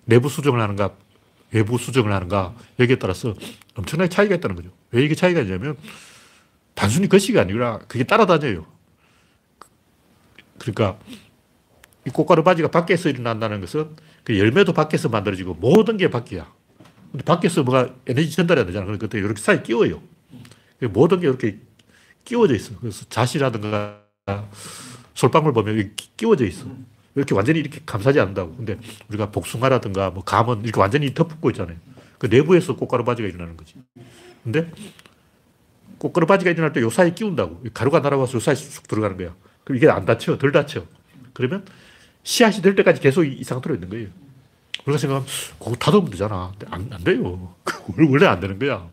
내부 0.03 0.27
수정을 0.27 0.59
하는가 0.59 0.93
외부 1.51 1.77
수정을 1.77 2.11
하는가 2.11 2.53
여기에 2.77 2.97
따라서 2.97 3.35
엄청나게 3.75 4.09
차이가 4.09 4.35
있다는 4.35 4.57
거죠. 4.57 4.69
왜 4.91 5.05
이게 5.05 5.15
차이가 5.15 5.39
있냐면 5.39 5.77
단순히 6.73 7.07
거시가 7.07 7.39
아니라 7.39 7.79
그게 7.87 8.03
따라다녀요. 8.03 8.65
그러니까 10.57 10.99
이 12.09 12.11
꽃가루 12.11 12.43
바지가 12.43 12.71
밖에서 12.71 13.07
일어난다는 13.09 13.61
것은 13.61 13.95
그 14.23 14.37
열매도 14.37 14.73
밖에서 14.73 15.09
만들어지고 15.09 15.53
모든 15.55 15.95
게 15.97 16.09
밖이야. 16.09 16.51
근데 17.11 17.23
밖에서 17.23 17.63
뭐가 17.63 17.93
에너지 18.07 18.31
전달이 18.31 18.61
안 18.61 18.65
되잖아. 18.67 18.85
그러니까 18.85 19.15
이렇게 19.17 19.39
사이 19.39 19.61
끼워요. 19.61 20.01
모든 20.91 21.19
게 21.19 21.27
이렇게 21.27 21.59
끼워져 22.25 22.55
있어. 22.55 22.73
그래서 22.79 23.05
잣이라든가 23.09 24.01
솔방울 25.13 25.53
보면 25.53 25.93
끼워져 26.17 26.45
있어. 26.45 26.65
이렇게 27.15 27.35
완전히 27.35 27.59
이렇게 27.59 27.79
감싸지 27.85 28.19
않는다고. 28.19 28.55
근데 28.55 28.77
우리가 29.09 29.29
복숭아라든가 29.31 30.09
뭐 30.09 30.23
감은 30.23 30.63
이렇게 30.63 30.79
완전히 30.79 31.13
덮고 31.13 31.51
있잖아요. 31.51 31.77
그 32.17 32.25
내부에서 32.27 32.75
꽃가루 32.75 33.03
바지가 33.03 33.27
일어나는 33.27 33.55
거지. 33.55 33.75
근데 34.43 34.71
꽃가루 35.99 36.25
바지가 36.25 36.51
일어날 36.51 36.73
때 36.73 36.81
요 36.81 36.89
사이에 36.89 37.13
끼운다고. 37.13 37.61
이 37.65 37.69
가루가 37.73 37.99
날아와서 37.99 38.35
요 38.35 38.39
사이에 38.39 38.55
쑥 38.55 38.87
들어가는 38.87 39.17
거야. 39.17 39.35
그럼 39.63 39.77
이게 39.77 39.89
안 39.89 40.05
다쳐. 40.05 40.37
덜 40.37 40.51
다쳐. 40.51 40.85
그러면 41.33 41.65
씨앗이 42.23 42.61
될 42.61 42.75
때까지 42.75 43.01
계속 43.01 43.23
이 43.23 43.43
상태로 43.43 43.75
있는 43.75 43.89
거예요. 43.89 44.07
우리가 44.85 44.97
생각하면 44.97 45.27
그거 45.59 45.75
닫으면 45.75 46.09
되잖아. 46.11 46.51
안, 46.69 46.89
안 46.91 47.03
돼요. 47.03 47.53
그거 47.63 48.07
원래 48.09 48.25
안 48.27 48.39
되는 48.39 48.57
거야. 48.59 48.87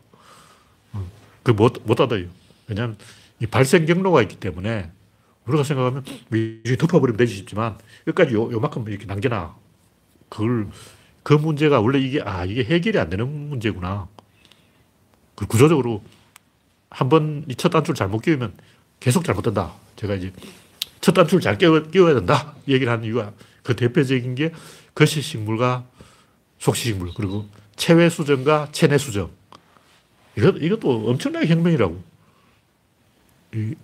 어, 0.93 1.11
그못 1.43 1.83
못 1.85 1.95
닫아요. 1.95 2.25
왜냐하면 2.67 2.97
이 3.39 3.45
발생 3.45 3.85
경로가 3.85 4.21
있기 4.23 4.37
때문에 4.37 4.91
우리가 5.45 5.63
생각하면 5.63 6.03
이렇게 6.31 6.75
덮어버리면 6.77 7.17
되지 7.17 7.35
싶지만 7.35 7.77
끝까지 8.05 8.33
요, 8.33 8.51
요만큼 8.51 8.87
이렇게 8.89 9.05
남겨놔. 9.05 9.55
그걸 10.29 10.67
그 11.23 11.33
문제가 11.33 11.79
원래 11.79 11.99
이게 11.99 12.21
아 12.21 12.43
이게 12.45 12.63
해결이 12.63 12.99
안 12.99 13.09
되는 13.09 13.27
문제구나. 13.49 14.07
그 15.35 15.45
구조적으로 15.45 16.03
한 16.89 17.09
번 17.09 17.45
이 17.49 17.55
첫 17.55 17.69
단추를 17.69 17.95
잘못 17.95 18.21
끼우면 18.21 18.53
계속 18.99 19.23
잘못된다. 19.23 19.73
제가 19.97 20.15
이제 20.15 20.31
첫 21.07 21.13
단추를 21.13 21.39
잘 21.39 21.57
끼워, 21.57 21.81
끼워야 21.83 22.15
된다. 22.15 22.53
이 22.65 22.73
얘기를 22.73 22.91
하는 22.91 23.05
이유가 23.05 23.31
그 23.63 23.77
대표적인 23.77 24.35
게 24.35 24.51
거시식물과 24.93 25.85
속시식물 26.59 27.11
그리고 27.15 27.47
체외 27.77 28.09
수정과 28.09 28.73
체내 28.73 28.97
수정. 28.97 29.31
이것, 30.37 30.57
이것도 30.57 31.09
엄청나게 31.09 31.47
혁명이라고. 31.47 32.03
이 33.55 33.75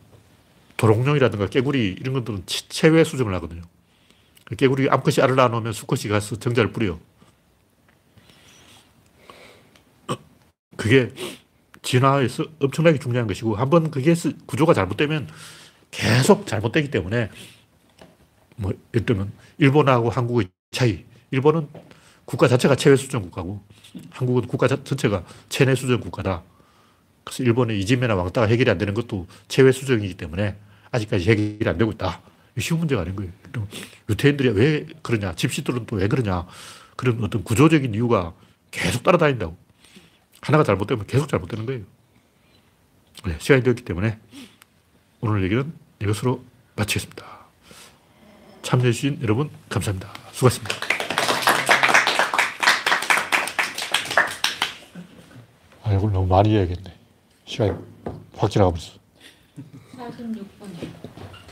도롱뇽이라든가 0.76 1.48
깨구리 1.48 1.96
이런 1.98 2.14
것들은 2.14 2.44
치- 2.46 2.68
체외 2.68 3.06
수정을 3.06 3.34
하거든요. 3.36 3.62
깨구리 4.58 4.90
암컷이 4.90 5.24
알을 5.24 5.38
낳아놓으면 5.38 5.72
수컷이 5.72 6.10
가서 6.10 6.36
정자를 6.36 6.74
뿌려. 6.74 7.00
그게 10.76 11.14
진화에서 11.84 12.44
엄청나게 12.60 13.00
중요한 13.00 13.28
것이고 13.28 13.56
한번 13.56 13.92
그게 13.92 14.14
스- 14.14 14.36
구조가 14.46 14.74
잘못되면 14.74 15.30
계속 15.94 16.48
잘못되기 16.48 16.90
때문에 16.90 17.30
뭐 18.56 18.74
예를 18.94 19.06
들면 19.06 19.32
일본하고 19.60 20.10
한국의 20.10 20.48
차이. 20.72 21.06
일본은 21.32 21.68
국가 22.26 22.48
자체가 22.48 22.76
체외 22.76 22.96
수정 22.96 23.22
국가고 23.22 23.62
한국은 24.12 24.48
국가 24.48 24.68
자- 24.68 24.84
전체가 24.84 25.24
체내 25.50 25.76
수정 25.76 26.00
국가다. 26.00 26.44
그래서 27.24 27.44
일본의 27.44 27.80
이지메나 27.82 28.16
왕따가 28.16 28.48
해결이 28.48 28.70
안 28.70 28.78
되는 28.78 28.94
것도 28.94 29.28
체외 29.48 29.72
수정이기 29.72 30.16
때문에 30.16 30.56
아직까지 30.92 31.30
해결이 31.30 31.70
안 31.70 31.78
되고 31.78 31.92
있다. 31.92 32.22
쉬운 32.60 32.80
문제가 32.80 33.02
아닌 33.02 33.16
거예요. 33.16 33.32
유태인들이 34.10 34.50
왜 34.50 34.86
그러냐, 35.02 35.34
집시들은 35.36 35.86
또 35.86 35.96
왜 35.98 36.08
그러냐, 36.08 36.46
그런 36.96 37.24
어떤 37.24 37.44
구조적인 37.44 37.94
이유가 37.94 38.34
계속 38.72 39.04
따라다닌다고. 39.04 39.58
하나가 40.42 40.64
잘못되면 40.64 41.08
계속 41.08 41.28
잘못되는 41.28 41.66
거예요. 41.66 41.82
네, 43.26 43.38
시간이 43.40 43.64
되었기 43.64 43.84
때문에 43.84 44.20
오늘 45.22 45.44
얘기는 45.44 45.74
이것으로 46.04 46.44
마치겠습니다. 46.76 47.26
참여해주신 48.62 49.20
여러분, 49.22 49.50
감사합니다. 49.70 50.12
수고하셨습니다. 50.34 50.76
아, 55.84 55.94
이걸 55.94 56.12
너무 56.12 56.28
많이 56.28 56.56
해야겠네. 56.56 56.94
시간이 57.46 57.72
확 58.36 58.52
지나가 58.52 58.72
버렸어. 58.72 58.94
46분이요. 59.98 61.43